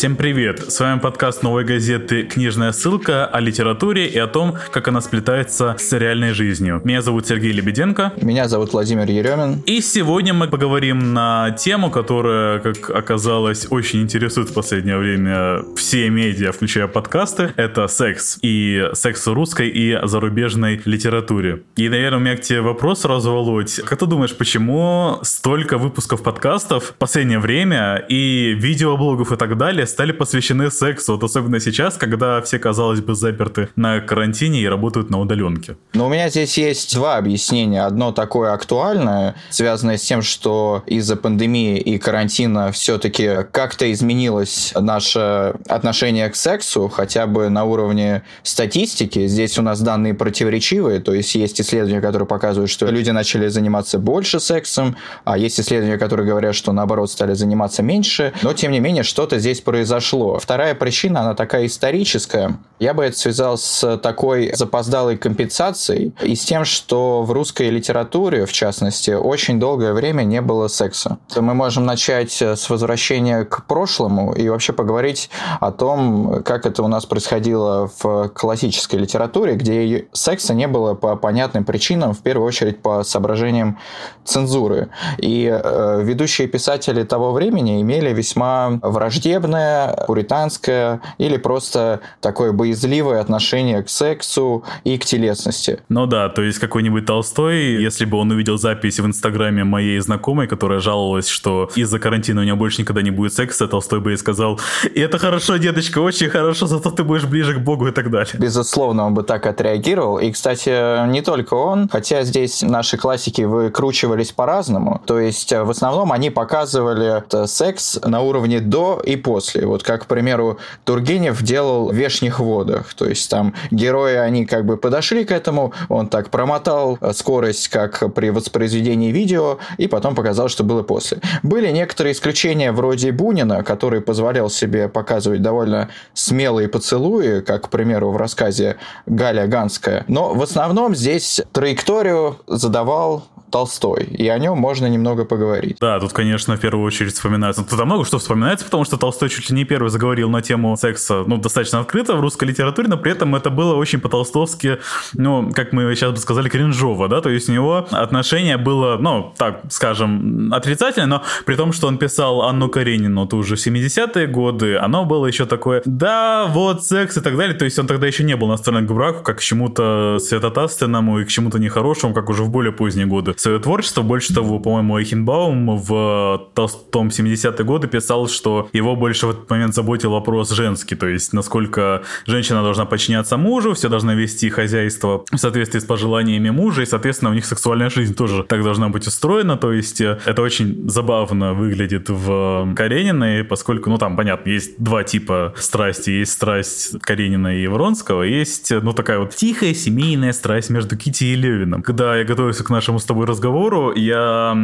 Всем 0.00 0.16
привет! 0.16 0.72
С 0.72 0.80
вами 0.80 0.98
подкаст 0.98 1.42
новой 1.42 1.62
газеты 1.62 2.22
«Книжная 2.22 2.72
ссылка» 2.72 3.26
о 3.26 3.38
литературе 3.38 4.06
и 4.06 4.16
о 4.16 4.26
том, 4.26 4.56
как 4.70 4.88
она 4.88 5.02
сплетается 5.02 5.76
с 5.78 5.92
реальной 5.92 6.32
жизнью. 6.32 6.80
Меня 6.84 7.02
зовут 7.02 7.26
Сергей 7.26 7.52
Лебеденко. 7.52 8.14
Меня 8.22 8.48
зовут 8.48 8.72
Владимир 8.72 9.06
Еремин. 9.10 9.60
И 9.66 9.82
сегодня 9.82 10.32
мы 10.32 10.48
поговорим 10.48 11.12
на 11.12 11.50
тему, 11.50 11.90
которая, 11.90 12.60
как 12.60 12.88
оказалось, 12.88 13.66
очень 13.68 14.00
интересует 14.00 14.48
в 14.48 14.54
последнее 14.54 14.96
время 14.96 15.64
все 15.76 16.08
медиа, 16.08 16.52
включая 16.52 16.86
подкасты. 16.86 17.52
Это 17.56 17.86
секс. 17.86 18.38
И 18.40 18.82
секс 18.94 19.26
в 19.26 19.34
русской 19.34 19.68
и 19.68 19.98
зарубежной 20.02 20.80
литературе. 20.82 21.60
И, 21.76 21.90
наверное, 21.90 22.16
у 22.16 22.22
меня 22.22 22.36
к 22.38 22.40
тебе 22.40 22.62
вопрос 22.62 23.02
сразу, 23.02 23.32
Володь. 23.32 23.74
Как 23.84 23.98
ты 23.98 24.06
думаешь, 24.06 24.34
почему 24.34 25.18
столько 25.24 25.76
выпусков 25.76 26.22
подкастов 26.22 26.84
в 26.84 26.94
последнее 26.94 27.38
время 27.38 28.02
и 28.08 28.54
видеоблогов 28.58 29.30
и 29.32 29.36
так 29.36 29.58
далее 29.58 29.89
стали 29.90 30.12
посвящены 30.12 30.70
сексу, 30.70 31.12
вот 31.12 31.24
особенно 31.24 31.60
сейчас, 31.60 31.96
когда 31.96 32.40
все, 32.42 32.58
казалось 32.58 33.00
бы, 33.00 33.14
заперты 33.14 33.68
на 33.76 34.00
карантине 34.00 34.60
и 34.60 34.66
работают 34.66 35.10
на 35.10 35.20
удаленке. 35.20 35.76
Но 35.94 36.06
у 36.06 36.08
меня 36.08 36.28
здесь 36.28 36.56
есть 36.58 36.94
два 36.94 37.16
объяснения. 37.16 37.84
Одно 37.84 38.12
такое 38.12 38.52
актуальное, 38.52 39.34
связанное 39.50 39.96
с 39.96 40.02
тем, 40.02 40.22
что 40.22 40.82
из-за 40.86 41.16
пандемии 41.16 41.78
и 41.78 41.98
карантина 41.98 42.72
все-таки 42.72 43.44
как-то 43.50 43.90
изменилось 43.92 44.72
наше 44.78 45.54
отношение 45.68 46.28
к 46.28 46.36
сексу, 46.36 46.88
хотя 46.88 47.26
бы 47.26 47.48
на 47.48 47.64
уровне 47.64 48.22
статистики. 48.42 49.26
Здесь 49.26 49.58
у 49.58 49.62
нас 49.62 49.80
данные 49.80 50.14
противоречивые, 50.14 51.00
то 51.00 51.12
есть 51.14 51.34
есть 51.34 51.60
исследования, 51.60 52.00
которые 52.00 52.26
показывают, 52.26 52.70
что 52.70 52.86
люди 52.86 53.10
начали 53.10 53.48
заниматься 53.48 53.98
больше 53.98 54.40
сексом, 54.40 54.96
а 55.24 55.36
есть 55.38 55.60
исследования, 55.60 55.98
которые 55.98 56.26
говорят, 56.26 56.54
что 56.54 56.72
наоборот 56.72 57.10
стали 57.10 57.34
заниматься 57.34 57.82
меньше. 57.82 58.32
Но 58.42 58.52
тем 58.52 58.72
не 58.72 58.80
менее 58.80 59.02
что-то 59.02 59.38
здесь 59.38 59.60
произошло 59.60 59.79
произошло. 59.80 60.38
Вторая 60.38 60.74
причина, 60.74 61.20
она 61.20 61.34
такая 61.34 61.64
историческая. 61.64 62.58
Я 62.80 62.92
бы 62.92 63.02
это 63.02 63.16
связал 63.16 63.56
с 63.56 63.96
такой 63.98 64.52
запоздалой 64.54 65.16
компенсацией 65.16 66.12
и 66.20 66.34
с 66.34 66.44
тем, 66.44 66.66
что 66.66 67.22
в 67.22 67.32
русской 67.32 67.70
литературе, 67.70 68.44
в 68.44 68.52
частности, 68.52 69.12
очень 69.12 69.58
долгое 69.58 69.94
время 69.94 70.24
не 70.24 70.42
было 70.42 70.68
секса. 70.68 71.18
Мы 71.34 71.54
можем 71.54 71.86
начать 71.86 72.42
с 72.42 72.68
возвращения 72.68 73.44
к 73.44 73.64
прошлому 73.66 74.34
и 74.34 74.50
вообще 74.50 74.74
поговорить 74.74 75.30
о 75.60 75.72
том, 75.72 76.42
как 76.42 76.66
это 76.66 76.82
у 76.82 76.88
нас 76.88 77.06
происходило 77.06 77.90
в 78.02 78.28
классической 78.28 78.96
литературе, 78.96 79.54
где 79.54 80.08
секса 80.12 80.52
не 80.52 80.68
было 80.68 80.92
по 80.92 81.16
понятным 81.16 81.64
причинам, 81.64 82.12
в 82.12 82.20
первую 82.20 82.46
очередь 82.46 82.82
по 82.82 83.02
соображениям 83.02 83.78
цензуры. 84.24 84.88
И 85.18 85.50
э, 85.50 86.00
ведущие 86.02 86.48
писатели 86.48 87.02
того 87.02 87.32
времени 87.32 87.80
имели 87.80 88.12
весьма 88.12 88.78
враждебное 88.82 89.69
пуританское 90.06 91.00
или 91.18 91.36
просто 91.36 92.00
такое 92.20 92.52
боязливое 92.52 93.20
отношение 93.20 93.82
к 93.82 93.88
сексу 93.88 94.64
и 94.84 94.98
к 94.98 95.04
телесности. 95.04 95.80
Ну 95.88 96.06
да, 96.06 96.28
то 96.28 96.42
есть 96.42 96.58
какой-нибудь 96.58 97.06
Толстой, 97.06 97.82
если 97.82 98.04
бы 98.04 98.18
он 98.18 98.30
увидел 98.30 98.58
запись 98.58 99.00
в 99.00 99.06
Инстаграме 99.06 99.64
моей 99.64 99.98
знакомой, 100.00 100.46
которая 100.46 100.80
жаловалась, 100.80 101.28
что 101.28 101.70
из-за 101.74 101.98
карантина 101.98 102.40
у 102.40 102.44
нее 102.44 102.54
больше 102.54 102.82
никогда 102.82 103.02
не 103.02 103.10
будет 103.10 103.34
секса, 103.34 103.66
Толстой 103.66 104.00
бы 104.00 104.10
ей 104.10 104.16
сказал, 104.16 104.60
это 104.94 105.18
хорошо, 105.18 105.56
деточка, 105.56 105.98
очень 105.98 106.28
хорошо, 106.28 106.66
зато 106.66 106.90
ты 106.90 107.04
будешь 107.04 107.24
ближе 107.24 107.54
к 107.54 107.58
Богу 107.58 107.88
и 107.88 107.92
так 107.92 108.10
далее. 108.10 108.34
Безусловно, 108.38 109.06
он 109.06 109.14
бы 109.14 109.22
так 109.22 109.46
отреагировал. 109.46 110.18
И, 110.18 110.30
кстати, 110.30 111.06
не 111.08 111.22
только 111.22 111.54
он, 111.54 111.88
хотя 111.88 112.22
здесь 112.24 112.62
наши 112.62 112.96
классики 112.96 113.42
выкручивались 113.42 114.32
по-разному. 114.32 115.02
То 115.06 115.18
есть, 115.18 115.52
в 115.52 115.70
основном 115.70 116.12
они 116.12 116.30
показывали 116.30 117.22
секс 117.46 117.98
на 118.04 118.20
уровне 118.20 118.60
до 118.60 119.00
и 119.04 119.16
после. 119.16 119.59
Вот 119.64 119.82
как, 119.82 120.02
к 120.02 120.06
примеру, 120.06 120.58
Тургенев 120.84 121.42
делал 121.42 121.88
в 121.88 121.94
«Вешних 121.94 122.40
водах». 122.40 122.94
То 122.94 123.06
есть 123.06 123.30
там 123.30 123.54
герои, 123.70 124.14
они 124.14 124.46
как 124.46 124.64
бы 124.64 124.76
подошли 124.76 125.24
к 125.24 125.32
этому, 125.32 125.72
он 125.88 126.08
так 126.08 126.30
промотал 126.30 126.98
скорость, 127.12 127.68
как 127.68 128.14
при 128.14 128.30
воспроизведении 128.30 129.10
видео, 129.10 129.58
и 129.78 129.86
потом 129.86 130.14
показал, 130.14 130.48
что 130.48 130.64
было 130.64 130.82
после. 130.82 131.18
Были 131.42 131.70
некоторые 131.70 132.12
исключения 132.12 132.72
вроде 132.72 133.12
Бунина, 133.12 133.62
который 133.62 134.00
позволял 134.00 134.50
себе 134.50 134.88
показывать 134.88 135.42
довольно 135.42 135.88
смелые 136.14 136.68
поцелуи, 136.68 137.40
как, 137.40 137.66
к 137.66 137.68
примеру, 137.68 138.10
в 138.10 138.16
рассказе 138.16 138.76
Галя 139.06 139.46
Ганская. 139.46 140.04
Но 140.08 140.34
в 140.34 140.42
основном 140.42 140.94
здесь 140.94 141.40
траекторию 141.52 142.36
задавал 142.46 143.24
Толстой, 143.50 144.04
и 144.04 144.28
о 144.28 144.38
нем 144.38 144.58
можно 144.58 144.86
немного 144.86 145.24
поговорить. 145.24 145.76
Да, 145.80 145.98
тут, 146.00 146.12
конечно, 146.12 146.56
в 146.56 146.60
первую 146.60 146.86
очередь 146.86 147.14
вспоминается. 147.14 147.64
Тут 147.64 147.84
много 147.84 148.04
что 148.04 148.18
вспоминается, 148.18 148.64
потому 148.64 148.84
что 148.84 148.96
Толстой 148.96 149.28
чуть 149.28 149.50
ли 149.50 149.56
не 149.56 149.64
первый 149.64 149.90
заговорил 149.90 150.30
на 150.30 150.42
тему 150.42 150.76
секса, 150.76 151.24
ну, 151.26 151.36
достаточно 151.36 151.80
открыто 151.80 152.16
в 152.16 152.20
русской 152.20 152.44
литературе, 152.44 152.88
но 152.88 152.96
при 152.96 153.12
этом 153.12 153.34
это 153.34 153.50
было 153.50 153.74
очень 153.74 154.00
по-толстовски, 154.00 154.78
ну, 155.14 155.50
как 155.52 155.72
мы 155.72 155.94
сейчас 155.94 156.12
бы 156.12 156.16
сказали, 156.18 156.48
кринжово, 156.48 157.08
да, 157.08 157.20
то 157.20 157.30
есть 157.30 157.48
у 157.48 157.52
него 157.52 157.86
отношение 157.90 158.56
было, 158.56 158.96
ну, 158.98 159.32
так, 159.36 159.62
скажем, 159.70 160.52
отрицательное, 160.52 161.06
но 161.06 161.22
при 161.44 161.56
том, 161.56 161.72
что 161.72 161.88
он 161.88 161.98
писал 161.98 162.42
Анну 162.42 162.68
Каренину, 162.68 163.26
то 163.26 163.36
уже 163.36 163.56
70-е 163.56 164.26
годы, 164.26 164.76
оно 164.76 165.04
было 165.04 165.26
еще 165.26 165.46
такое, 165.46 165.82
да, 165.84 166.46
вот, 166.46 166.84
секс 166.84 167.16
и 167.16 167.20
так 167.20 167.36
далее, 167.36 167.56
то 167.56 167.64
есть 167.64 167.78
он 167.78 167.86
тогда 167.86 168.06
еще 168.06 168.24
не 168.24 168.36
был 168.36 168.48
настроен 168.48 168.86
к 168.86 168.92
браку, 168.92 169.22
как 169.22 169.38
к 169.38 169.42
чему-то 169.42 170.18
святотатственному 170.20 171.20
и 171.20 171.24
к 171.24 171.28
чему-то 171.28 171.58
нехорошему, 171.58 172.14
как 172.14 172.28
уже 172.30 172.44
в 172.44 172.50
более 172.50 172.72
поздние 172.72 173.06
годы 173.06 173.32
свое 173.40 173.58
творчество. 173.58 174.02
Больше 174.02 174.34
того, 174.34 174.58
по-моему, 174.58 174.98
Эйхенбаум 174.98 175.76
в 175.76 176.50
том 176.90 177.08
70-е 177.08 177.64
годы 177.64 177.88
писал, 177.88 178.28
что 178.28 178.68
его 178.72 178.96
больше 178.96 179.26
в 179.26 179.30
этот 179.30 179.50
момент 179.50 179.74
заботил 179.74 180.10
вопрос 180.10 180.50
женский, 180.50 180.94
то 180.94 181.06
есть 181.06 181.32
насколько 181.32 182.02
женщина 182.26 182.62
должна 182.62 182.84
подчиняться 182.84 183.36
мужу, 183.36 183.72
все 183.72 183.88
должны 183.88 184.12
вести 184.12 184.50
хозяйство 184.50 185.24
в 185.30 185.38
соответствии 185.38 185.78
с 185.78 185.84
пожеланиями 185.84 186.50
мужа, 186.50 186.82
и, 186.82 186.86
соответственно, 186.86 187.30
у 187.30 187.34
них 187.34 187.46
сексуальная 187.46 187.88
жизнь 187.88 188.14
тоже 188.14 188.44
так 188.44 188.62
должна 188.62 188.88
быть 188.90 189.06
устроена, 189.06 189.56
то 189.56 189.72
есть 189.72 190.00
э, 190.00 190.18
это 190.26 190.42
очень 190.42 190.88
забавно 190.90 191.54
выглядит 191.54 192.10
в 192.10 192.74
Карениной, 192.76 193.44
поскольку, 193.44 193.88
ну, 193.90 193.98
там, 193.98 194.16
понятно, 194.16 194.50
есть 194.50 194.82
два 194.82 195.02
типа 195.02 195.54
страсти, 195.56 196.10
есть 196.10 196.32
страсть 196.32 197.00
Каренина 197.00 197.56
и 197.56 197.66
Вронского, 197.66 198.22
есть, 198.22 198.70
ну, 198.70 198.92
такая 198.92 199.18
вот 199.18 199.34
тихая 199.34 199.72
семейная 199.72 200.32
страсть 200.32 200.68
между 200.70 200.96
Кити 200.96 201.24
и 201.24 201.34
Левиным. 201.36 201.82
Когда 201.82 202.16
я 202.16 202.24
готовился 202.24 202.64
к 202.64 202.70
нашему 202.70 202.98
с 202.98 203.04
тобой 203.04 203.29
разговору 203.30 203.92
я 203.94 204.56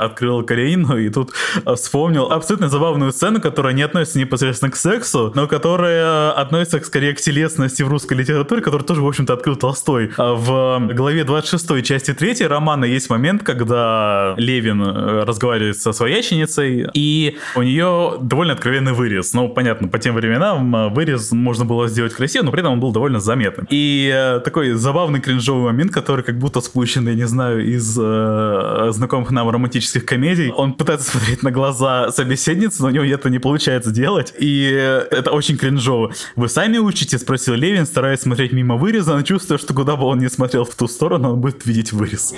открыл 0.00 0.42
Каренину 0.42 0.98
и 0.98 1.08
тут 1.10 1.32
э, 1.64 1.74
вспомнил 1.74 2.30
абсолютно 2.30 2.68
забавную 2.68 3.12
сцену, 3.12 3.40
которая 3.40 3.74
не 3.74 3.82
относится 3.82 4.18
непосредственно 4.18 4.70
к 4.70 4.76
сексу, 4.76 5.32
но 5.34 5.46
которая 5.46 6.32
относится 6.32 6.80
скорее 6.80 7.14
к 7.14 7.20
телесности 7.20 7.82
в 7.82 7.88
русской 7.88 8.14
литературе, 8.14 8.62
которую 8.62 8.86
тоже, 8.86 9.02
в 9.02 9.06
общем-то, 9.06 9.32
открыл 9.32 9.56
Толстой. 9.56 10.10
А 10.16 10.34
в 10.34 10.94
главе 10.94 11.24
26 11.24 11.82
части 11.84 12.14
3 12.14 12.46
романа 12.46 12.84
есть 12.84 13.10
момент, 13.10 13.42
когда 13.42 14.34
Левин 14.36 14.82
э, 14.82 15.24
разговаривает 15.24 15.78
со 15.78 15.92
свояченицей, 15.92 16.88
и 16.94 17.36
у 17.56 17.62
нее 17.62 18.14
довольно 18.20 18.54
откровенный 18.54 18.92
вырез. 18.92 19.32
Ну, 19.34 19.48
понятно, 19.48 19.88
по 19.88 19.98
тем 19.98 20.14
временам 20.14 20.74
э, 20.74 20.88
вырез 20.88 21.32
можно 21.32 21.64
было 21.64 21.88
сделать 21.88 22.14
красиво, 22.14 22.44
но 22.44 22.50
при 22.50 22.60
этом 22.60 22.72
он 22.74 22.80
был 22.80 22.92
довольно 22.92 23.20
заметным. 23.20 23.66
И 23.70 24.40
такой 24.44 24.72
забавный 24.72 25.20
кринжовый 25.20 25.64
момент, 25.64 25.92
который 25.92 26.24
как 26.24 26.38
будто 26.38 26.60
спущен, 26.60 27.08
я 27.08 27.14
не 27.14 27.26
знаю, 27.26 27.64
из 27.64 27.98
э, 28.14 28.92
знакомых 28.92 29.30
нам 29.30 29.48
романтических 29.48 30.04
комедий. 30.04 30.50
Он 30.50 30.74
пытается 30.74 31.10
смотреть 31.10 31.42
на 31.42 31.50
глаза 31.50 32.10
собеседницы, 32.10 32.82
но 32.82 32.88
у 32.88 32.90
него 32.90 33.04
это 33.04 33.30
не 33.30 33.38
получается 33.38 33.90
делать. 33.90 34.32
И 34.38 34.62
это 35.10 35.30
очень 35.30 35.56
кринжово. 35.56 36.12
Вы 36.36 36.48
сами 36.48 36.78
учите? 36.78 37.18
Спросил 37.18 37.54
Левин, 37.54 37.86
стараясь 37.86 38.20
смотреть 38.20 38.52
мимо 38.52 38.76
выреза, 38.76 39.14
но 39.14 39.22
чувствуя, 39.22 39.58
что 39.58 39.74
куда 39.74 39.96
бы 39.96 40.04
он 40.04 40.18
ни 40.18 40.28
смотрел 40.28 40.64
в 40.64 40.74
ту 40.74 40.88
сторону, 40.88 41.32
он 41.32 41.40
будет 41.40 41.66
видеть 41.66 41.92
вырез. 41.92 42.34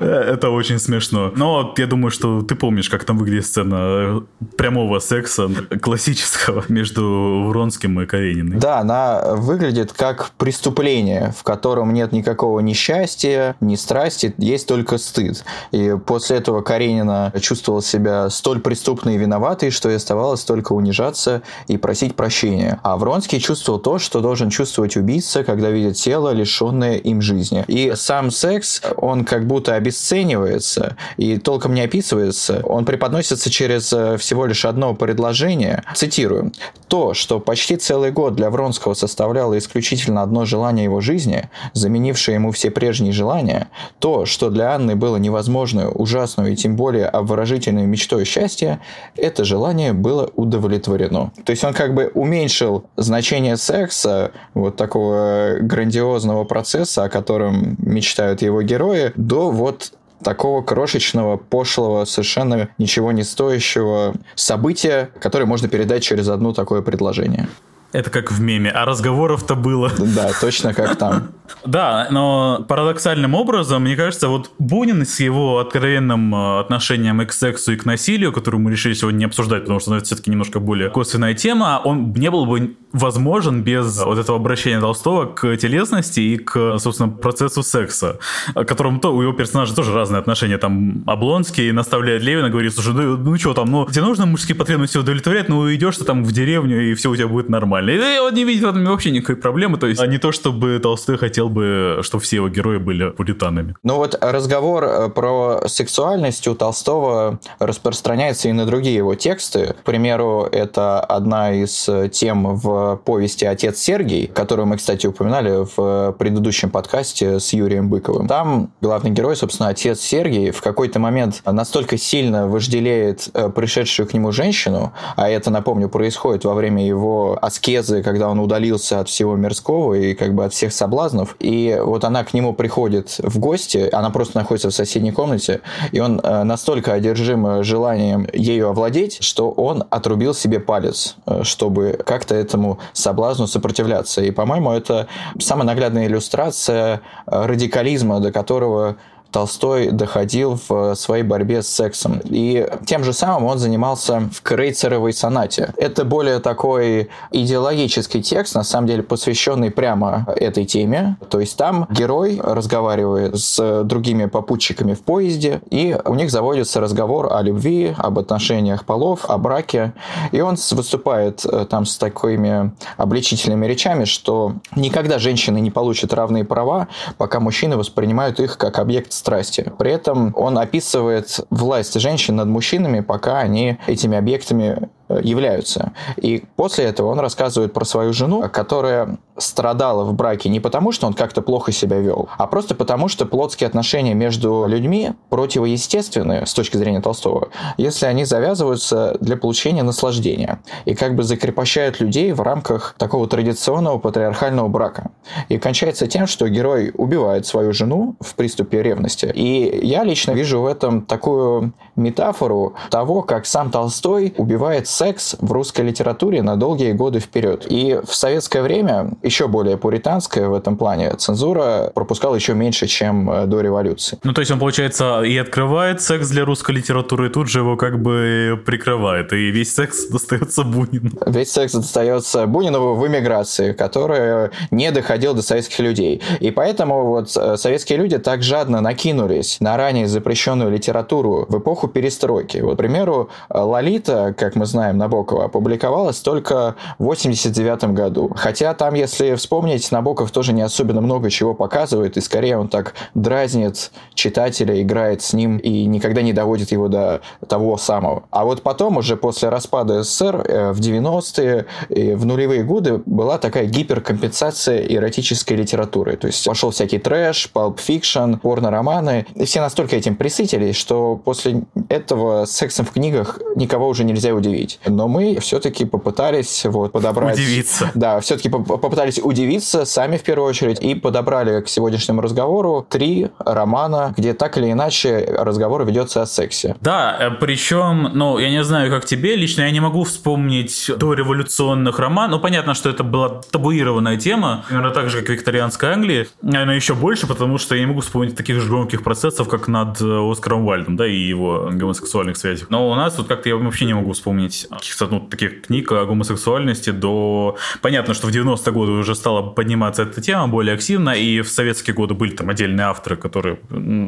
Это 0.00 0.50
очень 0.50 0.78
смешно. 0.78 1.32
Но 1.36 1.74
я 1.76 1.86
думаю, 1.86 2.10
что 2.10 2.42
ты 2.42 2.54
помнишь, 2.54 2.88
как 2.88 3.04
там 3.04 3.18
выглядит 3.18 3.46
сцена 3.46 4.24
прямого 4.56 4.98
секса 4.98 5.48
классического 5.80 6.64
между 6.68 7.46
Вронским 7.48 8.00
и 8.00 8.06
Карениной. 8.06 8.58
Да, 8.58 8.78
она 8.78 9.34
выглядит 9.34 9.92
как 9.92 10.30
преступление, 10.38 11.34
в 11.36 11.42
котором 11.42 11.92
нет 11.92 12.12
никакого 12.12 12.60
несчастья, 12.60 13.56
ни 13.60 13.76
страсти, 13.76 14.34
есть 14.38 14.61
есть 14.62 14.68
только 14.68 14.98
стыд. 14.98 15.44
И 15.72 15.96
после 16.06 16.36
этого 16.36 16.62
Каренина 16.62 17.32
чувствовал 17.40 17.82
себя 17.82 18.30
столь 18.30 18.60
преступной 18.60 19.14
и 19.14 19.18
виноватой, 19.18 19.70
что 19.70 19.90
и 19.90 19.94
оставалось 19.94 20.44
только 20.44 20.72
унижаться 20.72 21.42
и 21.68 21.76
просить 21.76 22.14
прощения. 22.14 22.78
А 22.82 22.96
Вронский 22.96 23.40
чувствовал 23.40 23.80
то, 23.80 23.98
что 23.98 24.20
должен 24.20 24.50
чувствовать 24.50 24.96
убийца, 24.96 25.44
когда 25.44 25.70
видит 25.70 25.96
тело, 25.96 26.30
лишенное 26.30 26.96
им 26.96 27.20
жизни. 27.20 27.64
И 27.66 27.92
сам 27.96 28.30
секс, 28.30 28.82
он 28.96 29.24
как 29.24 29.46
будто 29.46 29.74
обесценивается 29.74 30.96
и 31.16 31.38
толком 31.38 31.74
не 31.74 31.82
описывается. 31.82 32.62
Он 32.64 32.84
преподносится 32.84 33.50
через 33.50 33.92
э, 33.92 34.16
всего 34.16 34.46
лишь 34.46 34.64
одно 34.64 34.94
предложение. 34.94 35.82
Цитирую. 35.94 36.52
то, 36.88 37.14
что 37.14 37.40
почти 37.40 37.76
целый 37.76 38.12
год 38.12 38.34
для 38.34 38.50
Вронского 38.50 38.94
составляло 38.94 39.56
исключительно 39.58 40.22
одно 40.22 40.44
желание 40.44 40.84
его 40.84 41.00
жизни, 41.00 41.48
заменившее 41.72 42.34
ему 42.34 42.52
все 42.52 42.70
прежние 42.70 43.12
желания, 43.12 43.68
то, 43.98 44.26
что 44.26 44.41
для 44.50 44.74
Анны 44.74 44.96
было 44.96 45.16
невозможную, 45.16 45.90
ужасную 45.90 46.52
и 46.52 46.56
тем 46.56 46.76
более 46.76 47.06
обворожительной 47.06 47.86
мечтой 47.86 48.24
счастья, 48.24 48.80
это 49.16 49.44
желание 49.44 49.92
было 49.92 50.30
удовлетворено. 50.36 51.32
То 51.44 51.50
есть 51.50 51.64
он 51.64 51.74
как 51.74 51.94
бы 51.94 52.10
уменьшил 52.14 52.84
значение 52.96 53.56
секса, 53.56 54.32
вот 54.54 54.76
такого 54.76 55.56
грандиозного 55.60 56.44
процесса, 56.44 57.04
о 57.04 57.08
котором 57.08 57.76
мечтают 57.78 58.42
его 58.42 58.62
герои, 58.62 59.12
до 59.16 59.50
вот 59.50 59.92
такого 60.22 60.62
крошечного, 60.62 61.36
пошлого, 61.36 62.04
совершенно 62.04 62.68
ничего 62.78 63.12
не 63.12 63.24
стоящего 63.24 64.14
события, 64.34 65.10
которое 65.20 65.46
можно 65.46 65.68
передать 65.68 66.02
через 66.02 66.28
одно 66.28 66.52
такое 66.52 66.82
предложение. 66.82 67.48
Это 67.92 68.08
как 68.08 68.32
в 68.32 68.40
меме, 68.40 68.70
а 68.70 68.86
разговоров-то 68.86 69.54
было. 69.54 69.90
Да, 69.98 70.30
точно 70.40 70.72
как 70.74 70.96
там. 70.96 71.28
Да, 71.66 72.08
но 72.10 72.64
парадоксальным 72.66 73.34
образом, 73.34 73.82
мне 73.82 73.94
кажется, 73.94 74.28
вот 74.28 74.50
Бунин 74.58 75.04
с 75.04 75.20
его 75.20 75.58
откровенным 75.58 76.34
э, 76.34 76.60
отношением 76.60 77.20
и 77.20 77.26
к 77.26 77.32
сексу, 77.32 77.72
и 77.72 77.76
к 77.76 77.84
насилию, 77.84 78.32
которую 78.32 78.62
мы 78.62 78.70
решили 78.70 78.94
сегодня 78.94 79.18
не 79.18 79.24
обсуждать, 79.26 79.62
потому 79.62 79.78
что 79.78 79.90
ну, 79.90 79.96
это 79.96 80.06
все-таки 80.06 80.30
немножко 80.30 80.60
более 80.60 80.88
косвенная 80.88 81.34
тема, 81.34 81.80
он 81.84 82.12
не 82.12 82.30
был 82.30 82.46
бы 82.46 82.76
возможен 82.92 83.62
без 83.62 84.02
вот 84.02 84.18
этого 84.18 84.38
обращения 84.38 84.80
Толстого 84.80 85.26
к 85.26 85.56
телесности 85.56 86.20
и 86.20 86.38
к, 86.38 86.78
собственно, 86.78 87.10
процессу 87.10 87.62
секса, 87.62 88.18
к 88.54 88.64
которому 88.64 88.98
то, 89.00 89.14
у 89.14 89.22
его 89.22 89.32
персонажа 89.32 89.74
тоже 89.74 89.92
разные 89.92 90.20
отношения. 90.20 90.58
Там 90.58 91.02
Облонский 91.06 91.70
наставляет 91.72 92.22
Левина, 92.22 92.50
говорит, 92.50 92.74
слушай, 92.74 92.94
ну, 92.94 93.16
ну 93.16 93.36
что 93.36 93.54
там, 93.54 93.70
ну 93.70 93.86
тебе 93.86 94.02
нужно 94.02 94.26
мужские 94.26 94.56
потребности 94.56 94.98
удовлетворять, 94.98 95.48
ну 95.48 95.72
идешь 95.72 95.98
ты 95.98 96.04
там 96.04 96.24
в 96.24 96.32
деревню, 96.32 96.90
и 96.90 96.94
все 96.94 97.10
у 97.10 97.16
тебя 97.16 97.28
будет 97.28 97.48
нормально. 97.48 97.81
И 97.90 98.18
он 98.18 98.34
не 98.34 98.44
видит 98.44 98.64
в 98.64 98.68
этом 98.68 98.84
вообще 98.84 99.10
никакой 99.10 99.36
проблемы, 99.36 99.78
то 99.78 99.86
есть 99.86 100.00
а 100.00 100.06
не 100.06 100.18
то, 100.18 100.32
чтобы 100.32 100.78
Толстой 100.82 101.18
хотел 101.18 101.48
бы, 101.48 102.00
чтобы 102.02 102.22
все 102.22 102.36
его 102.36 102.48
герои 102.48 102.78
были 102.78 103.10
пуританами. 103.10 103.74
Ну 103.82 103.96
вот 103.96 104.16
разговор 104.20 104.84
э, 104.84 105.08
про 105.08 105.62
сексуальность 105.66 106.46
у 106.48 106.54
Толстого 106.54 107.40
распространяется 107.58 108.48
и 108.48 108.52
на 108.52 108.66
другие 108.66 108.96
его 108.96 109.14
тексты. 109.14 109.74
К 109.80 109.84
примеру, 109.84 110.48
это 110.50 111.00
одна 111.00 111.52
из 111.52 111.88
тем 112.12 112.56
в 112.56 113.00
повести 113.04 113.44
«Отец 113.44 113.78
Сергий», 113.78 114.26
которую 114.26 114.66
мы, 114.66 114.76
кстати, 114.76 115.06
упоминали 115.06 115.66
в 115.76 116.12
предыдущем 116.12 116.70
подкасте 116.70 117.40
с 117.40 117.52
Юрием 117.52 117.88
Быковым. 117.88 118.28
Там 118.28 118.72
главный 118.80 119.10
герой, 119.10 119.36
собственно, 119.36 119.68
отец 119.68 120.00
Сергий, 120.00 120.50
в 120.50 120.60
какой-то 120.60 120.98
момент 120.98 121.42
настолько 121.44 121.96
сильно 121.96 122.46
вожделеет 122.46 123.28
э, 123.34 123.48
пришедшую 123.50 124.06
к 124.06 124.14
нему 124.14 124.32
женщину, 124.32 124.92
а 125.16 125.28
это, 125.28 125.50
напомню, 125.50 125.88
происходит 125.88 126.44
во 126.44 126.54
время 126.54 126.86
его 126.86 127.38
аскезы, 127.40 127.71
когда 128.02 128.28
он 128.28 128.38
удалился 128.40 129.00
от 129.00 129.08
всего 129.08 129.36
мирского 129.36 129.94
и 129.94 130.14
как 130.14 130.34
бы 130.34 130.44
от 130.44 130.52
всех 130.52 130.72
соблазнов, 130.72 131.36
и 131.38 131.78
вот 131.82 132.04
она 132.04 132.24
к 132.24 132.34
нему 132.34 132.52
приходит 132.52 133.18
в 133.18 133.38
гости, 133.38 133.88
она 133.92 134.10
просто 134.10 134.38
находится 134.38 134.70
в 134.70 134.74
соседней 134.74 135.12
комнате, 135.12 135.60
и 135.92 136.00
он 136.00 136.20
э, 136.20 136.42
настолько 136.44 136.92
одержим 136.92 137.62
желанием 137.62 138.26
ею 138.32 138.68
овладеть, 138.68 139.22
что 139.22 139.50
он 139.50 139.84
отрубил 139.90 140.34
себе 140.34 140.60
палец, 140.60 141.16
э, 141.26 141.42
чтобы 141.42 141.98
как-то 142.04 142.34
этому 142.34 142.78
соблазну 142.92 143.46
сопротивляться. 143.46 144.22
И, 144.22 144.30
по-моему, 144.30 144.72
это 144.72 145.06
самая 145.38 145.66
наглядная 145.66 146.06
иллюстрация 146.06 147.00
э, 147.26 147.46
радикализма, 147.46 148.20
до 148.20 148.32
которого 148.32 148.96
Толстой 149.32 149.90
доходил 149.90 150.58
в 150.68 150.94
своей 150.94 151.22
борьбе 151.22 151.62
с 151.62 151.68
сексом. 151.68 152.20
И 152.24 152.68
тем 152.86 153.02
же 153.02 153.12
самым 153.12 153.44
он 153.44 153.58
занимался 153.58 154.28
в 154.32 154.42
Крейцеровой 154.42 155.12
сонате. 155.12 155.72
Это 155.76 156.04
более 156.04 156.38
такой 156.38 157.08
идеологический 157.30 158.22
текст, 158.22 158.54
на 158.54 158.62
самом 158.62 158.86
деле 158.86 159.02
посвященный 159.02 159.70
прямо 159.70 160.26
этой 160.36 160.64
теме. 160.64 161.16
То 161.30 161.40
есть 161.40 161.56
там 161.56 161.86
герой 161.90 162.40
разговаривает 162.42 163.38
с 163.38 163.82
другими 163.84 164.26
попутчиками 164.26 164.94
в 164.94 165.00
поезде, 165.00 165.62
и 165.70 165.96
у 166.04 166.14
них 166.14 166.30
заводится 166.30 166.80
разговор 166.80 167.32
о 167.32 167.40
любви, 167.42 167.94
об 167.96 168.18
отношениях 168.18 168.84
полов, 168.84 169.24
о 169.28 169.38
браке. 169.38 169.94
И 170.32 170.40
он 170.40 170.56
выступает 170.70 171.44
э, 171.44 171.66
там 171.68 171.86
с 171.86 171.96
такими 171.96 172.72
обличительными 172.96 173.66
речами, 173.66 174.04
что 174.04 174.54
никогда 174.76 175.18
женщины 175.18 175.58
не 175.58 175.70
получат 175.70 176.12
равные 176.12 176.44
права, 176.44 176.88
пока 177.16 177.40
мужчины 177.40 177.76
воспринимают 177.76 178.38
их 178.40 178.58
как 178.58 178.78
объект 178.78 179.12
страсти. 179.22 179.72
При 179.78 179.92
этом 179.92 180.32
он 180.36 180.58
описывает 180.58 181.40
власть 181.50 181.98
женщин 182.00 182.36
над 182.36 182.48
мужчинами, 182.48 183.00
пока 183.00 183.38
они 183.38 183.78
этими 183.86 184.18
объектами 184.18 184.88
э, 185.08 185.20
являются. 185.22 185.92
И 186.16 186.42
после 186.56 186.86
этого 186.86 187.08
он 187.08 187.20
рассказывает 187.20 187.72
про 187.72 187.84
свою 187.84 188.12
жену, 188.12 188.48
которая 188.52 189.18
страдала 189.42 190.04
в 190.04 190.14
браке 190.14 190.48
не 190.48 190.60
потому, 190.60 190.92
что 190.92 191.06
он 191.06 191.14
как-то 191.14 191.42
плохо 191.42 191.72
себя 191.72 191.98
вел, 191.98 192.28
а 192.38 192.46
просто 192.46 192.74
потому, 192.74 193.08
что 193.08 193.26
плотские 193.26 193.66
отношения 193.66 194.14
между 194.14 194.64
людьми 194.66 195.12
противоестественны 195.30 196.46
с 196.46 196.54
точки 196.54 196.76
зрения 196.76 197.00
Толстого, 197.00 197.48
если 197.76 198.06
они 198.06 198.24
завязываются 198.24 199.16
для 199.20 199.36
получения 199.36 199.82
наслаждения 199.82 200.60
и 200.84 200.94
как 200.94 201.16
бы 201.16 201.22
закрепощают 201.22 202.00
людей 202.00 202.32
в 202.32 202.40
рамках 202.40 202.94
такого 202.98 203.26
традиционного 203.26 203.98
патриархального 203.98 204.68
брака. 204.68 205.10
И 205.48 205.58
кончается 205.58 206.06
тем, 206.06 206.26
что 206.26 206.48
герой 206.48 206.92
убивает 206.94 207.46
свою 207.46 207.72
жену 207.72 208.16
в 208.20 208.34
приступе 208.34 208.82
ревности. 208.82 209.30
И 209.34 209.86
я 209.86 210.04
лично 210.04 210.32
вижу 210.32 210.60
в 210.60 210.66
этом 210.66 211.02
такую 211.02 211.72
метафору 211.96 212.74
того, 212.90 213.22
как 213.22 213.46
сам 213.46 213.70
Толстой 213.70 214.34
убивает 214.36 214.88
секс 214.88 215.36
в 215.40 215.52
русской 215.52 215.82
литературе 215.82 216.42
на 216.42 216.56
долгие 216.56 216.92
годы 216.92 217.20
вперед. 217.20 217.66
И 217.68 218.00
в 218.04 218.14
советское 218.14 218.62
время 218.62 219.12
еще 219.32 219.48
более 219.48 219.76
пуританская 219.76 220.48
в 220.48 220.54
этом 220.54 220.76
плане. 220.76 221.10
Цензура 221.16 221.90
пропускала 221.94 222.34
еще 222.34 222.54
меньше, 222.54 222.86
чем 222.86 223.30
э, 223.30 223.46
до 223.46 223.60
революции. 223.60 224.18
Ну, 224.22 224.32
то 224.34 224.40
есть 224.40 224.50
он, 224.50 224.58
получается, 224.58 225.22
и 225.22 225.36
открывает 225.38 226.02
секс 226.02 226.28
для 226.28 226.44
русской 226.44 226.72
литературы, 226.72 227.26
и 227.26 227.30
тут 227.30 227.48
же 227.48 227.60
его 227.60 227.76
как 227.76 228.00
бы 228.00 228.60
прикрывает, 228.66 229.32
и 229.32 229.50
весь 229.50 229.74
секс 229.74 230.06
достается 230.10 230.64
Бунину. 230.64 231.10
Весь 231.26 231.50
секс 231.50 231.72
достается 231.72 232.46
Бунину 232.46 232.94
в 232.94 233.06
эмиграции, 233.06 233.72
который 233.72 234.50
не 234.70 234.90
доходил 234.90 235.34
до 235.34 235.42
советских 235.42 235.78
людей. 235.78 236.22
И 236.40 236.50
поэтому 236.50 237.06
вот 237.06 237.34
э, 237.34 237.56
советские 237.56 237.98
люди 237.98 238.18
так 238.18 238.42
жадно 238.42 238.80
накинулись 238.82 239.60
на 239.60 239.76
ранее 239.78 240.06
запрещенную 240.06 240.70
литературу 240.70 241.46
в 241.48 241.58
эпоху 241.58 241.88
перестройки. 241.88 242.58
Вот, 242.58 242.74
к 242.74 242.78
примеру, 242.78 243.30
«Лолита», 243.48 244.34
как 244.36 244.56
мы 244.56 244.66
знаем, 244.66 244.98
Набокова, 244.98 245.46
опубликовалась 245.46 246.20
только 246.20 246.74
в 246.98 247.04
89 247.04 247.84
году. 247.94 248.30
Хотя 248.36 248.74
там, 248.74 248.94
если 248.94 249.11
если 249.12 249.34
вспомнить, 249.34 249.92
Набоков 249.92 250.30
тоже 250.30 250.52
не 250.54 250.62
особенно 250.62 251.02
много 251.02 251.30
чего 251.30 251.52
показывает, 251.52 252.16
и 252.16 252.20
скорее 252.20 252.56
он 252.56 252.68
так 252.68 252.94
дразнит 253.14 253.90
читателя, 254.14 254.80
играет 254.80 255.20
с 255.20 255.34
ним 255.34 255.58
и 255.58 255.84
никогда 255.84 256.22
не 256.22 256.32
доводит 256.32 256.72
его 256.72 256.88
до 256.88 257.20
того 257.46 257.76
самого. 257.76 258.24
А 258.30 258.44
вот 258.44 258.62
потом, 258.62 258.96
уже 258.96 259.16
после 259.16 259.50
распада 259.50 260.02
СССР, 260.02 260.36
э, 260.48 260.72
в 260.72 260.80
90-е 260.80 261.66
и 261.90 262.14
в 262.14 262.24
нулевые 262.24 262.62
годы 262.62 263.02
была 263.04 263.36
такая 263.36 263.66
гиперкомпенсация 263.66 264.80
эротической 264.80 265.58
литературы. 265.58 266.16
То 266.16 266.28
есть 266.28 266.44
пошел 266.46 266.70
всякий 266.70 266.98
трэш, 266.98 267.50
pulp 267.50 267.80
fiction, 267.80 268.34
порно-романы, 268.34 269.26
и 269.34 269.44
все 269.44 269.60
настолько 269.60 269.96
этим 269.96 270.16
присытились, 270.16 270.76
что 270.76 271.20
после 271.22 271.64
этого 271.90 272.46
сексом 272.46 272.86
в 272.86 272.92
книгах 272.92 273.38
никого 273.56 273.88
уже 273.88 274.04
нельзя 274.04 274.32
удивить. 274.34 274.80
Но 274.86 275.06
мы 275.06 275.38
все-таки 275.40 275.84
попытались 275.84 276.64
вот 276.64 276.92
подобрать... 276.92 277.38
Удивиться. 277.38 277.90
Да, 277.94 278.20
все-таки 278.20 278.48
попытались 278.48 279.01
попытались 279.02 279.20
удивиться 279.22 279.84
сами 279.84 280.16
в 280.16 280.22
первую 280.22 280.48
очередь 280.48 280.80
и 280.80 280.94
подобрали 280.94 281.60
к 281.60 281.68
сегодняшнему 281.68 282.20
разговору 282.20 282.86
три 282.88 283.28
романа, 283.38 284.14
где 284.16 284.32
так 284.32 284.58
или 284.58 284.70
иначе 284.70 285.26
разговор 285.38 285.84
ведется 285.84 286.22
о 286.22 286.26
сексе. 286.26 286.76
Да, 286.80 287.16
э, 287.18 287.30
причем, 287.40 288.10
ну, 288.14 288.38
я 288.38 288.50
не 288.50 288.62
знаю, 288.64 288.90
как 288.90 289.04
тебе, 289.04 289.36
лично 289.36 289.62
я 289.62 289.70
не 289.70 289.80
могу 289.80 290.04
вспомнить 290.04 290.90
до 290.96 291.14
революционных 291.14 291.98
романов. 291.98 292.32
Ну, 292.32 292.40
понятно, 292.40 292.74
что 292.74 292.90
это 292.90 293.02
была 293.02 293.40
табуированная 293.50 294.16
тема, 294.16 294.64
наверное, 294.70 294.94
так 294.94 295.10
же, 295.10 295.18
как 295.18 295.28
в 295.28 295.32
викторианской 295.32 295.92
Англии. 295.92 296.28
Наверное, 296.42 296.76
еще 296.76 296.94
больше, 296.94 297.26
потому 297.26 297.58
что 297.58 297.74
я 297.74 297.80
не 297.80 297.86
могу 297.86 298.00
вспомнить 298.00 298.36
таких 298.36 298.60
же 298.60 298.68
громких 298.68 299.02
процессов, 299.02 299.48
как 299.48 299.68
над 299.68 300.00
э, 300.00 300.30
Оскаром 300.30 300.64
Вальдом, 300.64 300.96
да, 300.96 301.06
и 301.06 301.16
его 301.16 301.70
гомосексуальных 301.72 302.36
связях. 302.36 302.70
Но 302.70 302.88
у 302.88 302.94
нас 302.94 303.14
тут 303.14 303.26
как-то 303.26 303.48
я 303.48 303.56
вообще 303.56 303.84
не 303.84 303.94
могу 303.94 304.12
вспомнить 304.12 304.68
каких-то, 304.70 305.08
ну, 305.08 305.20
таких 305.20 305.62
книг 305.62 305.90
о 305.92 306.06
гомосексуальности 306.06 306.90
до... 306.90 307.56
Понятно, 307.80 308.14
что 308.14 308.28
в 308.28 308.30
90-е 308.30 308.72
годы 308.72 308.91
уже 309.00 309.14
стала 309.14 309.42
подниматься 309.42 310.02
эта 310.02 310.20
тема 310.20 310.48
более 310.48 310.74
активно, 310.74 311.10
и 311.10 311.40
в 311.40 311.48
советские 311.48 311.94
годы 311.94 312.14
были 312.14 312.30
там 312.30 312.50
отдельные 312.50 312.86
авторы, 312.86 313.16
которые 313.16 313.58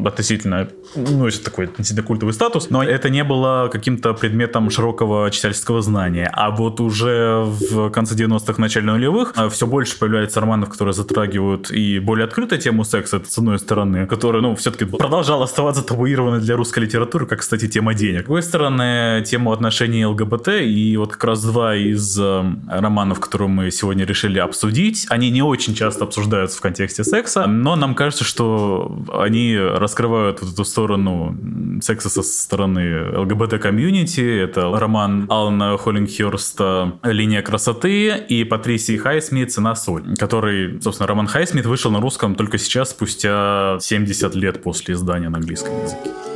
относительно 0.05 0.69
носят 0.95 1.45
такой 1.45 1.67
относительно 1.67 2.07
культовый 2.07 2.35
статус, 2.35 2.71
но 2.71 2.83
это 2.83 3.11
не 3.11 3.25
было 3.25 3.69
каким-то 3.73 4.15
предметом 4.15 4.71
широкого 4.71 5.31
читательского 5.31 5.83
знания. 5.83 6.31
А 6.33 6.51
вот 6.51 6.81
уже 6.81 7.43
в 7.45 7.91
конце 7.91 8.15
90-х, 8.15 8.61
начале 8.61 8.87
нулевых 8.87 9.33
а, 9.37 9.49
все 9.49 9.67
больше 9.67 9.99
появляется 9.99 10.41
романов, 10.41 10.71
которые 10.71 10.95
затрагивают 10.95 11.71
и 11.71 11.99
более 11.99 12.27
открытую 12.27 12.61
тему 12.61 12.85
секса, 12.85 13.17
это 13.17 13.31
с 13.31 13.39
одной 13.39 13.59
стороны, 13.59 14.07
которая, 14.07 14.43
ну, 14.43 14.55
все-таки 14.55 14.85
продолжала 14.85 15.45
оставаться 15.45 15.83
табуированной 15.83 16.41
для 16.41 16.57
русской 16.57 16.81
литературы, 16.81 17.27
как, 17.27 17.41
кстати, 17.41 17.69
тема 17.69 17.95
денег. 17.95 18.23
С 18.23 18.25
другой 18.25 18.43
стороны, 18.43 19.23
тему 19.27 19.53
отношений 19.53 20.07
ЛГБТ, 20.07 20.49
и 20.63 20.97
вот 20.97 21.13
как 21.13 21.25
раз 21.25 21.43
два 21.45 21.77
из 21.77 22.19
э, 22.19 22.45
романов, 22.69 23.21
которые 23.21 23.49
мы 23.49 23.71
сегодня 23.71 24.05
решили 24.05 24.39
обсудить, 24.39 24.74
они 25.09 25.31
не 25.31 25.43
очень 25.43 25.75
часто 25.75 26.05
обсуждаются 26.05 26.59
в 26.59 26.61
контексте 26.61 27.05
секса, 27.05 27.47
но 27.47 27.77
нам 27.77 27.95
кажется, 27.95 28.25
что 28.25 29.05
они 29.13 29.57
раскрывают 29.57 30.41
вот 30.43 30.53
эту 30.53 30.65
сторону 30.65 31.37
секса 31.81 32.09
со 32.09 32.23
стороны 32.23 33.19
ЛГБТ-комьюнити. 33.19 34.43
Это 34.43 34.71
роман 34.79 35.27
Алана 35.29 35.77
Холлингхерста 35.77 36.99
«Линия 37.03 37.43
красоты» 37.43 38.17
и 38.17 38.45
Патрисии 38.45 38.97
Хайсмит 38.97 39.53
«Цена 39.53 39.75
соль», 39.75 40.17
который, 40.17 40.81
собственно, 40.81 41.07
роман 41.07 41.27
Хайсмит 41.27 41.67
вышел 41.67 41.91
на 41.91 42.01
русском 42.01 42.35
только 42.35 42.59
сейчас, 42.59 42.91
спустя 42.91 43.79
70 43.81 44.35
лет 44.35 44.63
после 44.63 44.95
издания 44.95 45.29
на 45.29 45.39
английском 45.39 45.73
языке. 45.83 46.34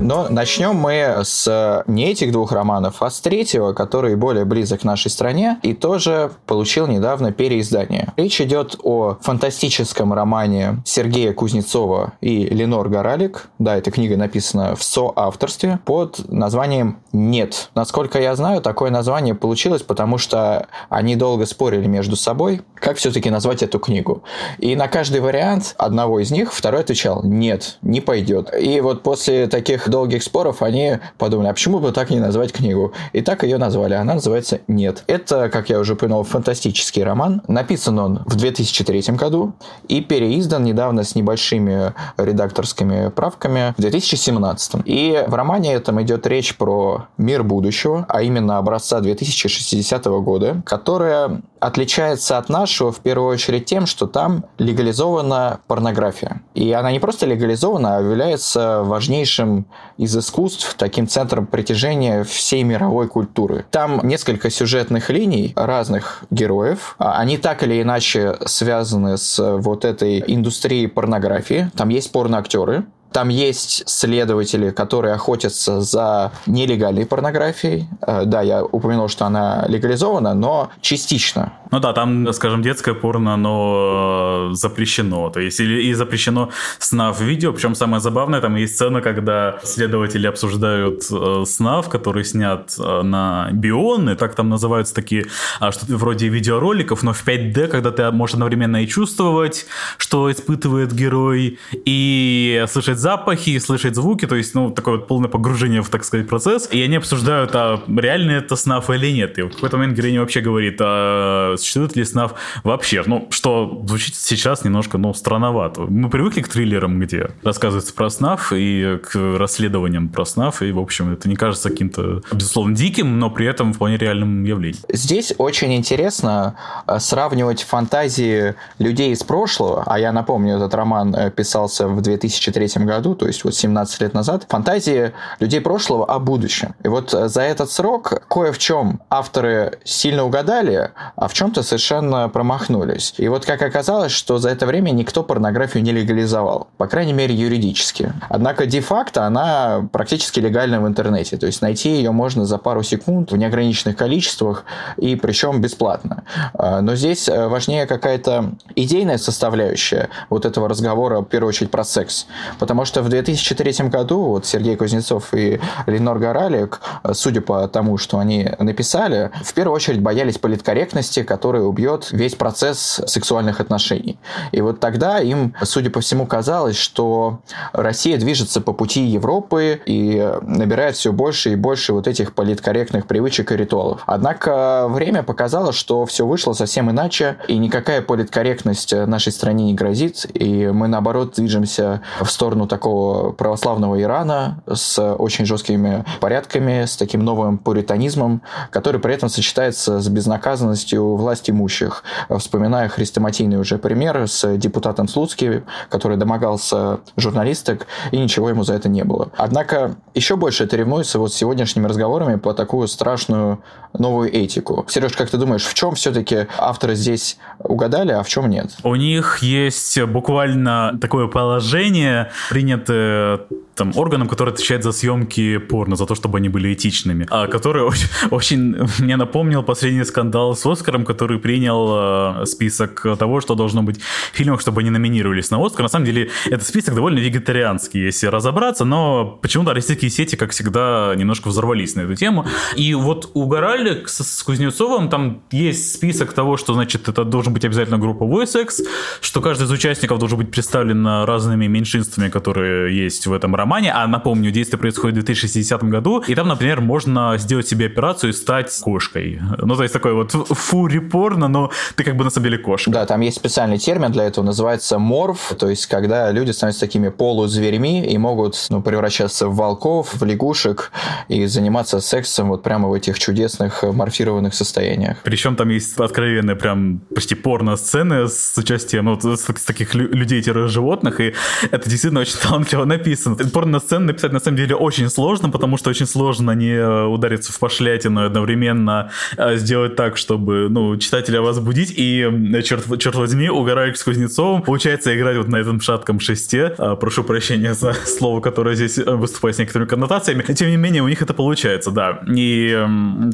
Но 0.00 0.28
начнем 0.30 0.76
мы 0.76 1.22
с 1.24 1.84
не 1.86 2.10
этих 2.10 2.30
двух 2.30 2.52
романов, 2.52 3.02
а 3.02 3.10
с 3.10 3.20
третьего, 3.20 3.72
который 3.72 4.14
более 4.14 4.44
близок 4.44 4.80
к 4.80 4.84
нашей 4.84 5.10
стране 5.10 5.58
и 5.62 5.74
тоже 5.74 6.30
получил 6.46 6.86
недавно 6.86 7.32
переиздание. 7.32 8.12
Речь 8.16 8.40
идет 8.40 8.76
о 8.84 9.16
фантастическом 9.20 10.12
романе 10.12 10.82
Сергея 10.84 11.32
Кузнецова 11.32 12.12
и 12.20 12.44
Линор 12.44 12.88
Горалик. 12.88 13.48
Да, 13.58 13.76
эта 13.76 13.90
книга 13.90 14.16
написана 14.16 14.76
в 14.76 14.84
соавторстве 14.84 15.80
под 15.84 16.30
названием 16.30 17.00
«Нет». 17.12 17.70
Насколько 17.74 18.20
я 18.20 18.36
знаю, 18.36 18.62
такое 18.62 18.90
название 18.90 19.34
получилось, 19.34 19.82
потому 19.82 20.16
что 20.16 20.68
они 20.88 21.16
долго 21.16 21.44
спорили 21.44 21.86
между 21.86 22.14
собой, 22.14 22.62
как 22.76 22.98
все-таки 22.98 23.30
назвать 23.30 23.64
эту 23.64 23.80
книгу. 23.80 24.22
И 24.58 24.76
на 24.76 24.86
каждый 24.86 25.20
вариант 25.20 25.74
одного 25.76 26.20
из 26.20 26.30
них 26.30 26.52
второй 26.52 26.82
отвечал 26.82 27.24
«Нет, 27.24 27.78
не 27.82 28.00
пойдет». 28.00 28.54
И 28.58 28.80
вот 28.80 29.02
после 29.02 29.48
таких 29.48 29.87
долгих 29.88 30.22
споров 30.22 30.62
они 30.62 30.98
подумали, 31.16 31.48
а 31.48 31.52
почему 31.52 31.78
бы 31.78 31.92
так 31.92 32.10
не 32.10 32.20
назвать 32.20 32.52
книгу? 32.52 32.92
И 33.12 33.20
так 33.20 33.42
ее 33.42 33.58
назвали. 33.58 33.94
Она 33.94 34.14
называется 34.14 34.60
«Нет». 34.68 35.04
Это, 35.06 35.48
как 35.48 35.70
я 35.70 35.78
уже 35.78 35.96
понял, 35.96 36.22
фантастический 36.22 37.02
роман. 37.02 37.42
Написан 37.48 37.98
он 37.98 38.22
в 38.26 38.36
2003 38.36 39.14
году 39.16 39.52
и 39.88 40.00
переиздан 40.00 40.64
недавно 40.64 41.04
с 41.04 41.14
небольшими 41.14 41.92
редакторскими 42.16 43.10
правками 43.10 43.74
в 43.76 43.80
2017. 43.80 44.82
И 44.84 45.24
в 45.26 45.34
романе 45.34 45.74
этом 45.74 46.00
идет 46.02 46.26
речь 46.26 46.56
про 46.56 47.06
мир 47.16 47.42
будущего, 47.42 48.06
а 48.08 48.22
именно 48.22 48.58
образца 48.58 49.00
2060 49.00 50.04
года, 50.06 50.62
которая 50.64 51.42
отличается 51.60 52.38
от 52.38 52.48
нашего 52.48 52.92
в 52.92 53.00
первую 53.00 53.30
очередь 53.30 53.64
тем, 53.64 53.86
что 53.86 54.06
там 54.06 54.44
легализована 54.58 55.60
порнография. 55.66 56.42
И 56.54 56.72
она 56.72 56.92
не 56.92 57.00
просто 57.00 57.26
легализована, 57.26 57.96
а 57.96 58.00
является 58.00 58.82
важнейшим 58.82 59.66
из 59.96 60.16
искусств, 60.16 60.74
таким 60.78 61.08
центром 61.08 61.46
притяжения 61.46 62.24
всей 62.24 62.62
мировой 62.62 63.08
культуры. 63.08 63.66
Там 63.70 64.00
несколько 64.02 64.50
сюжетных 64.50 65.10
линий 65.10 65.52
разных 65.56 66.24
героев. 66.30 66.94
А 66.98 67.18
они 67.18 67.38
так 67.38 67.62
или 67.62 67.80
иначе 67.80 68.36
связаны 68.46 69.16
с 69.16 69.58
вот 69.58 69.84
этой 69.84 70.22
индустрией 70.26 70.86
порнографии. 70.86 71.70
Там 71.76 71.88
есть 71.88 72.12
порноактеры, 72.12 72.86
там 73.12 73.28
есть 73.28 73.88
следователи, 73.88 74.70
которые 74.70 75.14
охотятся 75.14 75.80
за 75.80 76.32
нелегальной 76.46 77.06
порнографией. 77.06 77.88
Э, 78.06 78.24
да, 78.24 78.42
я 78.42 78.62
упомянул, 78.64 79.08
что 79.08 79.24
она 79.26 79.64
легализована, 79.68 80.34
но 80.34 80.70
частично. 80.80 81.52
Ну 81.70 81.80
да, 81.80 81.92
там, 81.92 82.32
скажем, 82.32 82.62
детское 82.62 82.94
порно, 82.94 83.34
оно 83.34 84.50
э, 84.50 84.54
запрещено. 84.54 85.30
То 85.30 85.40
есть 85.40 85.60
и 85.60 85.94
запрещено 85.94 86.50
снав 86.78 87.20
видео. 87.20 87.52
Причем 87.52 87.74
самое 87.74 88.00
забавное, 88.00 88.40
там 88.40 88.56
есть 88.56 88.74
сцена, 88.74 89.00
когда 89.00 89.58
следователи 89.62 90.26
обсуждают 90.26 91.02
э, 91.10 91.44
снав, 91.46 91.88
который 91.88 92.24
снят 92.24 92.74
на 92.78 93.48
бионы, 93.52 94.16
так 94.16 94.34
там 94.34 94.48
называются 94.48 94.94
такие, 94.94 95.26
а, 95.60 95.72
что 95.72 95.86
вроде 95.96 96.28
видеороликов, 96.28 97.02
но 97.02 97.12
в 97.12 97.26
5D, 97.26 97.68
когда 97.68 97.90
ты 97.90 98.10
можешь 98.10 98.34
одновременно 98.34 98.82
и 98.82 98.86
чувствовать, 98.86 99.66
что 99.96 100.30
испытывает 100.30 100.92
герой, 100.92 101.58
и 101.84 102.64
слышать 102.68 102.97
слышать 102.98 103.18
запахи, 103.18 103.58
слышать 103.58 103.94
звуки, 103.94 104.26
то 104.26 104.36
есть, 104.36 104.54
ну, 104.54 104.70
такое 104.70 104.96
вот 104.96 105.06
полное 105.06 105.28
погружение 105.28 105.82
в, 105.82 105.88
так 105.88 106.04
сказать, 106.04 106.28
процесс. 106.28 106.68
И 106.70 106.82
они 106.82 106.96
обсуждают, 106.96 107.50
а 107.54 107.80
реально 107.86 108.32
это 108.32 108.56
СНАФ 108.56 108.90
или 108.90 109.12
нет. 109.12 109.38
И 109.38 109.42
в 109.42 109.50
какой-то 109.50 109.76
момент 109.76 109.96
героиня 109.96 110.20
вообще 110.20 110.40
говорит, 110.40 110.78
а 110.80 111.54
существует 111.56 111.96
ли 111.96 112.04
СНАФ 112.04 112.34
вообще? 112.64 113.02
Ну, 113.06 113.28
что 113.30 113.82
звучит 113.86 114.14
сейчас 114.14 114.64
немножко, 114.64 114.98
ну, 114.98 115.14
странновато. 115.14 115.82
Мы 115.82 116.10
привыкли 116.10 116.42
к 116.42 116.48
триллерам, 116.48 117.00
где 117.00 117.30
рассказывается 117.42 117.94
про 117.94 118.10
СНАФ 118.10 118.52
и 118.54 118.98
к 118.98 119.38
расследованиям 119.38 120.08
про 120.08 120.24
СНАФ, 120.24 120.62
и, 120.62 120.72
в 120.72 120.78
общем, 120.78 121.12
это 121.12 121.28
не 121.28 121.36
кажется 121.36 121.70
каким-то, 121.70 122.22
безусловно, 122.32 122.74
диким, 122.74 123.18
но 123.18 123.30
при 123.30 123.46
этом 123.46 123.72
вполне 123.72 123.96
реальным 123.96 124.44
явлением. 124.44 124.82
Здесь 124.92 125.32
очень 125.38 125.74
интересно 125.74 126.56
э, 126.86 126.98
сравнивать 126.98 127.62
фантазии 127.62 128.54
людей 128.78 129.12
из 129.12 129.22
прошлого, 129.22 129.84
а 129.86 129.98
я 129.98 130.12
напомню, 130.12 130.56
этот 130.56 130.74
роман 130.74 131.14
э, 131.14 131.30
писался 131.30 131.88
в 131.88 132.00
2003 132.00 132.84
году, 132.84 132.87
то 132.88 133.26
есть 133.26 133.44
вот 133.44 133.54
17 133.54 134.00
лет 134.00 134.14
назад, 134.14 134.46
фантазии 134.48 135.12
людей 135.40 135.60
прошлого 135.60 136.06
о 136.06 136.18
будущем. 136.18 136.74
И 136.82 136.88
вот 136.88 137.14
э, 137.14 137.28
за 137.28 137.42
этот 137.42 137.70
срок 137.70 138.22
кое 138.28 138.52
в 138.52 138.58
чем 138.58 139.00
авторы 139.10 139.78
сильно 139.84 140.24
угадали, 140.24 140.90
а 141.16 141.28
в 141.28 141.34
чем-то 141.34 141.62
совершенно 141.62 142.28
промахнулись. 142.28 143.14
И 143.18 143.28
вот 143.28 143.44
как 143.44 143.62
оказалось, 143.62 144.12
что 144.12 144.38
за 144.38 144.50
это 144.50 144.66
время 144.66 144.90
никто 144.90 145.22
порнографию 145.22 145.82
не 145.82 145.92
легализовал, 145.92 146.68
по 146.76 146.86
крайней 146.86 147.12
мере 147.12 147.34
юридически. 147.34 148.12
Однако 148.28 148.66
де-факто 148.66 149.24
она 149.24 149.88
практически 149.92 150.40
легальна 150.40 150.80
в 150.80 150.86
интернете, 150.86 151.36
то 151.36 151.46
есть 151.46 151.62
найти 151.62 151.90
ее 151.90 152.10
можно 152.10 152.44
за 152.44 152.58
пару 152.58 152.82
секунд 152.82 153.32
в 153.32 153.36
неограниченных 153.36 153.96
количествах 153.96 154.64
и 154.96 155.16
причем 155.16 155.60
бесплатно. 155.60 156.24
А, 156.54 156.80
но 156.80 156.94
здесь 156.96 157.28
э, 157.28 157.48
важнее 157.48 157.86
какая-то 157.86 158.52
идейная 158.74 159.18
составляющая 159.18 160.08
вот 160.30 160.44
этого 160.44 160.68
разговора, 160.68 161.20
в 161.20 161.24
первую 161.24 161.48
очередь, 161.48 161.70
про 161.70 161.84
секс. 161.84 162.26
Потому 162.58 162.77
Потому 162.78 162.86
что 162.86 163.02
в 163.02 163.08
2003 163.08 163.88
году 163.88 164.20
вот 164.20 164.46
Сергей 164.46 164.76
Кузнецов 164.76 165.34
и 165.34 165.58
Ленор 165.86 166.20
Горалик, 166.20 166.80
судя 167.10 167.40
по 167.40 167.66
тому, 167.66 167.98
что 167.98 168.20
они 168.20 168.52
написали, 168.60 169.32
в 169.42 169.52
первую 169.52 169.74
очередь 169.74 170.00
боялись 170.00 170.38
политкорректности, 170.38 171.24
которая 171.24 171.64
убьет 171.64 172.12
весь 172.12 172.36
процесс 172.36 173.00
сексуальных 173.04 173.58
отношений. 173.58 174.16
И 174.52 174.60
вот 174.60 174.78
тогда 174.78 175.18
им, 175.18 175.56
судя 175.64 175.90
по 175.90 176.00
всему, 176.00 176.24
казалось, 176.24 176.76
что 176.76 177.40
Россия 177.72 178.16
движется 178.16 178.60
по 178.60 178.72
пути 178.72 179.00
Европы 179.00 179.80
и 179.84 180.32
набирает 180.42 180.94
все 180.94 181.12
больше 181.12 181.54
и 181.54 181.56
больше 181.56 181.92
вот 181.92 182.06
этих 182.06 182.32
политкорректных 182.32 183.08
привычек 183.08 183.50
и 183.50 183.56
ритуалов. 183.56 184.04
Однако 184.06 184.86
время 184.88 185.24
показало, 185.24 185.72
что 185.72 186.06
все 186.06 186.24
вышло 186.24 186.52
совсем 186.52 186.92
иначе, 186.92 187.38
и 187.48 187.58
никакая 187.58 188.02
политкорректность 188.02 188.92
нашей 188.92 189.32
стране 189.32 189.64
не 189.64 189.74
грозит, 189.74 190.26
и 190.32 190.68
мы, 190.68 190.86
наоборот, 190.86 191.34
движемся 191.34 192.02
в 192.20 192.30
сторону 192.30 192.67
такого 192.68 193.32
православного 193.32 194.00
Ирана 194.00 194.62
с 194.72 195.02
очень 195.14 195.46
жесткими 195.46 196.04
порядками, 196.20 196.84
с 196.84 196.96
таким 196.96 197.24
новым 197.24 197.58
пуританизмом, 197.58 198.42
который 198.70 199.00
при 199.00 199.14
этом 199.14 199.28
сочетается 199.28 200.00
с 200.00 200.08
безнаказанностью 200.08 201.16
власть 201.16 201.50
имущих. 201.50 202.04
Вспоминая 202.38 202.88
хрестоматийный 202.88 203.58
уже 203.58 203.78
пример 203.78 204.28
с 204.28 204.56
депутатом 204.56 205.08
Слуцким, 205.08 205.64
который 205.88 206.16
домогался 206.16 207.00
журналисток, 207.16 207.86
и 208.12 208.18
ничего 208.18 208.50
ему 208.50 208.62
за 208.62 208.74
это 208.74 208.88
не 208.88 209.04
было. 209.04 209.30
Однако 209.36 209.96
еще 210.14 210.36
больше 210.36 210.64
это 210.64 210.76
ревнуется 210.76 211.18
вот 211.18 211.32
с 211.32 211.36
сегодняшними 211.36 211.86
разговорами 211.86 212.36
по 212.36 212.54
такую 212.54 212.88
страшную 212.88 213.62
новую 213.92 214.32
этику. 214.34 214.84
Сереж, 214.88 215.12
как 215.12 215.30
ты 215.30 215.38
думаешь, 215.38 215.64
в 215.64 215.74
чем 215.74 215.94
все-таки 215.94 216.46
авторы 216.58 216.94
здесь 216.94 217.38
угадали, 217.58 218.12
а 218.12 218.22
в 218.22 218.28
чем 218.28 218.50
нет? 218.50 218.70
У 218.82 218.94
них 218.94 219.38
есть 219.42 220.00
буквально 220.02 220.98
такое 221.00 221.26
положение, 221.28 222.30
принято 222.58 223.46
там, 223.78 223.92
органом, 223.96 224.28
который 224.28 224.52
отвечает 224.52 224.82
за 224.82 224.92
съемки 224.92 225.58
порно, 225.58 225.96
за 225.96 226.06
то, 226.06 226.14
чтобы 226.14 226.38
они 226.38 226.48
были 226.48 226.74
этичными, 226.74 227.26
а 227.30 227.46
который 227.46 227.82
очень, 227.82 228.08
очень 228.30 228.76
мне 228.98 229.16
напомнил 229.16 229.62
последний 229.62 230.04
скандал 230.04 230.56
с 230.56 230.66
Оскаром, 230.66 231.04
который 231.04 231.38
принял 231.38 232.42
э, 232.42 232.46
список 232.46 233.06
того, 233.18 233.40
что 233.40 233.54
должно 233.54 233.82
быть 233.82 234.00
в 234.00 234.36
фильмах, 234.36 234.60
чтобы 234.60 234.80
они 234.80 234.90
номинировались 234.90 235.50
на 235.50 235.64
Оскар. 235.64 235.82
На 235.82 235.88
самом 235.88 236.06
деле, 236.06 236.30
этот 236.46 236.66
список 236.66 236.94
довольно 236.94 237.20
вегетарианский, 237.20 238.02
если 238.06 238.26
разобраться, 238.26 238.84
но 238.84 239.38
почему-то 239.40 239.74
российские 239.74 240.10
сети, 240.10 240.36
как 240.36 240.50
всегда, 240.50 241.14
немножко 241.16 241.48
взорвались 241.48 241.94
на 241.94 242.02
эту 242.02 242.16
тему. 242.16 242.46
И 242.76 242.94
вот 242.94 243.30
угорали 243.34 244.04
с, 244.06 244.24
с 244.24 244.42
Кузнецовым, 244.42 245.08
там 245.08 245.42
есть 245.52 245.94
список 245.94 246.32
того, 246.32 246.56
что, 246.56 246.74
значит, 246.74 247.08
это 247.08 247.24
должен 247.24 247.54
быть 247.54 247.64
обязательно 247.64 247.98
групповой 247.98 248.46
секс, 248.46 248.82
что 249.20 249.40
каждый 249.40 249.64
из 249.64 249.70
участников 249.70 250.18
должен 250.18 250.38
быть 250.38 250.50
представлен 250.50 251.06
разными 251.06 251.68
меньшинствами, 251.68 252.28
которые 252.28 252.96
есть 253.04 253.26
в 253.26 253.32
этом 253.32 253.54
романе, 253.54 253.67
а 253.92 254.06
напомню, 254.06 254.50
действие 254.50 254.78
происходит 254.78 255.18
в 255.18 255.24
2060 255.24 255.84
году, 255.84 256.22
и 256.26 256.34
там, 256.34 256.48
например, 256.48 256.80
можно 256.80 257.36
сделать 257.38 257.68
себе 257.68 257.86
операцию 257.86 258.30
и 258.30 258.32
стать 258.32 258.76
кошкой. 258.80 259.40
Ну, 259.58 259.76
то 259.76 259.82
есть 259.82 259.92
такой 259.92 260.14
вот 260.14 260.32
фури 260.32 260.98
порно, 260.98 261.48
но 261.48 261.70
ты 261.96 262.04
как 262.04 262.16
бы 262.16 262.24
на 262.24 262.30
самом 262.30 262.44
деле 262.44 262.58
кошка. 262.58 262.90
Да, 262.90 263.06
там 263.06 263.20
есть 263.20 263.36
специальный 263.36 263.78
термин 263.78 264.12
для 264.12 264.24
этого, 264.24 264.44
называется 264.44 264.98
морф, 264.98 265.54
то 265.58 265.68
есть 265.68 265.86
когда 265.86 266.30
люди 266.30 266.50
становятся 266.50 266.80
такими 266.80 267.08
полузверьми 267.08 268.06
и 268.06 268.18
могут 268.18 268.66
ну, 268.70 268.82
превращаться 268.82 269.48
в 269.48 269.56
волков, 269.56 270.14
в 270.14 270.24
лягушек 270.24 270.92
и 271.28 271.46
заниматься 271.46 272.00
сексом 272.00 272.48
вот 272.48 272.62
прямо 272.62 272.88
в 272.88 272.92
этих 272.92 273.18
чудесных 273.18 273.82
морфированных 273.82 274.54
состояниях. 274.54 275.18
Причем 275.22 275.56
там 275.56 275.68
есть 275.68 275.98
откровенные 275.98 276.56
прям 276.56 277.00
почти 277.14 277.34
порно-сцены 277.34 278.28
с 278.28 278.56
участием 278.56 279.04
ну, 279.04 279.18
с, 279.20 279.38
с 279.38 279.64
таких 279.64 279.94
людей-животных, 279.94 281.20
и 281.20 281.34
это 281.70 281.88
действительно 281.88 282.20
очень 282.20 282.38
талантливо 282.42 282.84
написано. 282.84 283.36
Порно-сцены 283.58 284.06
написать 284.06 284.32
на 284.32 284.38
самом 284.38 284.56
деле 284.56 284.76
очень 284.76 285.10
сложно, 285.10 285.50
потому 285.50 285.78
что 285.78 285.90
очень 285.90 286.06
сложно 286.06 286.52
не 286.52 286.80
удариться 286.80 287.52
в 287.52 287.58
пошлятину 287.58 288.22
и 288.22 288.26
одновременно 288.26 289.10
а, 289.36 289.56
сделать 289.56 289.96
так, 289.96 290.16
чтобы 290.16 290.68
ну, 290.70 290.96
читателя 290.96 291.40
возбудить, 291.40 291.92
и, 291.96 292.62
черт, 292.64 292.84
черт 293.00 293.16
возьми, 293.16 293.50
угораешь 293.50 293.98
с 293.98 294.04
Кузнецовым, 294.04 294.62
получается 294.62 295.12
играть 295.16 295.36
вот 295.38 295.48
на 295.48 295.56
этом 295.56 295.80
шатком 295.80 296.20
шесте. 296.20 296.72
А, 296.78 296.94
прошу 296.94 297.24
прощения 297.24 297.74
за 297.74 297.94
слово, 298.06 298.40
которое 298.40 298.76
здесь 298.76 298.96
э, 298.96 299.10
выступает 299.10 299.56
с 299.56 299.58
некоторыми 299.58 299.88
коннотациями. 299.88 300.44
Тем 300.54 300.68
не 300.68 300.76
менее, 300.76 301.02
у 301.02 301.08
них 301.08 301.20
это 301.20 301.34
получается, 301.34 301.90
да. 301.90 302.20
И 302.32 302.70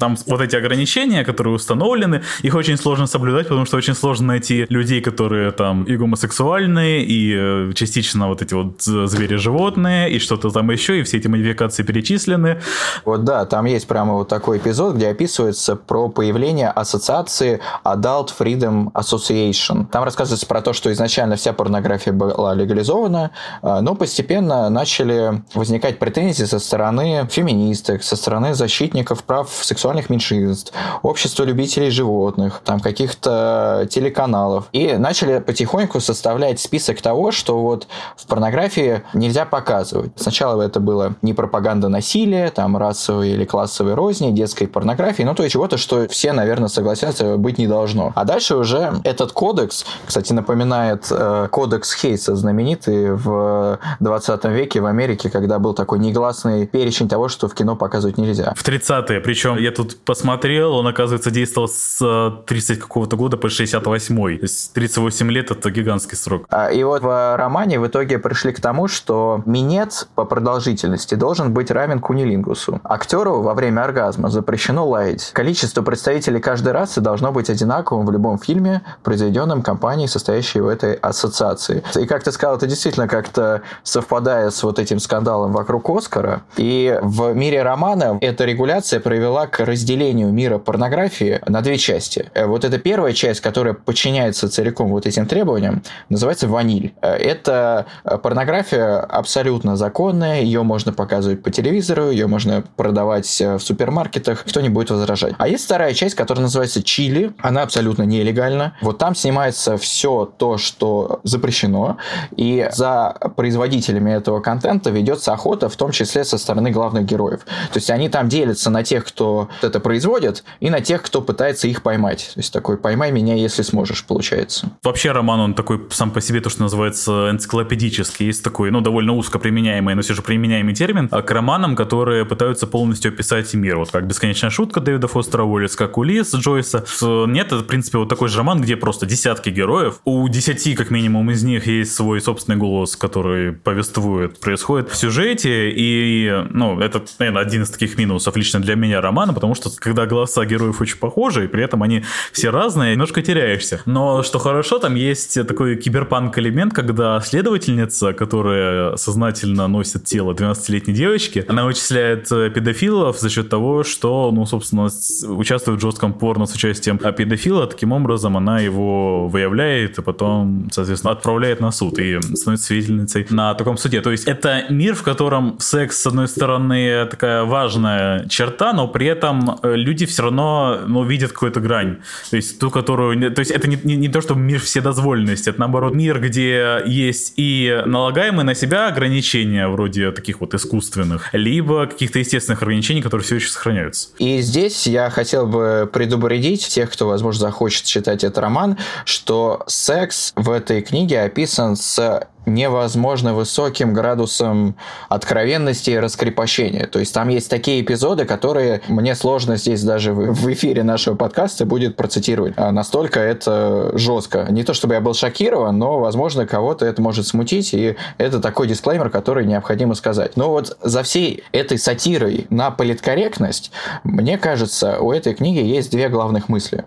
там 0.00 0.16
вот 0.26 0.40
эти 0.40 0.56
ограничения, 0.56 1.22
которые 1.24 1.54
установлены, 1.54 2.22
их 2.40 2.54
очень 2.54 2.78
сложно 2.78 3.06
соблюдать, 3.06 3.48
потому 3.48 3.66
что 3.66 3.76
очень 3.76 3.94
сложно 3.94 4.28
найти 4.28 4.64
людей, 4.70 5.02
которые 5.02 5.50
там 5.50 5.84
и 5.84 5.98
гомосексуальные, 5.98 7.04
и 7.04 7.34
э, 7.36 7.72
частично 7.74 8.28
вот 8.28 8.40
эти 8.40 8.54
вот 8.54 8.80
звери-животные, 8.80 10.13
и 10.14 10.18
что-то 10.18 10.50
там 10.50 10.70
еще, 10.70 11.00
и 11.00 11.02
все 11.02 11.18
эти 11.18 11.28
модификации 11.28 11.82
перечислены. 11.82 12.60
Вот 13.04 13.24
да, 13.24 13.44
там 13.44 13.64
есть 13.66 13.86
прямо 13.86 14.14
вот 14.14 14.28
такой 14.28 14.58
эпизод, 14.58 14.94
где 14.94 15.08
описывается 15.08 15.76
про 15.76 16.08
появление 16.08 16.68
ассоциации 16.68 17.60
Adult 17.84 18.30
Freedom 18.38 18.92
Association. 18.92 19.86
Там 19.90 20.04
рассказывается 20.04 20.46
про 20.46 20.60
то, 20.62 20.72
что 20.72 20.92
изначально 20.92 21.36
вся 21.36 21.52
порнография 21.52 22.12
была 22.12 22.54
легализована, 22.54 23.32
а, 23.62 23.80
но 23.80 23.94
постепенно 23.94 24.68
начали 24.70 25.42
возникать 25.54 25.98
претензии 25.98 26.44
со 26.44 26.58
стороны 26.58 27.26
феминисток, 27.30 28.02
со 28.02 28.16
стороны 28.16 28.54
защитников 28.54 29.24
прав 29.24 29.50
сексуальных 29.50 30.10
меньшинств, 30.10 30.72
общества 31.02 31.44
любителей 31.44 31.90
животных, 31.90 32.60
там 32.64 32.80
каких-то 32.80 33.86
телеканалов. 33.90 34.66
И 34.72 34.92
начали 34.96 35.38
потихоньку 35.38 36.00
составлять 36.00 36.60
список 36.60 37.00
того, 37.00 37.32
что 37.32 37.60
вот 37.60 37.88
в 38.16 38.26
порнографии 38.26 39.02
нельзя 39.14 39.44
показывать. 39.44 40.03
Сначала 40.16 40.62
это 40.62 40.80
было 40.80 41.16
не 41.22 41.34
пропаганда 41.34 41.88
насилия, 41.88 42.50
там 42.50 42.76
расовой 42.76 43.30
или 43.30 43.44
классовой 43.44 43.94
розни, 43.94 44.30
детской 44.30 44.66
порнографии, 44.66 45.22
ну 45.22 45.34
то 45.34 45.42
есть 45.42 45.52
чего-то, 45.52 45.76
что 45.76 46.06
все, 46.08 46.32
наверное, 46.32 46.68
согласятся, 46.68 47.36
быть 47.36 47.58
не 47.58 47.66
должно. 47.66 48.12
А 48.14 48.24
дальше 48.24 48.56
уже 48.56 48.94
этот 49.04 49.32
кодекс, 49.32 49.86
кстати, 50.06 50.32
напоминает 50.32 51.06
э, 51.10 51.48
кодекс 51.50 51.94
Хейса, 51.94 52.36
знаменитый 52.36 53.12
в 53.12 53.78
20 54.00 54.44
веке 54.46 54.80
в 54.80 54.86
Америке, 54.86 55.30
когда 55.30 55.58
был 55.58 55.74
такой 55.74 55.98
негласный 55.98 56.66
перечень 56.66 57.08
того, 57.08 57.28
что 57.28 57.48
в 57.48 57.54
кино 57.54 57.76
показывать 57.76 58.18
нельзя. 58.18 58.52
В 58.56 58.66
30-е, 58.66 59.20
причем 59.20 59.56
я 59.56 59.70
тут 59.70 59.96
посмотрел, 60.04 60.74
он, 60.74 60.86
оказывается, 60.86 61.30
действовал 61.30 61.68
с 61.68 62.42
30 62.46 62.80
какого-то 62.80 63.16
года 63.16 63.36
по 63.36 63.48
68 63.48 64.04
то 64.14 64.42
есть 64.42 64.72
38 64.72 65.30
лет 65.30 65.50
это 65.50 65.70
гигантский 65.70 66.16
срок. 66.16 66.46
А, 66.50 66.70
и 66.70 66.82
вот 66.82 67.02
в 67.02 67.36
романе 67.36 67.78
в 67.80 67.86
итоге 67.86 68.18
пришли 68.18 68.52
к 68.52 68.60
тому, 68.60 68.88
что 68.88 69.42
минет 69.46 69.83
по 70.14 70.24
продолжительности 70.24 71.14
должен 71.14 71.52
быть 71.52 71.70
равен 71.70 72.00
кунилингусу. 72.00 72.80
Актеру 72.84 73.42
во 73.42 73.54
время 73.54 73.82
оргазма 73.82 74.30
запрещено 74.30 74.86
лаять. 74.86 75.30
Количество 75.32 75.82
представителей 75.82 76.40
каждой 76.40 76.72
расы 76.72 77.00
должно 77.00 77.32
быть 77.32 77.50
одинаковым 77.50 78.06
в 78.06 78.10
любом 78.10 78.38
фильме, 78.38 78.82
произведенном 79.02 79.62
компанией, 79.62 80.08
состоящей 80.08 80.60
в 80.60 80.68
этой 80.68 80.94
ассоциации. 80.94 81.82
И 81.98 82.06
как 82.06 82.22
ты 82.22 82.32
сказал, 82.32 82.56
это 82.56 82.66
действительно 82.66 83.08
как-то 83.08 83.62
совпадает 83.82 84.54
с 84.54 84.62
вот 84.62 84.78
этим 84.78 84.98
скандалом 84.98 85.52
вокруг 85.52 85.88
Оскара. 85.90 86.42
И 86.56 86.98
в 87.02 87.32
мире 87.34 87.62
романа 87.62 88.18
эта 88.20 88.44
регуляция 88.44 89.00
привела 89.00 89.46
к 89.46 89.60
разделению 89.60 90.32
мира 90.32 90.58
порнографии 90.58 91.40
на 91.46 91.60
две 91.60 91.78
части. 91.78 92.30
Э, 92.34 92.46
вот 92.46 92.64
эта 92.64 92.78
первая 92.78 93.12
часть, 93.12 93.40
которая 93.40 93.74
подчиняется 93.74 94.48
целиком 94.48 94.90
вот 94.90 95.06
этим 95.06 95.26
требованиям, 95.26 95.82
называется 96.08 96.48
ваниль. 96.48 96.94
Э, 97.02 97.14
это 97.14 97.86
порнография 98.22 99.00
абсолютно 99.00 99.73
законная, 99.76 100.42
ее 100.42 100.62
можно 100.62 100.92
показывать 100.92 101.42
по 101.42 101.50
телевизору, 101.50 102.10
ее 102.10 102.26
можно 102.26 102.64
продавать 102.76 103.40
э, 103.40 103.56
в 103.56 103.60
супермаркетах, 103.60 104.44
кто 104.44 104.60
не 104.60 104.68
будет 104.68 104.90
возражать. 104.90 105.34
А 105.38 105.48
есть 105.48 105.64
вторая 105.64 105.94
часть, 105.94 106.14
которая 106.14 106.42
называется 106.42 106.82
чили, 106.82 107.32
она 107.40 107.62
абсолютно 107.62 108.02
нелегальна. 108.02 108.76
Вот 108.80 108.98
там 108.98 109.14
снимается 109.14 109.76
все 109.76 110.24
то, 110.24 110.58
что 110.58 111.20
запрещено, 111.22 111.98
и 112.36 112.68
за 112.72 113.16
производителями 113.36 114.12
этого 114.12 114.40
контента 114.40 114.90
ведется 114.90 115.32
охота, 115.32 115.68
в 115.68 115.76
том 115.76 115.90
числе 115.90 116.24
со 116.24 116.38
стороны 116.38 116.70
главных 116.70 117.04
героев. 117.04 117.40
То 117.72 117.78
есть 117.78 117.90
они 117.90 118.08
там 118.08 118.28
делятся 118.28 118.70
на 118.70 118.82
тех, 118.82 119.04
кто 119.04 119.48
это 119.62 119.80
производит, 119.80 120.44
и 120.60 120.70
на 120.70 120.80
тех, 120.80 121.02
кто 121.02 121.20
пытается 121.20 121.68
их 121.68 121.82
поймать. 121.82 122.30
То 122.34 122.40
есть 122.40 122.52
такой 122.52 122.76
«поймай 122.76 123.10
меня, 123.10 123.34
если 123.34 123.62
сможешь» 123.62 124.04
получается. 124.04 124.70
Вообще 124.82 125.12
роман, 125.12 125.40
он 125.40 125.54
такой 125.54 125.80
сам 125.90 126.10
по 126.10 126.20
себе, 126.20 126.40
то, 126.40 126.50
что 126.50 126.62
называется 126.62 127.30
энциклопедический. 127.30 128.26
Есть 128.26 128.44
такой, 128.44 128.70
ну, 128.70 128.80
довольно 128.80 129.12
узко 129.14 129.38
применяемый, 129.38 129.63
но 129.64 130.02
все 130.02 130.14
же 130.14 130.22
применяемый 130.22 130.74
термин 130.74 131.08
а 131.10 131.22
к 131.22 131.30
романам, 131.30 131.76
которые 131.76 132.24
пытаются 132.24 132.66
полностью 132.66 133.12
описать 133.12 133.52
мир. 133.54 133.76
Вот 133.78 133.90
как 133.90 134.06
«Бесконечная 134.06 134.50
шутка» 134.50 134.80
Дэвида 134.80 135.08
Фостера 135.08 135.42
Уоллес, 135.42 135.76
как 135.76 135.96
«Улис» 135.96 136.34
Джойса. 136.34 136.84
Нет, 137.02 137.46
это, 137.46 137.58
в 137.58 137.66
принципе, 137.66 137.98
вот 137.98 138.08
такой 138.08 138.28
же 138.28 138.38
роман, 138.38 138.60
где 138.60 138.76
просто 138.76 139.06
десятки 139.06 139.50
героев. 139.50 140.00
У 140.04 140.28
десяти, 140.28 140.74
как 140.74 140.90
минимум, 140.90 141.30
из 141.30 141.42
них 141.42 141.66
есть 141.66 141.94
свой 141.94 142.20
собственный 142.20 142.58
голос, 142.58 142.96
который 142.96 143.52
повествует, 143.52 144.40
происходит 144.40 144.90
в 144.90 144.96
сюжете. 144.96 145.70
И, 145.70 146.44
ну, 146.50 146.80
это, 146.80 147.02
наверное, 147.18 147.42
один 147.42 147.62
из 147.62 147.70
таких 147.70 147.96
минусов 147.96 148.36
лично 148.36 148.60
для 148.60 148.74
меня 148.74 149.00
романа, 149.00 149.32
потому 149.32 149.54
что 149.54 149.70
когда 149.78 150.06
голоса 150.06 150.44
героев 150.44 150.80
очень 150.80 150.98
похожи, 150.98 151.44
и 151.44 151.48
при 151.48 151.62
этом 151.62 151.82
они 151.82 152.04
все 152.32 152.50
разные, 152.50 152.92
немножко 152.92 153.22
теряешься. 153.22 153.80
Но 153.86 154.22
что 154.22 154.38
хорошо, 154.38 154.78
там 154.78 154.94
есть 154.94 155.46
такой 155.46 155.76
киберпанк-элемент, 155.76 156.74
когда 156.74 157.20
следовательница, 157.20 158.12
которая 158.12 158.96
сознательно 158.96 159.53
носит 159.54 160.04
тело 160.04 160.32
12-летней 160.32 160.94
девочки, 160.94 161.44
она 161.48 161.64
вычисляет 161.64 162.30
э, 162.32 162.50
педофилов 162.50 163.18
за 163.18 163.30
счет 163.30 163.48
того, 163.48 163.84
что, 163.84 164.30
ну, 164.32 164.46
собственно, 164.46 164.88
участвует 165.28 165.78
в 165.78 165.82
жестком 165.82 166.12
порно 166.12 166.46
с 166.46 166.54
участием 166.54 166.98
педофила, 166.98 167.66
таким 167.66 167.92
образом 167.92 168.36
она 168.36 168.60
его 168.60 169.28
выявляет 169.28 169.98
и 169.98 170.02
потом, 170.02 170.68
соответственно, 170.72 171.12
отправляет 171.12 171.60
на 171.60 171.70
суд 171.70 171.98
и 171.98 172.20
становится 172.20 172.66
свидетельницей 172.66 173.26
на 173.30 173.54
таком 173.54 173.76
суде. 173.76 174.00
То 174.00 174.10
есть 174.10 174.24
это 174.24 174.64
мир, 174.70 174.94
в 174.94 175.02
котором 175.02 175.56
секс, 175.60 176.00
с 176.00 176.06
одной 176.06 176.28
стороны, 176.28 177.06
такая 177.06 177.44
важная 177.44 178.26
черта, 178.28 178.72
но 178.72 178.88
при 178.88 179.06
этом 179.06 179.58
э, 179.62 179.74
люди 179.76 180.06
все 180.06 180.22
равно 180.22 180.80
ну, 180.86 181.04
видят 181.04 181.32
какую-то 181.32 181.60
грань. 181.60 181.98
То 182.30 182.36
есть 182.36 182.58
ту, 182.58 182.70
которую... 182.70 183.32
То 183.32 183.40
есть 183.40 183.50
это 183.50 183.68
не, 183.68 183.78
не, 183.84 183.96
не 183.96 184.08
то, 184.08 184.20
что 184.20 184.34
мир 184.34 184.60
вседозволенности, 184.60 185.50
это 185.50 185.60
наоборот 185.60 185.94
мир, 185.94 186.20
где 186.20 186.82
есть 186.86 187.34
и 187.36 187.82
налагаемые 187.86 188.44
на 188.44 188.54
себя 188.54 188.88
ограничения, 188.88 189.43
вроде 189.68 190.10
таких 190.12 190.40
вот 190.40 190.54
искусственных, 190.54 191.30
либо 191.32 191.86
каких-то 191.86 192.18
естественных 192.18 192.62
ограничений, 192.62 193.02
которые 193.02 193.24
все 193.24 193.36
еще 193.36 193.48
сохраняются. 193.48 194.08
И 194.18 194.40
здесь 194.40 194.86
я 194.86 195.10
хотел 195.10 195.46
бы 195.46 195.88
предупредить 195.92 196.66
тех, 196.68 196.90
кто, 196.90 197.08
возможно, 197.08 197.40
захочет 197.40 197.84
читать 197.84 198.24
этот 198.24 198.38
роман, 198.38 198.78
что 199.04 199.62
секс 199.66 200.32
в 200.36 200.50
этой 200.50 200.82
книге 200.82 201.22
описан 201.22 201.76
с 201.76 202.28
невозможно 202.46 203.34
высоким 203.34 203.92
градусом 203.92 204.76
откровенности 205.08 205.90
и 205.90 205.98
раскрепощения. 205.98 206.86
То 206.86 206.98
есть 206.98 207.14
там 207.14 207.28
есть 207.28 207.50
такие 207.50 207.80
эпизоды, 207.80 208.24
которые 208.24 208.82
мне 208.88 209.14
сложно 209.14 209.56
здесь 209.56 209.82
даже 209.82 210.12
в 210.12 210.52
эфире 210.52 210.82
нашего 210.82 211.14
подкаста 211.14 211.66
будет 211.66 211.96
процитировать. 211.96 212.54
А 212.56 212.72
настолько 212.72 213.20
это 213.20 213.96
жестко. 213.96 214.46
Не 214.50 214.62
то 214.64 214.74
чтобы 214.74 214.94
я 214.94 215.00
был 215.00 215.14
шокирован, 215.14 215.78
но, 215.78 215.98
возможно, 215.98 216.46
кого-то 216.46 216.86
это 216.86 217.00
может 217.00 217.26
смутить, 217.26 217.74
и 217.74 217.96
это 218.18 218.40
такой 218.40 218.68
дисклеймер, 218.68 219.10
который 219.10 219.46
необходимо 219.46 219.94
сказать. 219.94 220.36
Но 220.36 220.50
вот 220.50 220.76
за 220.82 221.02
всей 221.02 221.44
этой 221.52 221.78
сатирой 221.78 222.46
на 222.50 222.70
политкорректность, 222.70 223.70
мне 224.02 224.38
кажется, 224.38 224.98
у 225.00 225.12
этой 225.12 225.34
книги 225.34 225.60
есть 225.60 225.90
две 225.90 226.08
главных 226.08 226.48
мысли. 226.48 226.84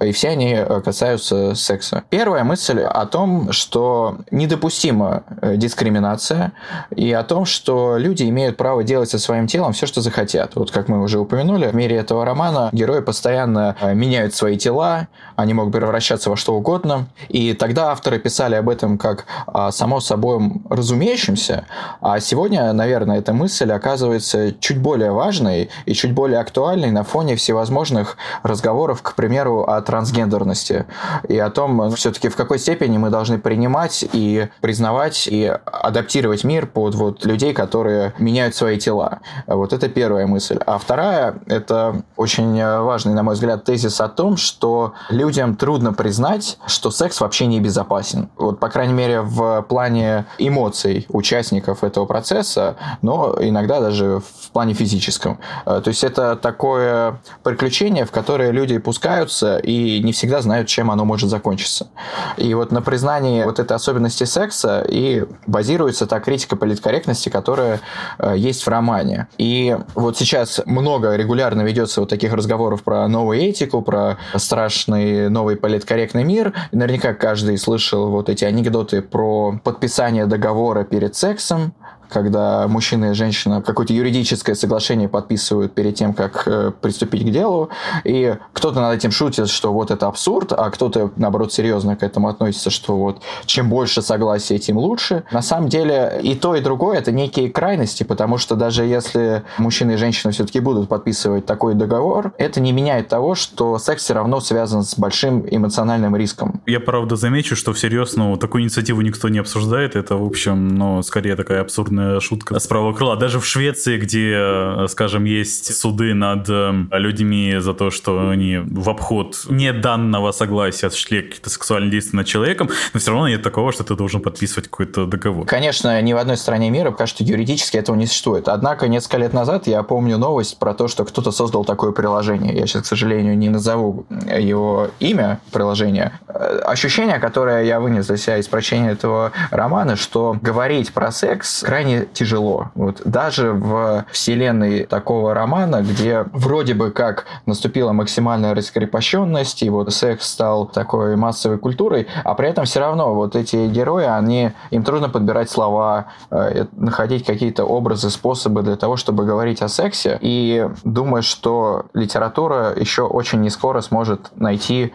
И 0.00 0.12
все 0.12 0.30
они 0.30 0.58
касаются 0.84 1.54
секса. 1.54 2.04
Первая 2.10 2.44
мысль 2.44 2.80
о 2.80 3.06
том, 3.06 3.52
что 3.52 4.18
недопустимо 4.30 4.95
недопустима 4.96 5.22
э, 5.42 5.56
дискриминация 5.56 6.52
и 6.94 7.12
о 7.12 7.22
том, 7.22 7.44
что 7.44 7.96
люди 7.96 8.24
имеют 8.24 8.56
право 8.56 8.82
делать 8.82 9.10
со 9.10 9.18
своим 9.18 9.46
телом 9.46 9.72
все, 9.72 9.86
что 9.86 10.00
захотят. 10.00 10.56
Вот 10.56 10.70
как 10.70 10.88
мы 10.88 11.02
уже 11.02 11.18
упомянули, 11.18 11.68
в 11.68 11.74
мире 11.74 11.96
этого 11.96 12.24
романа 12.24 12.70
герои 12.72 13.00
постоянно 13.00 13.76
э, 13.80 13.94
меняют 13.94 14.34
свои 14.34 14.56
тела, 14.56 15.08
они 15.36 15.54
могут 15.54 15.72
превращаться 15.72 16.30
во 16.30 16.36
что 16.36 16.54
угодно. 16.54 17.06
И 17.28 17.52
тогда 17.52 17.90
авторы 17.90 18.18
писали 18.18 18.54
об 18.54 18.68
этом 18.68 18.98
как 18.98 19.26
само 19.70 20.00
собой 20.00 20.62
разумеющемся, 20.70 21.66
а 22.00 22.20
сегодня, 22.20 22.72
наверное, 22.72 23.18
эта 23.18 23.32
мысль 23.32 23.70
оказывается 23.70 24.52
чуть 24.60 24.78
более 24.78 25.10
важной 25.10 25.68
и 25.84 25.92
чуть 25.92 26.12
более 26.12 26.40
актуальной 26.40 26.90
на 26.90 27.04
фоне 27.04 27.36
всевозможных 27.36 28.16
разговоров, 28.42 29.02
к 29.02 29.14
примеру, 29.14 29.62
о 29.64 29.80
трансгендерности 29.82 30.86
и 31.28 31.38
о 31.38 31.50
том, 31.50 31.90
все-таки 31.94 32.28
в 32.28 32.36
какой 32.36 32.58
степени 32.58 32.98
мы 32.98 33.10
должны 33.10 33.38
принимать 33.38 34.06
и 34.12 34.48
признавать 34.60 34.85
и 35.26 35.52
адаптировать 35.64 36.44
мир 36.44 36.66
под 36.66 36.94
вот 36.94 37.24
людей, 37.24 37.52
которые 37.52 38.14
меняют 38.18 38.54
свои 38.54 38.78
тела. 38.78 39.20
Вот 39.46 39.72
это 39.72 39.88
первая 39.88 40.26
мысль. 40.26 40.58
А 40.66 40.78
вторая– 40.78 41.36
это 41.46 42.02
очень 42.16 42.62
важный, 42.62 43.14
на 43.14 43.22
мой 43.22 43.34
взгляд, 43.34 43.64
тезис 43.64 44.00
о 44.00 44.08
том, 44.08 44.36
что 44.36 44.94
людям 45.10 45.56
трудно 45.56 45.92
признать, 45.92 46.58
что 46.66 46.90
секс 46.90 47.20
вообще 47.20 47.46
не 47.46 47.60
безопасен. 47.60 48.28
Вот, 48.36 48.58
по 48.60 48.68
крайней 48.68 48.94
мере, 48.94 49.20
в 49.20 49.62
плане 49.62 50.26
эмоций 50.38 51.06
участников 51.08 51.84
этого 51.84 52.06
процесса, 52.06 52.76
но 53.02 53.36
иногда 53.40 53.80
даже 53.80 54.20
в 54.20 54.50
плане 54.50 54.74
физическом. 54.74 55.38
Э, 55.64 55.80
то 55.82 55.88
есть 55.88 56.04
это 56.04 56.36
такое 56.36 57.20
приключение, 57.42 58.04
в 58.04 58.10
которое 58.10 58.50
люди 58.50 58.78
пускаются 58.78 59.58
и 59.58 60.02
не 60.02 60.12
всегда 60.12 60.40
знают, 60.40 60.68
чем 60.68 60.90
оно 60.90 61.04
может 61.04 61.30
закончиться. 61.30 61.88
И 62.36 62.54
вот 62.54 62.72
на 62.72 62.82
признании 62.82 63.44
вот 63.44 63.58
этой 63.58 63.72
особенности 63.72 64.24
секса 64.24 64.75
и 64.80 65.24
базируется 65.46 66.06
та 66.06 66.20
критика 66.20 66.56
политкорректности, 66.56 67.28
которая 67.28 67.80
э, 68.18 68.34
есть 68.36 68.62
в 68.62 68.68
романе. 68.68 69.28
И 69.38 69.76
вот 69.94 70.16
сейчас 70.16 70.60
много 70.66 71.14
регулярно 71.16 71.62
ведется 71.62 72.00
вот 72.00 72.10
таких 72.10 72.32
разговоров 72.32 72.82
про 72.82 73.06
новую 73.08 73.40
этику, 73.40 73.82
про 73.82 74.18
страшный 74.36 75.28
новый 75.30 75.56
политкорректный 75.56 76.24
мир. 76.24 76.52
Наверняка 76.72 77.14
каждый 77.14 77.58
слышал 77.58 78.10
вот 78.10 78.28
эти 78.28 78.44
анекдоты 78.44 79.02
про 79.02 79.58
подписание 79.62 80.26
договора 80.26 80.84
перед 80.84 81.14
сексом, 81.14 81.74
когда 82.08 82.66
мужчина 82.68 83.10
и 83.10 83.14
женщина 83.14 83.62
какое-то 83.62 83.92
юридическое 83.92 84.54
соглашение 84.54 85.08
подписывают 85.08 85.72
перед 85.72 85.94
тем, 85.94 86.14
как 86.14 86.42
э, 86.46 86.72
приступить 86.80 87.26
к 87.26 87.30
делу, 87.30 87.70
и 88.04 88.36
кто-то 88.52 88.80
над 88.80 88.96
этим 88.96 89.10
шутит, 89.10 89.48
что 89.48 89.72
вот 89.72 89.90
это 89.90 90.06
абсурд, 90.06 90.52
а 90.52 90.70
кто-то, 90.70 91.10
наоборот, 91.16 91.52
серьезно 91.52 91.96
к 91.96 92.02
этому 92.02 92.28
относится, 92.28 92.70
что 92.70 92.96
вот 92.96 93.22
чем 93.46 93.68
больше 93.68 94.02
согласия, 94.02 94.58
тем 94.58 94.78
лучше. 94.78 95.24
На 95.32 95.42
самом 95.42 95.68
деле 95.68 96.20
и 96.22 96.34
то, 96.34 96.54
и 96.54 96.60
другое— 96.60 96.98
это 96.98 97.12
некие 97.12 97.50
крайности, 97.50 98.02
потому 98.02 98.38
что 98.38 98.54
даже 98.54 98.84
если 98.84 99.42
мужчина 99.58 99.92
и 99.92 99.96
женщина 99.96 100.32
все-таки 100.32 100.60
будут 100.60 100.88
подписывать 100.88 101.46
такой 101.46 101.74
договор, 101.74 102.32
это 102.38 102.60
не 102.60 102.72
меняет 102.72 103.08
того, 103.08 103.34
что 103.34 103.78
секс 103.78 104.04
все 104.04 104.14
равно 104.14 104.40
связан 104.40 104.82
с 104.82 104.98
большим 104.98 105.46
эмоциональным 105.48 106.16
риском. 106.16 106.60
Я, 106.66 106.80
правда, 106.80 107.16
замечу, 107.16 107.56
что 107.56 107.72
всерьез, 107.72 108.16
ну, 108.16 108.36
такую 108.36 108.62
инициативу 108.62 109.00
никто 109.00 109.28
не 109.28 109.38
обсуждает, 109.38 109.96
это, 109.96 110.16
в 110.16 110.24
общем, 110.24 110.68
ну, 110.68 111.02
скорее 111.02 111.36
такая 111.36 111.60
абсурдная 111.60 111.95
абсурдная 111.96 112.20
шутка 112.20 112.58
с 112.58 112.66
правого 112.66 112.92
крыла. 112.92 113.16
Даже 113.16 113.40
в 113.40 113.46
Швеции, 113.46 113.98
где, 113.98 114.34
э, 114.36 114.86
скажем, 114.88 115.24
есть 115.24 115.74
суды 115.76 116.14
над 116.14 116.48
э, 116.48 116.72
людьми 116.92 117.56
за 117.58 117.74
то, 117.74 117.90
что 117.90 118.30
они 118.30 118.58
в 118.58 118.88
обход 118.88 119.46
не 119.48 119.72
данного 119.72 120.32
согласия 120.32 120.88
осуществляли 120.88 121.22
какие-то 121.22 121.50
сексуальные 121.50 121.90
действия 121.90 122.18
над 122.18 122.26
человеком, 122.26 122.68
но 122.92 123.00
все 123.00 123.10
равно 123.10 123.28
нет 123.28 123.42
такого, 123.42 123.72
что 123.72 123.84
ты 123.84 123.94
должен 123.94 124.20
подписывать 124.20 124.68
какой-то 124.68 125.06
договор. 125.06 125.46
Конечно, 125.46 126.00
ни 126.02 126.12
в 126.12 126.16
одной 126.16 126.36
стране 126.36 126.70
мира 126.70 126.90
пока 126.90 127.06
что 127.06 127.24
юридически 127.24 127.76
этого 127.76 127.96
не 127.96 128.06
существует. 128.06 128.48
Однако 128.48 128.88
несколько 128.88 129.18
лет 129.18 129.32
назад 129.32 129.66
я 129.66 129.82
помню 129.82 130.18
новость 130.18 130.58
про 130.58 130.74
то, 130.74 130.88
что 130.88 131.04
кто-то 131.04 131.30
создал 131.30 131.64
такое 131.64 131.92
приложение. 131.92 132.54
Я 132.54 132.66
сейчас, 132.66 132.82
к 132.82 132.86
сожалению, 132.86 133.36
не 133.36 133.48
назову 133.48 134.06
его 134.10 134.88
имя 135.00 135.40
приложения. 135.52 136.20
Э, 136.28 136.60
ощущение, 136.64 137.18
которое 137.18 137.64
я 137.64 137.80
вынес 137.80 138.06
для 138.06 138.16
себя 138.16 138.38
из 138.38 138.48
прочтения 138.48 138.92
этого 138.92 139.32
романа, 139.50 139.96
что 139.96 140.36
говорить 140.40 140.92
про 140.92 141.10
секс 141.10 141.62
крайне 141.62 141.85
крайне 141.86 142.06
тяжело. 142.12 142.70
Вот 142.74 143.02
даже 143.04 143.52
в 143.52 144.04
вселенной 144.10 144.86
такого 144.86 145.34
романа, 145.34 145.82
где 145.82 146.24
вроде 146.32 146.74
бы 146.74 146.90
как 146.90 147.26
наступила 147.46 147.92
максимальная 147.92 148.54
раскрепощенность, 148.54 149.62
и 149.62 149.70
вот 149.70 149.92
секс 149.92 150.28
стал 150.28 150.66
такой 150.66 151.16
массовой 151.16 151.58
культурой, 151.58 152.08
а 152.24 152.34
при 152.34 152.48
этом 152.48 152.64
все 152.64 152.80
равно 152.80 153.14
вот 153.14 153.36
эти 153.36 153.68
герои, 153.68 154.04
они, 154.04 154.50
им 154.70 154.82
трудно 154.82 155.08
подбирать 155.08 155.50
слова, 155.50 156.06
э, 156.30 156.66
находить 156.72 157.24
какие-то 157.24 157.64
образы, 157.64 158.10
способы 158.10 158.62
для 158.62 158.76
того, 158.76 158.96
чтобы 158.96 159.24
говорить 159.24 159.62
о 159.62 159.68
сексе. 159.68 160.18
И 160.20 160.68
думаю, 160.84 161.22
что 161.22 161.86
литература 161.94 162.74
еще 162.76 163.02
очень 163.02 163.40
не 163.40 163.50
скоро 163.50 163.80
сможет 163.80 164.30
найти 164.36 164.92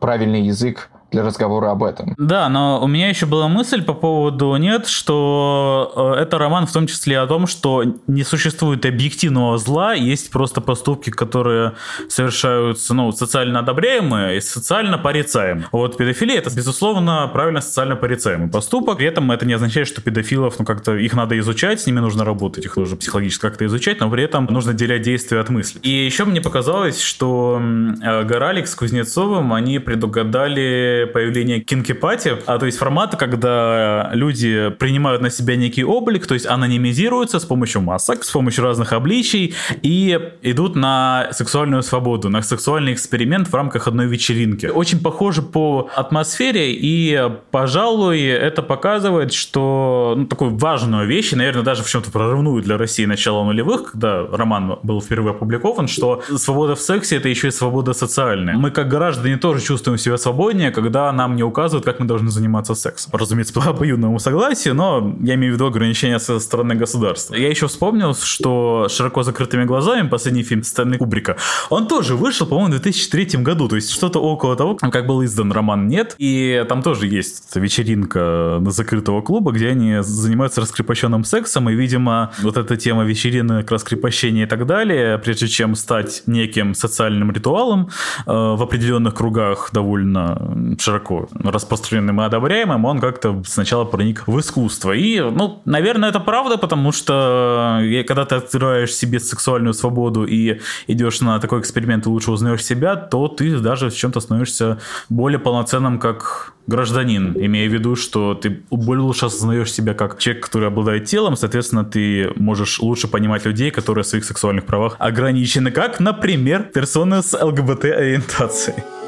правильный 0.00 0.42
язык 0.42 0.90
для 1.12 1.22
разговора 1.22 1.70
об 1.70 1.84
этом. 1.84 2.14
Да, 2.16 2.48
но 2.48 2.80
у 2.82 2.86
меня 2.86 3.08
еще 3.08 3.26
была 3.26 3.48
мысль 3.48 3.82
по 3.82 3.94
поводу 3.94 4.56
нет, 4.56 4.86
что 4.86 6.14
э, 6.16 6.22
это 6.22 6.38
роман 6.38 6.66
в 6.66 6.72
том 6.72 6.86
числе 6.86 7.20
о 7.20 7.26
том, 7.26 7.46
что 7.46 7.84
не 8.06 8.24
существует 8.24 8.84
объективного 8.86 9.58
зла, 9.58 9.92
есть 9.94 10.30
просто 10.30 10.60
поступки, 10.60 11.10
которые 11.10 11.72
совершаются, 12.08 12.94
ну, 12.94 13.12
социально 13.12 13.60
одобряемые 13.60 14.38
и 14.38 14.40
социально 14.40 14.98
порицаемые. 14.98 15.68
Вот 15.72 15.96
педофилия 15.96 16.38
это, 16.38 16.54
безусловно, 16.54 17.30
правильно 17.32 17.60
социально 17.60 17.94
порицаемый 17.94 18.48
поступок. 18.48 18.98
При 18.98 19.06
этом 19.06 19.30
это 19.30 19.46
не 19.46 19.52
означает, 19.52 19.88
что 19.88 20.00
педофилов, 20.00 20.58
ну, 20.58 20.64
как-то 20.64 20.96
их 20.96 21.14
надо 21.14 21.38
изучать, 21.38 21.80
с 21.80 21.86
ними 21.86 22.00
нужно 22.00 22.24
работать, 22.24 22.64
их 22.64 22.76
нужно 22.76 22.96
психологически 22.96 23.42
как-то 23.42 23.66
изучать, 23.66 24.00
но 24.00 24.10
при 24.10 24.22
этом 24.22 24.46
нужно 24.46 24.72
делять 24.72 25.02
действия 25.02 25.40
от 25.40 25.50
мысли. 25.50 25.80
И 25.82 25.90
еще 25.90 26.24
мне 26.24 26.40
показалось, 26.40 27.00
что 27.00 27.60
э, 28.02 28.22
Горалик 28.24 28.66
с 28.66 28.74
Кузнецовым, 28.74 29.52
они 29.52 29.78
предугадали 29.78 31.01
появление 31.06 31.60
кинкипати, 31.60 32.36
а 32.46 32.58
то 32.58 32.66
есть 32.66 32.78
формата, 32.78 33.16
когда 33.16 34.10
люди 34.12 34.70
принимают 34.78 35.22
на 35.22 35.30
себя 35.30 35.56
некий 35.56 35.84
облик, 35.84 36.26
то 36.26 36.34
есть 36.34 36.46
анонимизируются 36.46 37.38
с 37.38 37.44
помощью 37.44 37.82
масок, 37.82 38.24
с 38.24 38.30
помощью 38.30 38.64
разных 38.64 38.92
обличий 38.92 39.54
и 39.82 40.18
идут 40.42 40.76
на 40.76 41.28
сексуальную 41.32 41.82
свободу, 41.82 42.28
на 42.28 42.42
сексуальный 42.42 42.92
эксперимент 42.92 43.48
в 43.48 43.54
рамках 43.54 43.88
одной 43.88 44.06
вечеринки. 44.06 44.66
Очень 44.66 45.00
похоже 45.00 45.42
по 45.42 45.90
атмосфере 45.94 46.72
и, 46.74 47.20
пожалуй, 47.50 48.22
это 48.22 48.62
показывает, 48.62 49.32
что 49.32 50.14
ну, 50.16 50.26
такую 50.26 50.56
важную 50.56 51.06
вещь, 51.06 51.32
и, 51.32 51.36
наверное, 51.36 51.62
даже 51.62 51.82
в 51.82 51.88
чем-то 51.88 52.10
прорывную 52.10 52.62
для 52.62 52.78
России 52.78 53.04
начала 53.04 53.44
нулевых, 53.44 53.92
когда 53.92 54.26
роман 54.26 54.78
был 54.82 55.00
впервые 55.00 55.32
опубликован, 55.32 55.88
что 55.88 56.22
свобода 56.36 56.74
в 56.74 56.80
сексе 56.80 57.16
это 57.16 57.28
еще 57.28 57.48
и 57.48 57.50
свобода 57.50 57.92
социальная. 57.92 58.54
Мы 58.56 58.70
как 58.70 58.88
граждане 58.88 59.36
тоже 59.36 59.60
чувствуем 59.62 59.98
себя 59.98 60.16
свободнее, 60.16 60.70
когда 60.70 60.91
когда 60.92 61.10
нам 61.12 61.36
не 61.36 61.42
указывают, 61.42 61.86
как 61.86 62.00
мы 62.00 62.06
должны 62.06 62.30
заниматься 62.30 62.74
сексом. 62.74 63.12
Разумеется, 63.14 63.54
по 63.60 63.62
обоюдному 63.62 64.18
согласию, 64.18 64.74
но 64.74 65.16
я 65.22 65.34
имею 65.34 65.52
в 65.52 65.54
виду 65.54 65.66
ограничения 65.66 66.18
со 66.18 66.38
стороны 66.38 66.74
государства. 66.74 67.34
Я 67.34 67.48
еще 67.48 67.66
вспомнил, 67.66 68.14
что 68.14 68.88
«Широко 68.90 69.22
закрытыми 69.22 69.64
глазами», 69.64 70.08
последний 70.08 70.42
фильм 70.42 70.62
Стэнли 70.62 70.98
Кубрика, 70.98 71.36
он 71.70 71.88
тоже 71.88 72.14
вышел, 72.14 72.46
по-моему, 72.46 72.76
в 72.76 72.80
2003 72.82 73.42
году, 73.42 73.68
то 73.68 73.76
есть 73.76 73.90
что-то 73.90 74.20
около 74.20 74.54
того, 74.54 74.74
как 74.74 75.06
был 75.06 75.24
издан 75.24 75.50
роман 75.52 75.88
«Нет», 75.88 76.14
и 76.18 76.62
там 76.68 76.82
тоже 76.82 77.06
есть 77.06 77.56
вечеринка 77.56 78.58
на 78.60 78.70
закрытого 78.70 79.22
клуба, 79.22 79.52
где 79.52 79.68
они 79.68 80.02
занимаются 80.02 80.60
раскрепощенным 80.60 81.24
сексом, 81.24 81.70
и, 81.70 81.74
видимо, 81.74 82.32
вот 82.42 82.58
эта 82.58 82.76
тема 82.76 83.04
вечеринок, 83.04 83.70
раскрепощения 83.70 84.44
и 84.44 84.48
так 84.48 84.66
далее, 84.66 85.16
прежде 85.16 85.48
чем 85.48 85.74
стать 85.74 86.22
неким 86.26 86.74
социальным 86.74 87.32
ритуалом 87.32 87.88
э, 88.26 88.30
в 88.30 88.62
определенных 88.62 89.14
кругах 89.14 89.70
довольно 89.72 90.76
широко 90.82 91.28
распространенным 91.32 92.20
и 92.20 92.24
одобряемым, 92.24 92.84
он 92.84 93.00
как-то 93.00 93.42
сначала 93.46 93.84
проник 93.84 94.26
в 94.26 94.38
искусство. 94.38 94.92
И, 94.92 95.20
ну, 95.20 95.62
наверное, 95.64 96.10
это 96.10 96.20
правда, 96.20 96.58
потому 96.58 96.92
что 96.92 97.80
э, 97.82 98.04
когда 98.04 98.24
ты 98.24 98.36
открываешь 98.36 98.94
себе 98.94 99.20
сексуальную 99.20 99.74
свободу 99.74 100.24
и 100.24 100.60
идешь 100.86 101.20
на 101.20 101.38
такой 101.38 101.60
эксперимент 101.60 102.06
и 102.06 102.08
лучше 102.08 102.30
узнаешь 102.30 102.64
себя, 102.64 102.96
то 102.96 103.28
ты 103.28 103.58
даже 103.58 103.90
в 103.90 103.96
чем-то 103.96 104.20
становишься 104.20 104.78
более 105.08 105.38
полноценным 105.38 105.98
как 105.98 106.54
гражданин, 106.66 107.34
имея 107.36 107.68
в 107.68 107.72
виду, 107.72 107.96
что 107.96 108.34
ты 108.34 108.62
более 108.70 109.02
лучше 109.02 109.26
осознаешь 109.26 109.72
себя 109.72 109.94
как 109.94 110.18
человек, 110.18 110.44
который 110.44 110.68
обладает 110.68 111.04
телом, 111.06 111.36
соответственно, 111.36 111.84
ты 111.84 112.32
можешь 112.36 112.80
лучше 112.80 113.08
понимать 113.08 113.44
людей, 113.44 113.70
которые 113.70 114.04
в 114.04 114.06
своих 114.06 114.24
сексуальных 114.24 114.64
правах 114.64 114.96
ограничены, 114.98 115.70
как, 115.70 116.00
например, 116.00 116.62
персоны 116.62 117.22
с 117.22 117.34
ЛГБТ-ориентацией. 117.34 119.01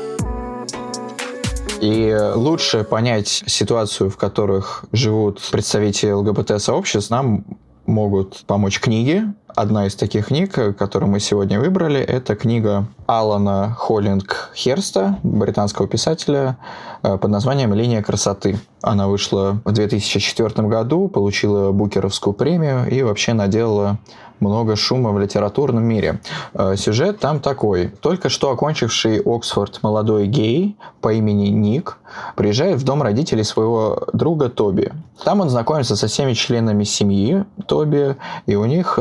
И 1.85 2.19
лучше 2.35 2.83
понять 2.83 3.29
ситуацию, 3.29 4.09
в 4.09 4.17
которых 4.17 4.87
живут 4.93 5.43
представители 5.53 6.13
ЛГБТ-сообществ, 6.13 7.11
нам 7.11 7.45
могут 7.85 8.45
помочь 8.47 8.81
книги, 8.81 9.25
одна 9.55 9.87
из 9.87 9.95
таких 9.95 10.27
книг, 10.27 10.53
которую 10.77 11.11
мы 11.11 11.21
сегодня 11.21 11.61
выбрали, 11.61 12.01
это 12.01 12.35
книга 12.35 12.87
Алана 13.07 13.75
Холлинг 13.79 14.51
Херста, 14.55 15.19
британского 15.23 15.87
писателя, 15.87 16.57
э, 17.03 17.17
под 17.19 17.31
названием 17.31 17.73
«Линия 17.75 18.03
красоты». 18.03 18.59
Она 18.83 19.09
вышла 19.09 19.61
в 19.65 19.73
2004 19.73 20.69
году, 20.69 21.09
получила 21.09 21.73
Букеровскую 21.73 22.35
премию 22.35 22.89
и 22.91 23.03
вообще 23.03 23.33
наделала 23.33 23.99
много 24.41 24.77
шума 24.77 25.11
в 25.13 25.19
литературном 25.19 25.85
мире. 25.85 26.21
Э, 26.55 26.77
сюжет 26.77 27.21
там 27.21 27.41
такой. 27.41 27.89
Только 28.01 28.29
что 28.29 28.51
окончивший 28.51 29.21
Оксфорд 29.25 29.83
молодой 29.83 30.27
гей 30.27 30.77
по 31.01 31.13
имени 31.13 31.49
Ник 31.49 31.99
приезжает 32.37 32.79
в 32.79 32.85
дом 32.85 33.03
родителей 33.03 33.45
своего 33.45 34.07
друга 34.13 34.49
Тоби. 34.49 34.93
Там 35.25 35.41
он 35.41 35.49
знакомится 35.49 35.97
со 35.97 36.07
всеми 36.07 36.35
членами 36.35 36.85
семьи 36.85 37.45
Тоби, 37.67 38.17
и 38.47 38.57
у 38.57 38.65
них 38.65 38.99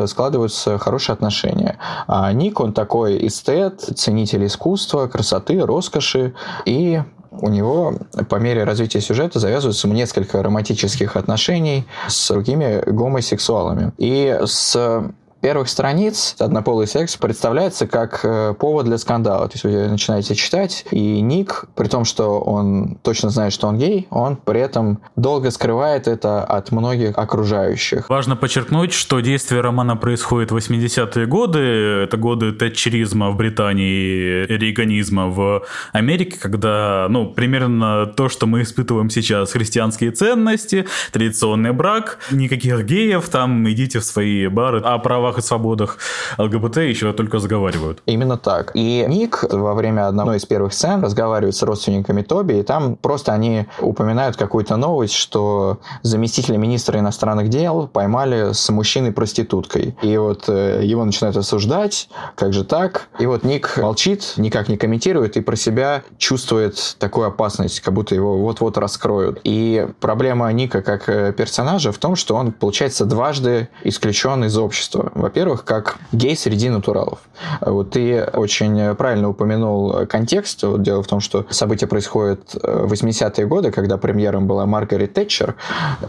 складываются 0.47 0.77
хорошие 0.77 1.13
отношения. 1.13 1.77
А 2.07 2.31
Ник, 2.33 2.59
он 2.59 2.73
такой 2.73 3.27
эстет, 3.27 3.81
ценитель 3.81 4.45
искусства, 4.45 5.07
красоты, 5.07 5.59
роскоши, 5.59 6.33
и 6.65 7.01
у 7.31 7.49
него 7.49 7.95
по 8.29 8.35
мере 8.35 8.63
развития 8.63 9.01
сюжета 9.01 9.39
завязываются 9.39 9.87
несколько 9.87 10.43
романтических 10.43 11.15
отношений 11.15 11.85
с 12.07 12.29
другими 12.29 12.83
гомосексуалами. 12.85 13.91
И 13.97 14.39
с 14.45 15.03
первых 15.43 15.67
страниц 15.67 16.37
однополый 16.39 16.87
секс 16.87 17.17
представляется 17.17 17.85
как 17.85 18.21
э, 18.23 18.53
повод 18.57 18.85
для 18.85 18.97
скандала. 18.97 19.49
То 19.49 19.55
есть 19.55 19.65
вы 19.65 19.89
начинаете 19.89 20.35
читать, 20.35 20.85
и 20.89 21.19
Ник, 21.19 21.65
при 21.75 21.89
том, 21.89 22.05
что 22.05 22.39
он 22.39 22.97
точно 23.01 23.29
знает, 23.29 23.51
что 23.51 23.67
он 23.67 23.77
гей, 23.77 24.07
он 24.09 24.37
при 24.37 24.61
этом 24.61 24.99
долго 25.17 25.51
скрывает 25.51 26.07
это 26.07 26.45
от 26.45 26.71
многих 26.71 27.17
окружающих. 27.17 28.09
Важно 28.09 28.37
подчеркнуть, 28.37 28.93
что 28.93 29.19
действие 29.19 29.59
романа 29.59 29.97
происходит 29.97 30.51
в 30.51 30.55
80-е 30.55 31.25
годы. 31.25 31.59
Это 31.59 32.15
годы 32.15 32.53
тэтчеризма 32.53 33.31
в 33.31 33.35
Британии, 33.35 34.45
рейганизма 34.45 35.27
в 35.27 35.65
Америке, 35.91 36.37
когда, 36.39 37.07
ну, 37.09 37.29
примерно 37.29 38.05
то, 38.05 38.29
что 38.29 38.47
мы 38.47 38.61
испытываем 38.61 39.09
сейчас. 39.09 39.51
Христианские 39.51 40.11
ценности, 40.11 40.85
традиционный 41.11 41.73
брак, 41.73 42.19
никаких 42.31 42.85
геев, 42.85 43.27
там 43.27 43.69
идите 43.69 43.99
в 43.99 44.05
свои 44.05 44.47
бары. 44.47 44.79
О 44.79 44.97
правах 44.99 45.32
правах 45.33 45.37
и 45.37 45.41
свободах 45.41 45.97
ЛГБТ 46.37 46.77
еще 46.77 47.13
только 47.13 47.39
заговаривают. 47.39 48.01
Именно 48.05 48.37
так. 48.37 48.71
И 48.75 49.05
Ник 49.07 49.43
во 49.49 49.73
время 49.73 50.07
одной 50.07 50.37
из 50.37 50.45
первых 50.45 50.73
сцен 50.73 51.03
разговаривает 51.03 51.55
с 51.55 51.63
родственниками 51.63 52.21
Тоби, 52.21 52.59
и 52.59 52.63
там 52.63 52.95
просто 52.95 53.33
они 53.33 53.65
упоминают 53.79 54.37
какую-то 54.37 54.77
новость, 54.77 55.15
что 55.15 55.79
заместителя 56.03 56.57
министра 56.57 56.99
иностранных 56.99 57.49
дел 57.49 57.87
поймали 57.87 58.53
с 58.53 58.69
мужчиной-проституткой. 58.69 59.95
И 60.01 60.17
вот 60.17 60.49
э, 60.49 60.81
его 60.83 61.05
начинают 61.05 61.37
осуждать, 61.37 62.09
как 62.35 62.53
же 62.53 62.63
так? 62.63 63.07
И 63.19 63.25
вот 63.25 63.43
Ник 63.43 63.77
молчит, 63.77 64.33
никак 64.37 64.69
не 64.69 64.77
комментирует 64.77 65.37
и 65.37 65.41
про 65.41 65.55
себя 65.55 66.03
чувствует 66.17 66.95
такую 66.99 67.27
опасность, 67.27 67.81
как 67.81 67.93
будто 67.93 68.15
его 68.15 68.37
вот-вот 68.37 68.77
раскроют. 68.77 69.39
И 69.43 69.87
проблема 69.99 70.51
Ника 70.53 70.81
как 70.81 71.09
э, 71.09 71.33
персонажа 71.33 71.91
в 71.91 71.97
том, 71.97 72.15
что 72.15 72.35
он, 72.35 72.51
получается, 72.51 73.05
дважды 73.05 73.69
исключен 73.83 74.43
из 74.43 74.57
общества. 74.57 75.11
Во-первых, 75.23 75.63
как 75.63 75.99
гей 76.11 76.35
среди 76.35 76.69
натуралов. 76.69 77.19
Вот 77.61 77.91
ты 77.91 78.25
очень 78.33 78.93
правильно 78.95 79.29
упомянул 79.29 80.05
контекст. 80.05 80.65
Дело 80.79 81.01
в 81.01 81.07
том, 81.07 81.21
что 81.21 81.45
события 81.49 81.87
происходят 81.87 82.53
в 82.53 82.91
80-е 82.91 83.45
годы, 83.47 83.71
когда 83.71 83.97
премьером 83.97 84.47
была 84.47 84.65
Маргарет 84.65 85.13
Тэтчер. 85.13 85.55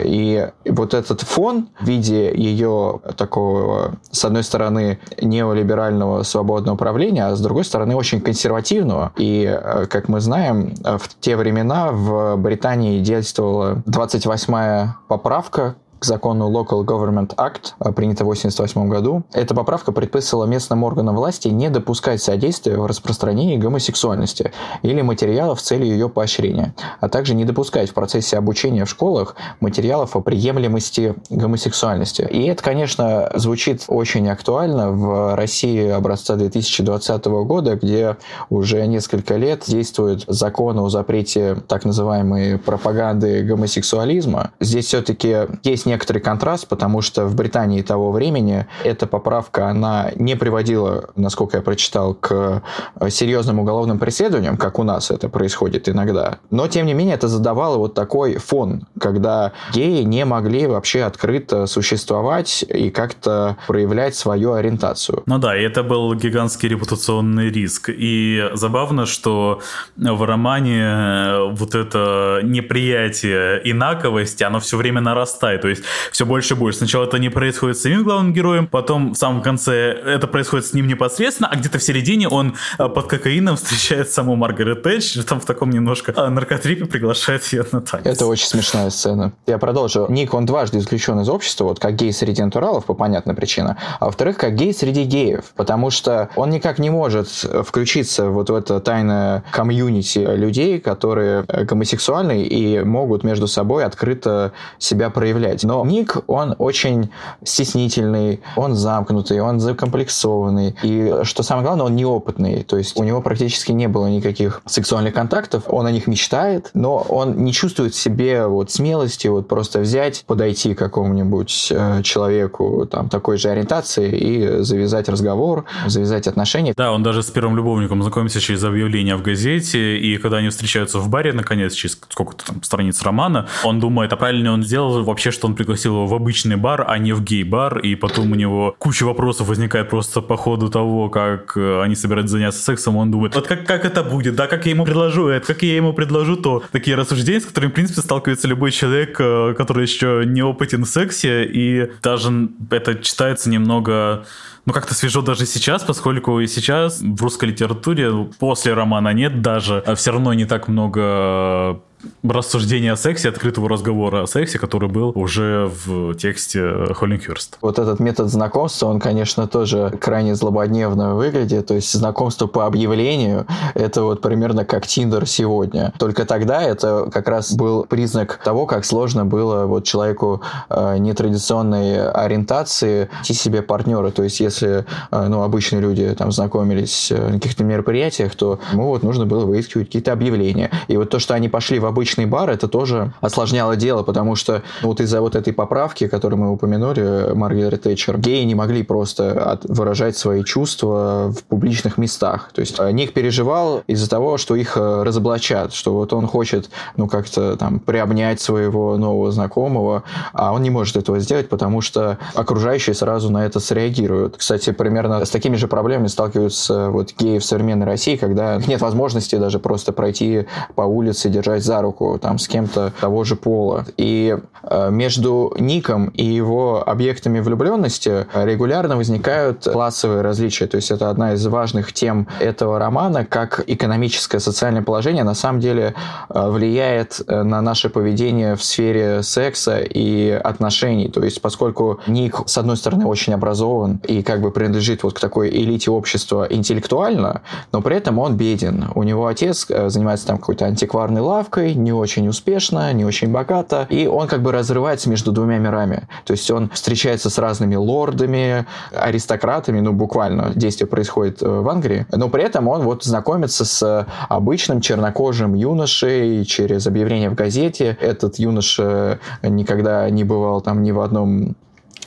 И 0.00 0.48
вот 0.68 0.94
этот 0.94 1.20
фон 1.20 1.68
в 1.80 1.84
виде 1.86 2.34
ее 2.34 3.00
такого, 3.16 3.92
с 4.10 4.24
одной 4.24 4.42
стороны, 4.42 4.98
неолиберального 5.22 6.24
свободного 6.24 6.76
правления, 6.76 7.26
а 7.26 7.36
с 7.36 7.40
другой 7.40 7.64
стороны, 7.64 7.94
очень 7.94 8.20
консервативного. 8.20 9.12
И, 9.16 9.60
как 9.90 10.08
мы 10.08 10.20
знаем, 10.20 10.74
в 10.82 11.08
те 11.20 11.36
времена 11.36 11.92
в 11.92 12.34
Британии 12.36 12.98
действовала 12.98 13.82
28-я 13.86 14.96
поправка 15.06 15.76
закону 16.04 16.50
Local 16.50 16.84
Government 16.84 17.34
Act, 17.36 17.72
а, 17.78 17.92
принято 17.92 18.24
в 18.24 18.28
1988 18.28 18.88
году. 18.88 19.24
Эта 19.32 19.54
поправка 19.54 19.92
предписывала 19.92 20.44
местным 20.44 20.84
органам 20.84 21.16
власти 21.16 21.48
не 21.48 21.70
допускать 21.70 22.22
содействия 22.22 22.76
в 22.76 22.86
распространении 22.86 23.56
гомосексуальности 23.56 24.52
или 24.82 25.02
материалов 25.02 25.60
в 25.60 25.62
цели 25.62 25.84
ее 25.84 26.08
поощрения, 26.08 26.74
а 27.00 27.08
также 27.08 27.34
не 27.34 27.44
допускать 27.44 27.90
в 27.90 27.94
процессе 27.94 28.36
обучения 28.36 28.84
в 28.84 28.90
школах 28.90 29.36
материалов 29.60 30.16
о 30.16 30.20
приемлемости 30.20 31.14
гомосексуальности. 31.30 32.22
И 32.30 32.46
это, 32.46 32.62
конечно, 32.62 33.30
звучит 33.34 33.84
очень 33.88 34.28
актуально 34.28 34.90
в 34.90 35.34
России 35.34 35.88
образца 35.88 36.36
2020 36.36 37.24
года, 37.24 37.76
где 37.76 38.16
уже 38.50 38.86
несколько 38.86 39.36
лет 39.36 39.64
действует 39.66 40.24
закон 40.26 40.78
о 40.78 40.88
запрете 40.88 41.56
так 41.68 41.84
называемой 41.84 42.58
пропаганды 42.58 43.42
гомосексуализма. 43.42 44.52
Здесь 44.60 44.86
все-таки 44.86 45.48
есть 45.62 45.86
некоторый 45.94 46.18
контраст, 46.18 46.66
потому 46.68 47.02
что 47.02 47.26
в 47.26 47.34
Британии 47.36 47.82
того 47.82 48.10
времени 48.10 48.66
эта 48.82 49.06
поправка, 49.06 49.68
она 49.68 50.10
не 50.16 50.34
приводила, 50.34 51.10
насколько 51.16 51.56
я 51.58 51.62
прочитал, 51.62 52.14
к 52.14 52.62
э, 53.00 53.10
серьезным 53.10 53.60
уголовным 53.60 53.98
преследованиям, 53.98 54.56
как 54.56 54.78
у 54.78 54.82
нас 54.82 55.10
это 55.10 55.28
происходит 55.28 55.88
иногда. 55.88 56.38
Но, 56.50 56.66
тем 56.66 56.86
не 56.86 56.94
менее, 56.94 57.14
это 57.14 57.28
задавало 57.28 57.78
вот 57.78 57.94
такой 57.94 58.38
фон, 58.38 58.86
когда 59.00 59.52
геи 59.72 60.02
не 60.02 60.24
могли 60.24 60.66
вообще 60.66 61.04
открыто 61.04 61.66
существовать 61.66 62.64
и 62.68 62.90
как-то 62.90 63.56
проявлять 63.68 64.16
свою 64.16 64.54
ориентацию. 64.54 65.22
Ну 65.26 65.38
да, 65.38 65.56
и 65.56 65.62
это 65.62 65.82
был 65.84 66.14
гигантский 66.14 66.68
репутационный 66.68 67.50
риск. 67.50 67.88
И 67.88 68.50
забавно, 68.54 69.06
что 69.06 69.60
в 69.96 70.22
романе 70.24 70.82
э, 70.82 71.50
вот 71.52 71.74
это 71.74 72.40
неприятие 72.42 73.60
инаковости, 73.70 74.42
оно 74.42 74.58
все 74.58 74.76
время 74.76 75.00
нарастает. 75.00 75.62
То 75.62 75.68
есть 75.68 75.83
все 76.10 76.26
больше 76.26 76.54
и 76.54 76.56
больше. 76.56 76.78
Сначала 76.78 77.04
это 77.04 77.18
не 77.18 77.28
происходит 77.28 77.78
с 77.78 77.82
самим 77.82 78.04
главным 78.04 78.32
героем, 78.32 78.66
потом 78.66 79.12
в 79.12 79.16
самом 79.16 79.42
конце 79.42 79.92
это 79.92 80.26
происходит 80.26 80.66
с 80.66 80.72
ним 80.72 80.86
непосредственно, 80.86 81.48
а 81.50 81.56
где-то 81.56 81.78
в 81.78 81.82
середине 81.82 82.28
он 82.28 82.54
э, 82.78 82.88
под 82.88 83.06
кокаином 83.06 83.56
встречает 83.56 84.10
саму 84.10 84.36
Маргарет 84.36 84.82
Тэтчер, 84.82 85.24
там 85.24 85.40
в 85.40 85.44
таком 85.44 85.70
немножко 85.70 86.12
э, 86.12 86.28
наркотрипе 86.28 86.86
приглашает 86.86 87.44
ее 87.52 87.64
на 87.72 87.80
танец. 87.80 88.06
Это 88.06 88.26
очень 88.26 88.46
смешная 88.46 88.90
сцена. 88.90 89.32
Я 89.46 89.58
продолжу. 89.58 90.06
Ник, 90.08 90.34
он 90.34 90.46
дважды 90.46 90.78
исключен 90.78 91.20
из 91.20 91.28
общества, 91.28 91.64
вот 91.64 91.78
как 91.78 91.94
гей 91.96 92.12
среди 92.12 92.42
натуралов, 92.42 92.84
по 92.84 92.94
понятной 92.94 93.34
причине, 93.34 93.76
а 94.00 94.06
во-вторых, 94.06 94.36
как 94.36 94.54
гей 94.54 94.74
среди 94.74 95.04
геев, 95.04 95.44
потому 95.56 95.90
что 95.90 96.30
он 96.36 96.50
никак 96.50 96.78
не 96.78 96.90
может 96.90 97.28
включиться 97.28 98.28
вот 98.28 98.50
в 98.50 98.54
это 98.54 98.80
тайное 98.80 99.44
комьюнити 99.50 100.18
людей, 100.18 100.80
которые 100.80 101.44
э, 101.48 101.64
гомосексуальны 101.64 102.42
и 102.42 102.80
могут 102.84 103.24
между 103.24 103.48
собой 103.48 103.84
открыто 103.84 104.52
себя 104.78 105.10
проявлять. 105.10 105.63
Но 105.64 105.84
Ник, 105.84 106.16
он 106.26 106.54
очень 106.58 107.10
стеснительный, 107.42 108.40
он 108.56 108.74
замкнутый, 108.74 109.40
он 109.40 109.60
закомплексованный. 109.60 110.76
И 110.82 111.12
что 111.22 111.42
самое 111.42 111.66
главное, 111.66 111.86
он 111.86 111.96
неопытный. 111.96 112.62
То 112.62 112.76
есть 112.76 112.98
у 112.98 113.04
него 113.04 113.20
практически 113.20 113.72
не 113.72 113.88
было 113.88 114.06
никаких 114.06 114.62
сексуальных 114.66 115.14
контактов. 115.14 115.64
Он 115.66 115.86
о 115.86 115.90
них 115.90 116.06
мечтает, 116.06 116.70
но 116.74 116.96
он 116.96 117.44
не 117.44 117.52
чувствует 117.52 117.94
в 117.94 117.98
себе 117.98 118.46
вот 118.46 118.70
смелости 118.70 119.28
вот 119.28 119.48
просто 119.48 119.80
взять, 119.80 120.24
подойти 120.26 120.74
к 120.74 120.78
какому-нибудь 120.78 121.68
э, 121.70 122.02
человеку 122.02 122.86
там 122.90 123.08
такой 123.08 123.38
же 123.38 123.48
ориентации 123.48 124.10
и 124.10 124.62
завязать 124.62 125.08
разговор, 125.08 125.64
завязать 125.86 126.26
отношения. 126.26 126.74
Да, 126.76 126.92
он 126.92 127.02
даже 127.02 127.22
с 127.22 127.30
первым 127.30 127.56
любовником 127.56 128.02
знакомится 128.02 128.40
через 128.40 128.62
объявление 128.64 129.16
в 129.16 129.22
газете, 129.22 129.98
и 129.98 130.16
когда 130.18 130.38
они 130.38 130.48
встречаются 130.48 130.98
в 130.98 131.08
баре, 131.08 131.32
наконец, 131.32 131.72
через 131.72 131.98
сколько-то 132.08 132.46
там 132.46 132.62
страниц 132.62 133.02
романа, 133.02 133.48
он 133.64 133.80
думает, 133.80 134.12
а 134.12 134.16
правильно 134.16 134.52
он 134.52 134.62
сделал 134.62 135.02
вообще, 135.04 135.30
что 135.30 135.46
он 135.46 135.53
пригласил 135.54 135.92
его 135.92 136.06
в 136.06 136.14
обычный 136.14 136.56
бар, 136.56 136.84
а 136.88 136.98
не 136.98 137.12
в 137.12 137.22
гей-бар, 137.22 137.78
и 137.78 137.94
потом 137.94 138.32
у 138.32 138.34
него 138.34 138.74
куча 138.78 139.04
вопросов 139.04 139.48
возникает 139.48 139.90
просто 139.90 140.20
по 140.20 140.36
ходу 140.36 140.70
того, 140.70 141.08
как 141.08 141.56
э, 141.56 141.82
они 141.82 141.94
собираются 141.94 142.32
заняться 142.32 142.62
сексом, 142.62 142.96
он 142.96 143.10
думает, 143.10 143.34
вот 143.34 143.46
как, 143.46 143.66
как 143.66 143.84
это 143.84 144.02
будет, 144.02 144.34
да, 144.36 144.46
как 144.46 144.66
я 144.66 144.72
ему 144.72 144.84
предложу 144.84 145.28
это, 145.28 145.46
как 145.46 145.62
я 145.62 145.76
ему 145.76 145.92
предложу 145.92 146.36
то. 146.36 146.62
Такие 146.72 146.96
рассуждения, 146.96 147.40
с 147.40 147.46
которыми, 147.46 147.70
в 147.70 147.74
принципе, 147.74 148.00
сталкивается 148.00 148.48
любой 148.48 148.70
человек, 148.70 149.16
э, 149.18 149.54
который 149.56 149.82
еще 149.82 150.22
не 150.26 150.42
опытен 150.42 150.84
в 150.84 150.88
сексе, 150.88 151.44
и 151.44 151.90
даже 152.02 152.48
это 152.70 152.94
читается 152.96 153.50
немного 153.50 154.24
ну, 154.66 154.72
как-то 154.72 154.94
свежо 154.94 155.20
даже 155.20 155.46
сейчас, 155.46 155.82
поскольку 155.82 156.40
и 156.40 156.46
сейчас 156.46 157.00
в 157.00 157.22
русской 157.22 157.46
литературе 157.46 158.10
после 158.38 158.72
романа 158.72 159.12
нет 159.12 159.42
даже, 159.42 159.82
а 159.86 159.94
все 159.94 160.12
равно 160.12 160.32
не 160.32 160.46
так 160.46 160.68
много 160.68 161.80
рассуждения 162.22 162.92
о 162.92 162.96
сексе, 162.96 163.28
открытого 163.28 163.68
разговора 163.68 164.22
о 164.22 164.26
сексе, 164.26 164.58
который 164.58 164.88
был 164.88 165.12
уже 165.14 165.70
в 165.84 166.14
тексте 166.14 166.92
Холлинхерст. 166.94 167.58
Вот 167.60 167.78
этот 167.78 168.00
метод 168.00 168.30
знакомства, 168.30 168.86
он, 168.86 169.00
конечно, 169.00 169.46
тоже 169.46 169.92
крайне 170.00 170.34
злободневно 170.34 171.14
выглядит. 171.14 171.66
То 171.66 171.74
есть 171.74 171.92
знакомство 171.92 172.46
по 172.46 172.66
объявлению– 172.66 173.46
это 173.74 174.02
вот 174.02 174.20
примерно 174.20 174.64
как 174.64 174.86
Тиндер 174.86 175.26
сегодня. 175.26 175.92
Только 175.98 176.24
тогда 176.24 176.62
это 176.62 177.10
как 177.12 177.28
раз 177.28 177.52
был 177.52 177.84
признак 177.84 178.40
того, 178.42 178.66
как 178.66 178.84
сложно 178.84 179.24
было 179.24 179.66
вот 179.66 179.84
человеку 179.84 180.42
э, 180.70 180.98
нетрадиционной 180.98 182.08
ориентации 182.10 183.08
найти 183.14 183.34
себе 183.34 183.62
партнера. 183.62 184.10
То 184.10 184.22
есть 184.22 184.40
если 184.40 184.84
э, 185.10 185.26
ну, 185.28 185.42
обычные 185.42 185.80
люди 185.80 186.14
там 186.14 186.32
знакомились 186.32 187.10
э, 187.10 187.28
на 187.28 187.34
каких-то 187.34 187.64
мероприятиях, 187.64 188.34
то 188.34 188.58
ему 188.72 188.88
вот 188.88 189.02
нужно 189.02 189.26
было 189.26 189.44
выискивать 189.44 189.88
какие-то 189.88 190.12
объявления. 190.12 190.70
И 190.88 190.96
вот 190.96 191.10
то, 191.10 191.18
что 191.18 191.34
они 191.34 191.48
пошли 191.48 191.78
в 191.78 191.86
обычный 191.94 192.26
бар, 192.26 192.50
это 192.50 192.66
тоже 192.66 193.12
осложняло 193.20 193.76
дело, 193.76 194.02
потому 194.02 194.34
что 194.34 194.62
вот 194.82 195.00
из-за 195.00 195.20
вот 195.20 195.36
этой 195.36 195.52
поправки, 195.52 196.08
которую 196.08 196.40
мы 196.40 196.50
упомянули, 196.50 197.32
Маргарет 197.34 197.82
Тэтчер, 197.82 198.18
геи 198.18 198.42
не 198.42 198.56
могли 198.56 198.82
просто 198.82 199.60
выражать 199.68 200.16
свои 200.16 200.42
чувства 200.42 201.32
в 201.32 201.44
публичных 201.44 201.96
местах. 201.96 202.50
То 202.52 202.60
есть 202.60 202.80
э, 202.80 202.90
Ник 202.90 203.12
переживал 203.12 203.84
из-за 203.86 204.10
того, 204.10 204.38
что 204.38 204.56
их 204.56 204.76
разоблачат, 204.76 205.72
что 205.72 205.94
вот 205.94 206.12
он 206.12 206.26
хочет, 206.26 206.68
ну, 206.96 207.06
как-то 207.06 207.56
там 207.56 207.78
приобнять 207.78 208.40
своего 208.40 208.96
нового 208.96 209.30
знакомого, 209.30 210.02
а 210.32 210.52
он 210.52 210.62
не 210.62 210.70
может 210.70 210.96
этого 210.96 211.20
сделать, 211.20 211.48
потому 211.48 211.80
что 211.80 212.18
окружающие 212.34 212.94
сразу 212.94 213.30
на 213.30 213.46
это 213.46 213.60
среагируют. 213.60 214.36
Кстати, 214.36 214.72
примерно 214.72 215.24
с 215.24 215.30
такими 215.30 215.54
же 215.54 215.68
проблемами 215.68 216.08
сталкиваются 216.08 216.90
вот 216.90 217.14
геи 217.16 217.38
в 217.38 217.44
современной 217.44 217.86
России, 217.86 218.16
когда 218.16 218.56
нет 218.66 218.80
возможности 218.80 219.36
даже 219.36 219.60
просто 219.60 219.92
пройти 219.92 220.46
по 220.74 220.82
улице, 220.82 221.28
держать 221.28 221.62
за 221.62 221.83
руку 221.84 222.18
там 222.20 222.38
с 222.38 222.48
кем-то 222.48 222.92
того 223.00 223.24
же 223.24 223.36
пола. 223.36 223.84
И 223.96 224.36
э, 224.62 224.90
между 224.90 225.54
Ником 225.58 226.08
и 226.08 226.24
его 226.24 226.82
объектами 226.86 227.40
влюбленности 227.40 228.26
регулярно 228.34 228.96
возникают 228.96 229.64
классовые 229.64 230.22
различия. 230.22 230.66
То 230.66 230.76
есть 230.76 230.90
это 230.90 231.10
одна 231.10 231.34
из 231.34 231.46
важных 231.46 231.92
тем 231.92 232.26
этого 232.40 232.78
романа, 232.78 233.24
как 233.24 233.64
экономическое 233.66 234.40
социальное 234.40 234.82
положение 234.82 235.24
на 235.24 235.34
самом 235.34 235.60
деле 235.60 235.94
э, 236.28 236.48
влияет 236.48 237.20
э, 237.26 237.42
на 237.42 237.60
наше 237.60 237.88
поведение 237.88 238.56
в 238.56 238.62
сфере 238.62 239.22
секса 239.22 239.80
и 239.80 240.30
отношений. 240.30 241.08
То 241.08 241.22
есть 241.22 241.40
поскольку 241.40 242.00
Ник, 242.06 242.36
с 242.46 242.58
одной 242.58 242.76
стороны, 242.76 243.06
очень 243.06 243.34
образован 243.34 244.00
и 244.08 244.22
как 244.22 244.40
бы 244.40 244.50
принадлежит 244.50 245.02
вот 245.02 245.14
к 245.14 245.20
такой 245.20 245.50
элите 245.50 245.90
общества 245.90 246.46
интеллектуально, 246.48 247.42
но 247.72 247.82
при 247.82 247.96
этом 247.96 248.18
он 248.18 248.36
беден. 248.36 248.86
У 248.94 249.02
него 249.02 249.26
отец 249.26 249.66
занимается 249.68 250.26
там 250.26 250.38
какой-то 250.38 250.66
антикварной 250.66 251.20
лавкой, 251.20 251.73
не 251.74 251.92
очень 251.92 252.28
успешно, 252.28 252.92
не 252.92 253.04
очень 253.04 253.30
богато, 253.30 253.86
и 253.90 254.06
он 254.06 254.28
как 254.28 254.42
бы 254.42 254.52
разрывается 254.52 255.08
между 255.10 255.32
двумя 255.32 255.58
мирами. 255.58 256.08
То 256.24 256.32
есть 256.32 256.50
он 256.50 256.70
встречается 256.70 257.30
с 257.30 257.38
разными 257.38 257.74
лордами, 257.76 258.66
аристократами, 258.92 259.80
ну 259.80 259.92
буквально 259.92 260.52
действие 260.54 260.88
происходит 260.88 261.42
э, 261.42 261.48
в 261.48 261.68
Англии, 261.68 262.06
но 262.12 262.28
при 262.28 262.42
этом 262.42 262.68
он 262.68 262.82
вот 262.82 263.04
знакомится 263.04 263.64
с 263.64 264.06
обычным 264.28 264.80
чернокожим 264.80 265.54
юношей 265.54 266.44
через 266.44 266.86
объявление 266.86 267.30
в 267.30 267.34
газете. 267.34 267.96
Этот 268.00 268.38
юноша 268.38 269.18
никогда 269.42 270.08
не 270.10 270.24
бывал 270.24 270.60
там 270.60 270.82
ни 270.82 270.92
в 270.92 271.00
одном 271.00 271.56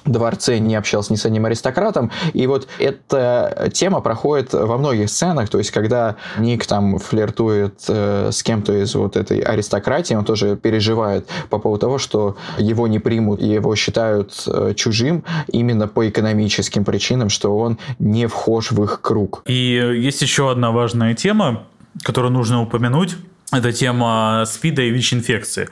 дворце 0.08 0.60
не 0.60 0.76
общался 0.76 1.14
ни 1.14 1.18
с 1.18 1.26
одним 1.26 1.46
аристократом. 1.46 2.12
И 2.34 2.48
вот 2.48 2.68
эта 2.80 3.70
тема 3.74 4.02
проходит 4.02 4.54
во 4.54 4.78
многих 4.78 5.10
сценах, 5.10 5.50
то 5.50 5.58
есть 5.58 5.72
когда 5.72 6.16
Ник 6.38 6.66
там 6.66 6.98
флиртует 6.98 7.84
э, 7.88 8.30
с 8.32 8.44
кем-то 8.44 8.74
из 8.74 8.96
вот 8.96 9.16
этой 9.16 9.40
аристократии, 9.40 10.14
он 10.14 10.26
тоже 10.26 10.56
переживает 10.56 11.28
по 11.50 11.60
поводу 11.60 11.82
того, 11.82 11.98
что 11.98 12.38
его 12.58 12.88
не 12.88 13.00
примут, 13.00 13.42
и 13.42 13.48
его 13.48 13.76
считают 13.76 14.44
э, 14.48 14.74
чужим 14.76 15.24
именно 15.48 15.88
по 15.88 16.08
экономическим 16.08 16.86
причинам, 16.86 17.30
что 17.30 17.58
он 17.58 17.78
не 18.00 18.28
вхож 18.28 18.72
в 18.72 18.84
их 18.84 19.02
круг. 19.02 19.44
И 19.46 19.54
есть 19.54 20.22
еще 20.22 20.52
одна 20.52 20.72
важная 20.72 21.14
тема, 21.14 21.64
которую 22.04 22.32
нужно 22.32 22.62
упомянуть, 22.62 23.18
это 23.54 23.72
тема 23.72 24.44
СПИДа 24.46 24.82
и 24.82 24.90
ВИЧ-инфекции, 24.90 25.70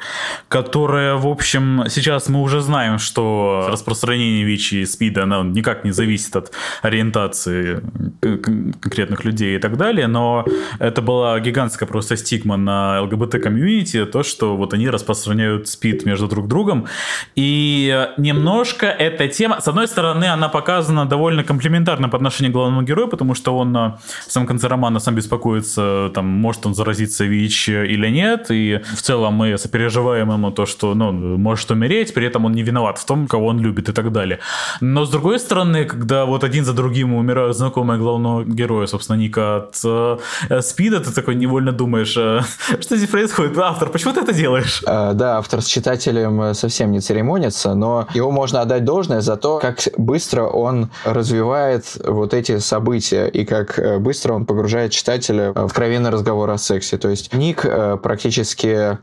которая, 0.48 1.16
в 1.16 1.28
общем, 1.28 1.84
сейчас 1.90 2.30
мы 2.30 2.42
уже 2.42 2.62
знаем, 2.62 3.00
что 3.00 3.68
распространение 3.70 4.46
ВИЧ 4.46 4.74
и 4.74 4.86
СПИДа 4.86 5.24
оно 5.24 5.44
никак 5.44 5.84
не 5.84 5.92
зависит 5.92 6.34
от 6.38 6.54
ориентации 6.82 7.82
конкретных 8.22 9.26
людей 9.26 9.58
и 9.58 9.60
так 9.60 9.76
далее, 9.76 10.08
но 10.08 10.46
это 10.80 11.02
была 11.02 11.38
гигантская 11.42 11.86
просто 11.86 12.16
стигма 12.16 12.56
на 12.56 13.02
ЛГБТ-комьюнити, 13.02 14.06
то, 14.06 14.24
что 14.24 14.56
вот 14.56 14.74
они 14.74 14.90
распространяют 14.90 15.68
СПИД 15.68 16.06
между 16.06 16.30
друг 16.30 16.48
другом, 16.48 16.88
и 17.36 18.08
немножко 18.16 18.86
эта 18.86 19.28
тема, 19.28 19.60
с 19.60 19.68
одной 19.68 19.90
стороны, 19.90 20.26
она 20.26 20.48
показана 20.48 21.06
довольно 21.06 21.44
комплементарно 21.44 22.08
по 22.08 22.16
отношению 22.16 22.54
к 22.54 22.56
главному 22.56 22.84
герою, 22.84 23.10
потому 23.10 23.36
что 23.36 23.58
он 23.58 23.74
в 23.74 24.32
самом 24.32 24.48
конце 24.48 24.70
романа 24.70 25.00
сам 25.00 25.16
беспокоится, 25.16 26.10
там, 26.14 26.26
может 26.26 26.66
он 26.66 26.74
заразиться 26.74 27.26
ВИЧ, 27.26 27.65
или 27.68 28.10
нет, 28.10 28.48
и 28.50 28.82
в 28.96 29.02
целом 29.02 29.34
мы 29.36 29.58
сопереживаем 29.58 30.32
ему 30.32 30.52
то, 30.52 30.66
что, 30.66 30.94
ну, 30.94 31.12
может 31.12 31.72
умереть, 31.72 32.14
при 32.14 32.28
этом 32.28 32.46
он 32.46 32.54
не 32.54 32.64
виноват 32.64 32.98
в 32.98 33.06
том, 33.06 33.28
кого 33.28 33.48
он 33.48 33.60
любит 33.60 33.90
и 33.90 33.92
так 33.92 34.12
далее. 34.12 34.40
Но 34.82 35.06
с 35.06 35.10
другой 35.10 35.40
стороны, 35.40 35.86
когда 35.86 36.26
вот 36.26 36.44
один 36.44 36.66
за 36.66 36.74
другим 36.74 37.14
умирают 37.14 37.56
знакомые 37.58 38.00
главного 38.00 38.44
героя, 38.44 38.88
собственно, 38.88 39.18
Ника 39.18 39.58
от 39.58 39.80
э, 39.84 40.62
СПИДа, 40.62 41.00
ты 41.00 41.12
такой 41.12 41.36
невольно 41.36 41.72
думаешь, 41.72 42.16
э, 42.18 42.42
что 42.82 42.96
здесь 42.96 43.10
происходит? 43.10 43.58
Автор, 43.58 43.90
почему 43.90 44.14
ты 44.14 44.22
это 44.22 44.34
делаешь? 44.34 44.84
Э, 44.86 45.12
да, 45.14 45.38
автор 45.38 45.62
с 45.62 45.66
читателем 45.66 46.54
совсем 46.54 46.92
не 46.92 47.00
церемонится, 47.00 47.74
но 47.74 48.08
его 48.14 48.32
можно 48.32 48.62
отдать 48.62 48.84
должное 48.84 49.22
за 49.22 49.38
то, 49.38 49.60
как 49.60 49.80
быстро 49.98 50.44
он 50.44 50.90
развивает 51.04 51.98
вот 52.04 52.34
эти 52.34 52.60
события 52.60 53.28
и 53.28 53.46
как 53.46 53.80
э, 53.80 54.00
быстро 54.00 54.34
он 54.34 54.46
погружает 54.46 54.92
читателя 54.92 55.52
в 55.54 55.66
откровенный 55.66 56.10
разговор 56.10 56.50
о 56.50 56.58
сексе. 56.58 56.98
То 56.98 57.10
есть 57.10 57.34
Ник 57.34 57.55
Ник 57.56 57.66
э, 57.66 57.98
практически 58.02 58.98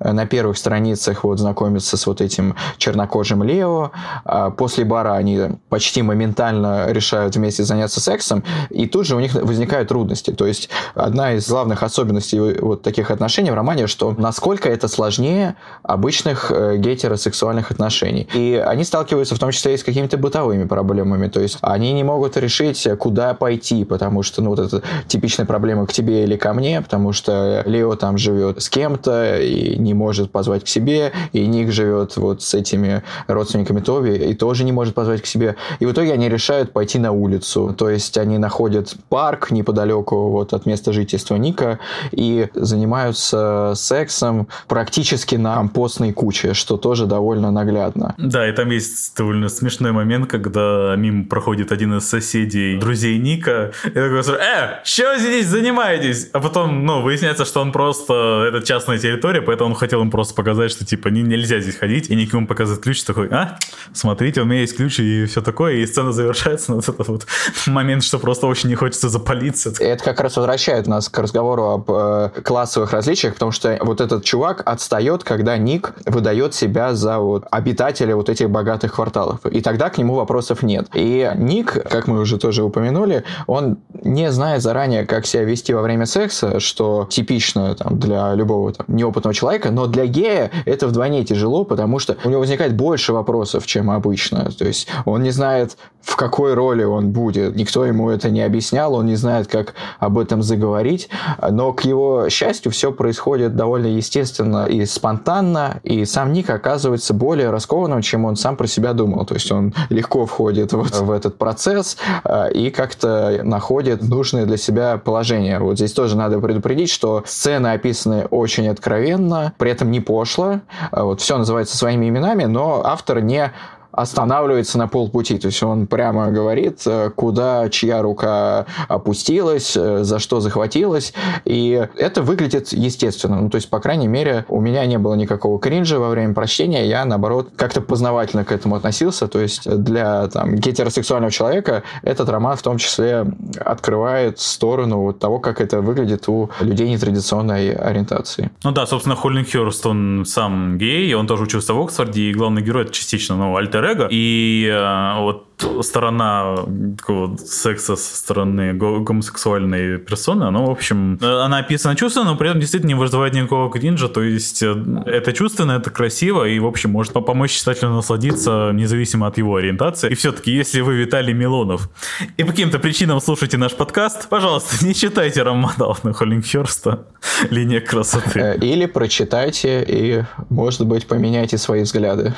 э, 0.00 0.12
на 0.12 0.26
первых 0.26 0.56
страницах 0.56 1.24
вот 1.24 1.38
знакомится 1.38 1.96
с 1.96 2.06
вот 2.06 2.20
этим 2.20 2.56
чернокожим 2.78 3.42
Лео. 3.42 3.90
А 4.24 4.50
после 4.50 4.84
бара 4.84 5.14
они 5.14 5.40
почти 5.68 6.02
моментально 6.02 6.90
решают 6.90 7.36
вместе 7.36 7.64
заняться 7.64 8.00
сексом, 8.00 8.44
и 8.70 8.86
тут 8.86 9.06
же 9.06 9.16
у 9.16 9.20
них 9.20 9.34
возникают 9.34 9.88
трудности. 9.88 10.30
То 10.32 10.46
есть 10.46 10.70
одна 10.94 11.34
из 11.34 11.48
главных 11.48 11.82
особенностей 11.82 12.40
вот 12.60 12.82
таких 12.82 13.10
отношений 13.10 13.50
в 13.50 13.54
романе, 13.54 13.86
что 13.86 14.14
насколько 14.16 14.68
это 14.68 14.88
сложнее 14.88 15.56
обычных 15.82 16.50
э, 16.50 16.76
гетеросексуальных 16.78 17.70
отношений. 17.70 18.28
И 18.34 18.62
они 18.64 18.84
сталкиваются 18.84 19.34
в 19.34 19.38
том 19.38 19.50
числе 19.50 19.74
и 19.74 19.76
с 19.76 19.84
какими-то 19.84 20.16
бытовыми 20.16 20.64
проблемами. 20.64 21.28
То 21.28 21.40
есть 21.40 21.58
они 21.60 21.92
не 21.92 22.04
могут 22.04 22.36
решить, 22.36 22.88
куда 22.98 23.34
пойти, 23.34 23.84
потому 23.84 24.22
что 24.22 24.42
ну, 24.42 24.50
вот 24.50 24.58
это 24.58 24.82
типичная 25.06 25.46
проблема 25.46 25.86
к 25.86 25.92
тебе 25.92 26.24
или 26.24 26.36
ко 26.36 26.52
мне, 26.52 26.80
потому 26.80 27.12
что 27.12 27.62
Лео 27.66 27.97
там 27.98 28.18
живет 28.18 28.62
с 28.62 28.68
кем-то 28.68 29.38
и 29.38 29.76
не 29.78 29.94
может 29.94 30.30
позвать 30.30 30.64
к 30.64 30.68
себе, 30.68 31.12
и 31.32 31.46
Ник 31.46 31.70
живет 31.70 32.16
вот 32.16 32.42
с 32.42 32.54
этими 32.54 33.02
родственниками 33.26 33.80
Тоби 33.80 34.16
и 34.16 34.34
тоже 34.34 34.64
не 34.64 34.72
может 34.72 34.94
позвать 34.94 35.22
к 35.22 35.26
себе. 35.26 35.56
И 35.80 35.86
в 35.86 35.92
итоге 35.92 36.12
они 36.12 36.28
решают 36.28 36.72
пойти 36.72 36.98
на 36.98 37.12
улицу. 37.12 37.74
То 37.76 37.90
есть 37.90 38.16
они 38.18 38.38
находят 38.38 38.94
парк 39.08 39.50
неподалеку 39.50 40.30
вот 40.30 40.52
от 40.52 40.66
места 40.66 40.92
жительства 40.92 41.36
Ника 41.36 41.78
и 42.12 42.48
занимаются 42.54 43.72
сексом 43.74 44.48
практически 44.66 45.36
на 45.36 45.56
компостной 45.56 46.12
куче, 46.12 46.54
что 46.54 46.76
тоже 46.76 47.06
довольно 47.06 47.50
наглядно. 47.50 48.14
Да, 48.18 48.48
и 48.48 48.52
там 48.52 48.70
есть 48.70 49.16
довольно 49.16 49.48
смешной 49.48 49.92
момент, 49.92 50.30
когда 50.30 50.94
мимо 50.96 51.24
проходит 51.24 51.72
один 51.72 51.96
из 51.96 52.08
соседей, 52.08 52.78
друзей 52.78 53.18
Ника, 53.18 53.72
и 53.84 53.90
такой, 53.90 54.20
э, 54.20 54.80
что 54.84 55.18
здесь 55.18 55.46
занимаетесь? 55.46 56.30
А 56.32 56.40
потом, 56.40 56.84
ну, 56.84 57.02
выясняется, 57.02 57.44
что 57.44 57.60
он 57.60 57.72
просто 57.72 57.87
просто 57.88 58.44
это 58.48 58.66
частная 58.66 58.98
территория, 58.98 59.40
поэтому 59.40 59.70
он 59.70 59.74
хотел 59.74 60.02
им 60.02 60.10
просто 60.10 60.34
показать, 60.34 60.70
что 60.70 60.84
типа 60.84 61.08
не, 61.08 61.22
нельзя 61.22 61.58
здесь 61.58 61.76
ходить, 61.76 62.10
и 62.10 62.16
никому 62.16 62.46
показывает 62.46 62.82
ключ, 62.82 63.02
такой, 63.02 63.28
а, 63.30 63.56
смотрите, 63.94 64.42
у 64.42 64.44
меня 64.44 64.60
есть 64.60 64.76
ключ 64.76 65.00
и 65.00 65.24
все 65.24 65.40
такое, 65.40 65.76
и 65.76 65.86
сцена 65.86 66.12
завершается 66.12 66.72
на 66.72 66.74
вот 66.76 66.88
этот 66.88 67.08
вот 67.08 67.26
момент, 67.66 68.04
что 68.04 68.18
просто 68.18 68.46
очень 68.46 68.68
не 68.68 68.74
хочется 68.74 69.08
запалиться. 69.08 69.72
Это 69.80 70.04
как 70.04 70.20
раз 70.20 70.36
возвращает 70.36 70.86
нас 70.86 71.08
к 71.08 71.18
разговору 71.18 71.64
об 71.64 71.90
э, 71.90 72.42
классовых 72.44 72.92
различиях, 72.92 73.32
потому 73.34 73.52
что 73.52 73.78
вот 73.80 74.02
этот 74.02 74.22
чувак 74.22 74.62
отстает, 74.66 75.24
когда 75.24 75.56
Ник 75.56 75.94
выдает 76.04 76.54
себя 76.54 76.92
за 76.94 77.18
вот 77.20 77.46
обитателя 77.50 78.16
вот 78.16 78.28
этих 78.28 78.50
богатых 78.50 78.96
кварталов, 78.96 79.46
и 79.46 79.62
тогда 79.62 79.88
к 79.88 79.96
нему 79.96 80.14
вопросов 80.14 80.62
нет. 80.62 80.88
И 80.92 81.30
Ник, 81.36 81.72
как 81.88 82.06
мы 82.06 82.20
уже 82.20 82.36
тоже 82.36 82.64
упомянули, 82.64 83.24
он 83.46 83.78
не 84.04 84.30
знает 84.30 84.60
заранее, 84.60 85.06
как 85.06 85.24
себя 85.24 85.44
вести 85.44 85.72
во 85.72 85.80
время 85.80 86.04
секса, 86.04 86.60
что 86.60 87.06
типично 87.08 87.77
там, 87.78 87.98
для 87.98 88.34
любого 88.34 88.72
там, 88.72 88.86
неопытного 88.88 89.34
человека, 89.34 89.70
но 89.70 89.86
для 89.86 90.06
гея 90.06 90.50
это 90.66 90.86
вдвойне 90.86 91.24
тяжело, 91.24 91.64
потому 91.64 91.98
что 91.98 92.16
у 92.24 92.30
него 92.30 92.40
возникает 92.40 92.74
больше 92.74 93.12
вопросов, 93.12 93.66
чем 93.66 93.90
обычно. 93.90 94.50
То 94.50 94.66
есть 94.66 94.88
он 95.04 95.22
не 95.22 95.30
знает, 95.30 95.76
в 96.02 96.16
какой 96.16 96.54
роли 96.54 96.84
он 96.84 97.10
будет. 97.10 97.56
Никто 97.56 97.84
ему 97.84 98.10
это 98.10 98.30
не 98.30 98.42
объяснял, 98.42 98.94
он 98.94 99.06
не 99.06 99.16
знает, 99.16 99.46
как 99.46 99.74
об 99.98 100.18
этом 100.18 100.42
заговорить. 100.42 101.08
Но, 101.50 101.72
к 101.72 101.82
его 101.82 102.28
счастью, 102.28 102.72
все 102.72 102.92
происходит 102.92 103.56
довольно 103.56 103.86
естественно 103.86 104.66
и 104.66 104.84
спонтанно, 104.86 105.80
и 105.82 106.04
сам 106.04 106.32
Ник 106.32 106.50
оказывается 106.50 107.14
более 107.14 107.50
раскованным, 107.50 108.02
чем 108.02 108.24
он 108.24 108.36
сам 108.36 108.56
про 108.56 108.66
себя 108.66 108.92
думал. 108.92 109.26
То 109.26 109.34
есть 109.34 109.50
он 109.52 109.74
легко 109.90 110.26
входит 110.26 110.72
вот 110.72 110.98
в 110.98 111.10
этот 111.10 111.36
процесс 111.36 111.96
э, 112.24 112.52
и 112.52 112.70
как-то 112.70 113.40
находит 113.42 114.02
нужное 114.02 114.46
для 114.46 114.56
себя 114.56 114.98
положение. 114.98 115.58
Вот 115.58 115.76
здесь 115.76 115.92
тоже 115.92 116.16
надо 116.16 116.40
предупредить, 116.40 116.90
что 116.90 117.22
сцены 117.26 117.68
описаны 117.68 118.26
очень 118.30 118.68
откровенно, 118.68 119.52
при 119.58 119.70
этом 119.70 119.90
не 119.90 120.00
пошло. 120.00 120.60
Э, 120.92 121.02
вот 121.02 121.20
все 121.20 121.36
называется 121.36 121.76
своими 121.76 122.08
именами, 122.08 122.44
но 122.44 122.82
автор 122.84 123.20
не 123.20 123.52
останавливается 123.92 124.78
на 124.78 124.88
полпути. 124.88 125.38
То 125.38 125.46
есть 125.46 125.62
он 125.62 125.86
прямо 125.86 126.30
говорит, 126.30 126.82
э, 126.86 127.10
куда 127.14 127.68
чья 127.68 128.02
рука 128.02 128.66
опустилась, 128.88 129.76
э, 129.76 130.04
за 130.04 130.18
что 130.18 130.40
захватилась. 130.40 131.12
И 131.44 131.88
это 131.96 132.22
выглядит 132.22 132.72
естественно. 132.72 133.40
Ну, 133.40 133.50
то 133.50 133.56
есть, 133.56 133.70
по 133.70 133.80
крайней 133.80 134.08
мере, 134.08 134.44
у 134.48 134.60
меня 134.60 134.84
не 134.86 134.98
было 134.98 135.14
никакого 135.14 135.58
кринжа 135.58 135.98
во 135.98 136.10
время 136.10 136.34
прочтения. 136.34 136.86
Я, 136.86 137.04
наоборот, 137.04 137.50
как-то 137.56 137.80
познавательно 137.80 138.44
к 138.44 138.52
этому 138.52 138.76
относился. 138.76 139.26
То 139.26 139.40
есть 139.40 139.68
для 139.68 140.28
там, 140.28 140.54
гетеросексуального 140.54 141.32
человека 141.32 141.82
этот 142.02 142.28
роман 142.28 142.56
в 142.56 142.62
том 142.62 142.78
числе 142.78 143.26
открывает 143.58 144.38
сторону 144.38 145.12
того, 145.12 145.38
как 145.38 145.60
это 145.60 145.80
выглядит 145.80 146.28
у 146.28 146.50
людей 146.60 146.88
нетрадиционной 146.90 147.72
ориентации. 147.72 148.50
Ну 148.64 148.72
да, 148.72 148.86
собственно, 148.86 149.16
Холлин 149.16 149.44
Хёрст, 149.44 149.86
он 149.86 150.24
сам 150.26 150.78
гей, 150.78 151.14
он 151.14 151.26
тоже 151.26 151.44
учился 151.44 151.74
в 151.74 151.80
Оксфорде, 151.80 152.22
и 152.22 152.34
главный 152.34 152.62
герой 152.62 152.84
это 152.84 152.92
частично, 152.92 153.36
ну, 153.36 153.56
альтер 153.56 153.87
эго. 153.88 154.08
И 154.10 154.68
э, 154.70 155.20
вот 155.20 155.47
сторона 155.82 156.56
такого 156.96 157.36
секса 157.36 157.96
со 157.96 158.16
стороны 158.16 158.72
гомосексуальной 158.74 159.98
персоны, 159.98 160.44
она, 160.44 160.60
в 160.60 160.70
общем, 160.70 161.18
она 161.20 161.58
описана 161.58 161.96
чувственно, 161.96 162.26
но 162.26 162.36
при 162.36 162.48
этом 162.48 162.60
действительно 162.60 162.88
не 162.88 162.94
вызывает 162.94 163.34
никакого 163.34 163.70
кринжа, 163.70 164.08
то 164.08 164.22
есть 164.22 164.62
э, 164.62 164.74
это 165.06 165.32
чувственно, 165.32 165.72
это 165.72 165.90
красиво, 165.90 166.44
и, 166.44 166.58
в 166.58 166.66
общем, 166.66 166.90
может 166.90 167.12
помочь 167.12 167.52
читателю 167.52 167.90
насладиться 167.90 168.70
независимо 168.72 169.26
от 169.26 169.38
его 169.38 169.56
ориентации. 169.56 170.10
И 170.10 170.14
все-таки, 170.14 170.52
если 170.52 170.80
вы 170.80 170.96
Виталий 170.96 171.32
Милонов 171.32 171.88
и 172.36 172.44
по 172.44 172.50
каким-то 172.50 172.78
причинам 172.78 173.20
слушаете 173.20 173.56
наш 173.56 173.74
подкаст, 173.74 174.28
пожалуйста, 174.28 174.84
не 174.84 174.94
читайте 174.94 175.42
роман 175.42 175.74
Алана 175.78 176.12
Холлингхерста 176.12 177.06
«Линия 177.50 177.80
красоты». 177.80 178.40
Э, 178.40 178.56
или 178.56 178.86
прочитайте 178.86 179.84
и, 179.86 180.24
может 180.48 180.86
быть, 180.86 181.06
поменяйте 181.06 181.58
свои 181.58 181.82
взгляды. 181.82 182.34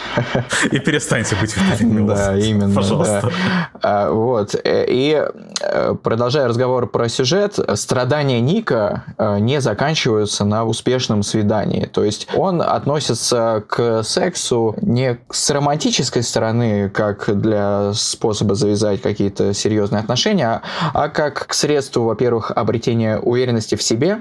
И 0.71 0.79
перестаньте 0.79 1.37
быть 1.37 1.57
Виталием 1.57 1.97
Милоновым. 1.97 2.17
Да, 2.17 2.39
именно. 2.39 2.75
Пожалуйста. 2.75 3.10
А, 3.83 4.11
вот. 4.11 4.55
Э, 4.65 4.85
и 4.89 5.27
э, 5.61 5.95
продолжая 6.03 6.49
разговор 6.49 6.87
про 6.87 7.09
сюжет, 7.09 7.59
страдания 7.75 8.41
Ника 8.41 9.05
э, 9.19 9.39
не 9.39 9.61
заканчиваются 9.61 10.45
на 10.45 10.65
успешном 10.65 11.23
свидании. 11.23 11.87
То 11.87 12.05
есть 12.05 12.29
он 12.35 12.63
относится 12.63 13.65
к 13.67 14.03
сексу 14.03 14.75
не 14.81 15.19
с 15.31 15.51
романтической 15.51 16.23
стороны, 16.23 16.91
как 16.91 17.41
для 17.41 17.93
способа 17.95 18.55
завязать 18.55 19.01
какие-то 19.03 19.55
серьезные 19.55 20.01
отношения, 20.01 20.63
а 20.93 21.09
как 21.09 21.47
к 21.47 21.55
средству, 21.55 22.05
во-первых, 22.05 22.51
обретения 22.51 23.19
уверенности 23.19 23.75
в 23.75 23.83
себе, 23.83 24.19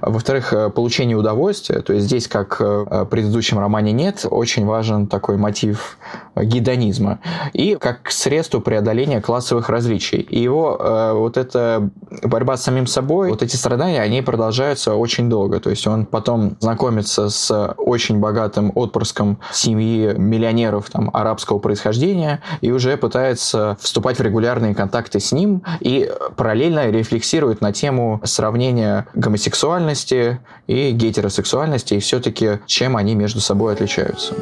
во-вторых, 0.00 0.52
получения 0.74 1.14
удовольствия. 1.14 1.80
То 1.80 1.92
есть 1.92 2.06
здесь, 2.06 2.28
как 2.28 2.60
в 2.60 3.04
предыдущем 3.06 3.58
романе 3.58 3.92
нет, 3.92 4.26
очень 4.28 4.66
важен 4.66 5.06
такой 5.06 5.36
мотив 5.36 5.98
гедонизма. 6.36 7.20
И 7.52 7.76
как 7.76 8.09
средству 8.12 8.60
преодоления 8.60 9.20
классовых 9.20 9.68
различий. 9.68 10.20
И 10.20 10.40
его 10.40 10.76
э, 10.78 11.12
вот 11.14 11.36
эта 11.36 11.90
борьба 12.22 12.56
с 12.56 12.62
самим 12.62 12.86
собой, 12.86 13.30
вот 13.30 13.42
эти 13.42 13.56
страдания, 13.56 14.00
они 14.00 14.22
продолжаются 14.22 14.94
очень 14.94 15.28
долго. 15.28 15.60
То 15.60 15.70
есть 15.70 15.86
он 15.86 16.06
потом 16.06 16.56
знакомится 16.60 17.28
с 17.28 17.74
очень 17.76 18.18
богатым 18.18 18.72
отпрыском 18.74 19.38
семьи 19.52 20.14
миллионеров 20.16 20.90
там, 20.90 21.10
арабского 21.12 21.58
происхождения 21.58 22.40
и 22.60 22.70
уже 22.70 22.96
пытается 22.96 23.76
вступать 23.80 24.18
в 24.18 24.22
регулярные 24.22 24.74
контакты 24.74 25.20
с 25.20 25.32
ним 25.32 25.62
и 25.80 26.10
параллельно 26.36 26.90
рефлексирует 26.90 27.60
на 27.60 27.72
тему 27.72 28.20
сравнения 28.24 29.06
гомосексуальности 29.14 30.40
и 30.66 30.90
гетеросексуальности 30.92 31.94
и 31.94 32.00
все-таки 32.00 32.60
чем 32.66 32.96
они 32.96 33.14
между 33.14 33.40
собой 33.40 33.72
отличаются. 33.72 34.34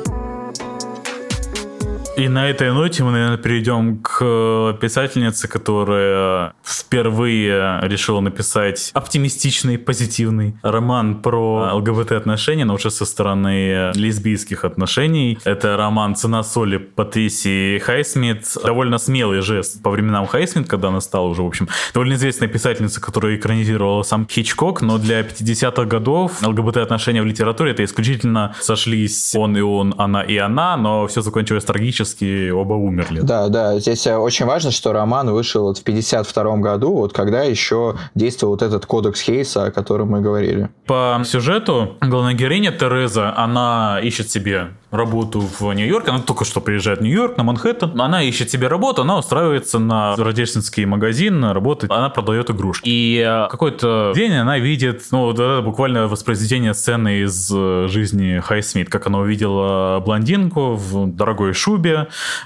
И 2.18 2.26
на 2.26 2.50
этой 2.50 2.72
ноте 2.72 3.04
мы, 3.04 3.12
наверное, 3.12 3.36
перейдем 3.36 3.98
к 3.98 4.76
писательнице, 4.80 5.46
которая 5.46 6.52
впервые 6.64 7.78
решила 7.82 8.18
написать 8.18 8.90
оптимистичный, 8.92 9.78
позитивный 9.78 10.56
роман 10.64 11.22
про 11.22 11.72
ЛГБТ-отношения, 11.74 12.64
но 12.64 12.74
уже 12.74 12.90
со 12.90 13.04
стороны 13.04 13.92
лесбийских 13.94 14.64
отношений. 14.64 15.38
Это 15.44 15.76
роман 15.76 16.16
«Цена 16.16 16.42
соли» 16.42 16.78
Патрисии 16.78 17.78
Хайсмит. 17.78 18.52
Довольно 18.64 18.98
смелый 18.98 19.40
жест 19.40 19.80
по 19.80 19.90
временам 19.90 20.26
Хайсмит, 20.26 20.68
когда 20.68 20.88
она 20.88 21.00
стала 21.00 21.28
уже, 21.28 21.42
в 21.42 21.46
общем, 21.46 21.68
довольно 21.94 22.14
известная 22.14 22.48
писательница, 22.48 23.00
которая 23.00 23.36
экранизировала 23.36 24.02
сам 24.02 24.26
Хичкок, 24.28 24.82
но 24.82 24.98
для 24.98 25.20
50-х 25.20 25.84
годов 25.84 26.42
ЛГБТ-отношения 26.42 27.22
в 27.22 27.26
литературе 27.26 27.70
это 27.70 27.84
исключительно 27.84 28.56
сошлись 28.60 29.36
он 29.36 29.56
и 29.56 29.60
он, 29.60 29.94
она 29.98 30.22
и 30.22 30.36
она, 30.36 30.76
но 30.76 31.06
все 31.06 31.22
закончилось 31.22 31.64
трагически 31.64 32.07
практически 32.08 32.50
оба 32.50 32.74
умерли. 32.74 33.20
Да, 33.20 33.48
да, 33.48 33.78
здесь 33.78 34.06
э, 34.06 34.16
очень 34.16 34.46
важно, 34.46 34.70
что 34.70 34.92
роман 34.92 35.30
вышел 35.30 35.64
вот 35.64 35.78
в 35.78 35.84
52 35.84 36.56
году, 36.58 36.94
вот 36.94 37.12
когда 37.12 37.42
еще 37.42 37.96
действовал 38.14 38.54
вот 38.54 38.62
этот 38.62 38.86
кодекс 38.86 39.20
Хейса, 39.20 39.66
о 39.66 39.70
котором 39.70 40.10
мы 40.10 40.20
говорили. 40.20 40.70
По 40.86 41.20
сюжету 41.24 41.96
главная 42.00 42.34
героиня 42.34 42.72
Тереза, 42.72 43.34
она 43.36 44.00
ищет 44.02 44.30
себе 44.30 44.70
работу 44.90 45.40
в 45.40 45.72
Нью-Йорке. 45.72 46.10
Она 46.10 46.20
только 46.20 46.44
что 46.44 46.60
приезжает 46.60 47.00
в 47.00 47.02
Нью-Йорк, 47.02 47.36
на 47.36 47.44
Манхэттен. 47.44 48.00
Она 48.00 48.22
ищет 48.22 48.50
себе 48.50 48.68
работу, 48.68 49.02
она 49.02 49.18
устраивается 49.18 49.78
на 49.78 50.16
рождественский 50.16 50.84
магазин, 50.84 51.44
работает, 51.44 51.92
она 51.92 52.08
продает 52.08 52.50
игрушки. 52.50 52.88
И 52.88 53.18
э, 53.18 53.48
какой-то 53.50 54.12
день 54.14 54.34
она 54.34 54.58
видит, 54.58 55.02
ну, 55.10 55.30
это 55.30 55.60
буквально 55.62 56.08
воспроизведение 56.08 56.74
сцены 56.74 57.20
из 57.20 57.50
э, 57.54 57.86
жизни 57.88 58.40
Хай 58.40 58.62
Смит, 58.62 58.88
как 58.88 59.06
она 59.06 59.18
увидела 59.18 60.00
блондинку 60.00 60.74
в 60.74 61.06
дорогой 61.06 61.52
шубе 61.52 61.97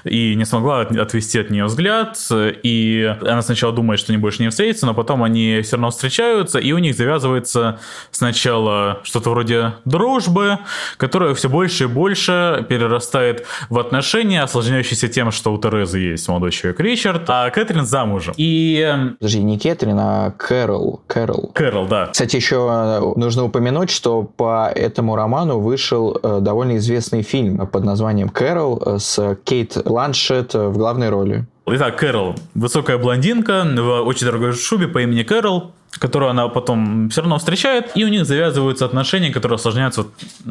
и 0.03 0.35
не 0.35 0.45
смогла 0.45 0.81
отвести 0.81 1.39
от 1.39 1.49
нее 1.49 1.65
взгляд. 1.65 2.17
И 2.31 3.15
она 3.21 3.41
сначала 3.41 3.73
думает, 3.73 3.99
что 3.99 4.11
они 4.11 4.21
больше 4.21 4.41
не 4.41 4.49
встретятся, 4.49 4.85
но 4.85 4.93
потом 4.93 5.23
они 5.23 5.61
все 5.63 5.75
равно 5.75 5.91
встречаются, 5.91 6.59
и 6.59 6.71
у 6.71 6.77
них 6.77 6.95
завязывается 6.95 7.79
сначала 8.11 8.99
что-то 9.03 9.29
вроде 9.29 9.73
дружбы, 9.85 10.59
которая 10.97 11.33
все 11.33 11.49
больше 11.49 11.85
и 11.85 11.87
больше 11.87 12.65
перерастает 12.69 13.45
в 13.69 13.79
отношения, 13.79 14.43
осложняющиеся 14.43 15.07
тем, 15.07 15.31
что 15.31 15.53
у 15.53 15.57
Терезы 15.57 15.99
есть 15.99 16.27
молодой 16.27 16.51
человек 16.51 16.79
Ричард, 16.79 17.23
а 17.27 17.49
Кэтрин 17.49 17.85
замужем. 17.85 18.33
И... 18.37 18.83
Эм, 18.85 19.15
Подожди, 19.19 19.43
не 19.43 19.57
Кэтрин, 19.57 19.97
а 19.99 20.31
Кэрол. 20.31 21.01
Кэрол. 21.07 21.51
Кэрол, 21.53 21.87
да. 21.87 22.07
Кстати, 22.07 22.35
еще 22.35 23.13
нужно 23.15 23.45
упомянуть, 23.45 23.89
что 23.89 24.23
по 24.23 24.69
этому 24.73 25.15
роману 25.15 25.59
вышел 25.59 26.19
э, 26.21 26.39
довольно 26.41 26.77
известный 26.77 27.21
фильм 27.21 27.65
под 27.67 27.83
названием 27.83 28.29
«Кэрол» 28.29 28.99
с 28.99 29.37
Кейт 29.43 29.77
Бланшет 29.85 30.53
в 30.53 30.73
главной 30.73 31.09
роли. 31.09 31.45
Итак, 31.65 31.97
Кэрол. 31.97 32.35
Высокая 32.55 32.97
блондинка 32.97 33.63
в 33.65 34.01
очень 34.01 34.25
дорогой 34.25 34.53
шубе 34.53 34.87
по 34.87 35.01
имени 35.01 35.23
Кэрол 35.23 35.71
которую 35.99 36.29
она 36.29 36.47
потом 36.47 37.09
все 37.09 37.21
равно 37.21 37.37
встречает, 37.37 37.91
и 37.95 38.03
у 38.03 38.07
них 38.07 38.25
завязываются 38.25 38.85
отношения, 38.85 39.31
которые 39.31 39.55
осложняются 39.55 40.05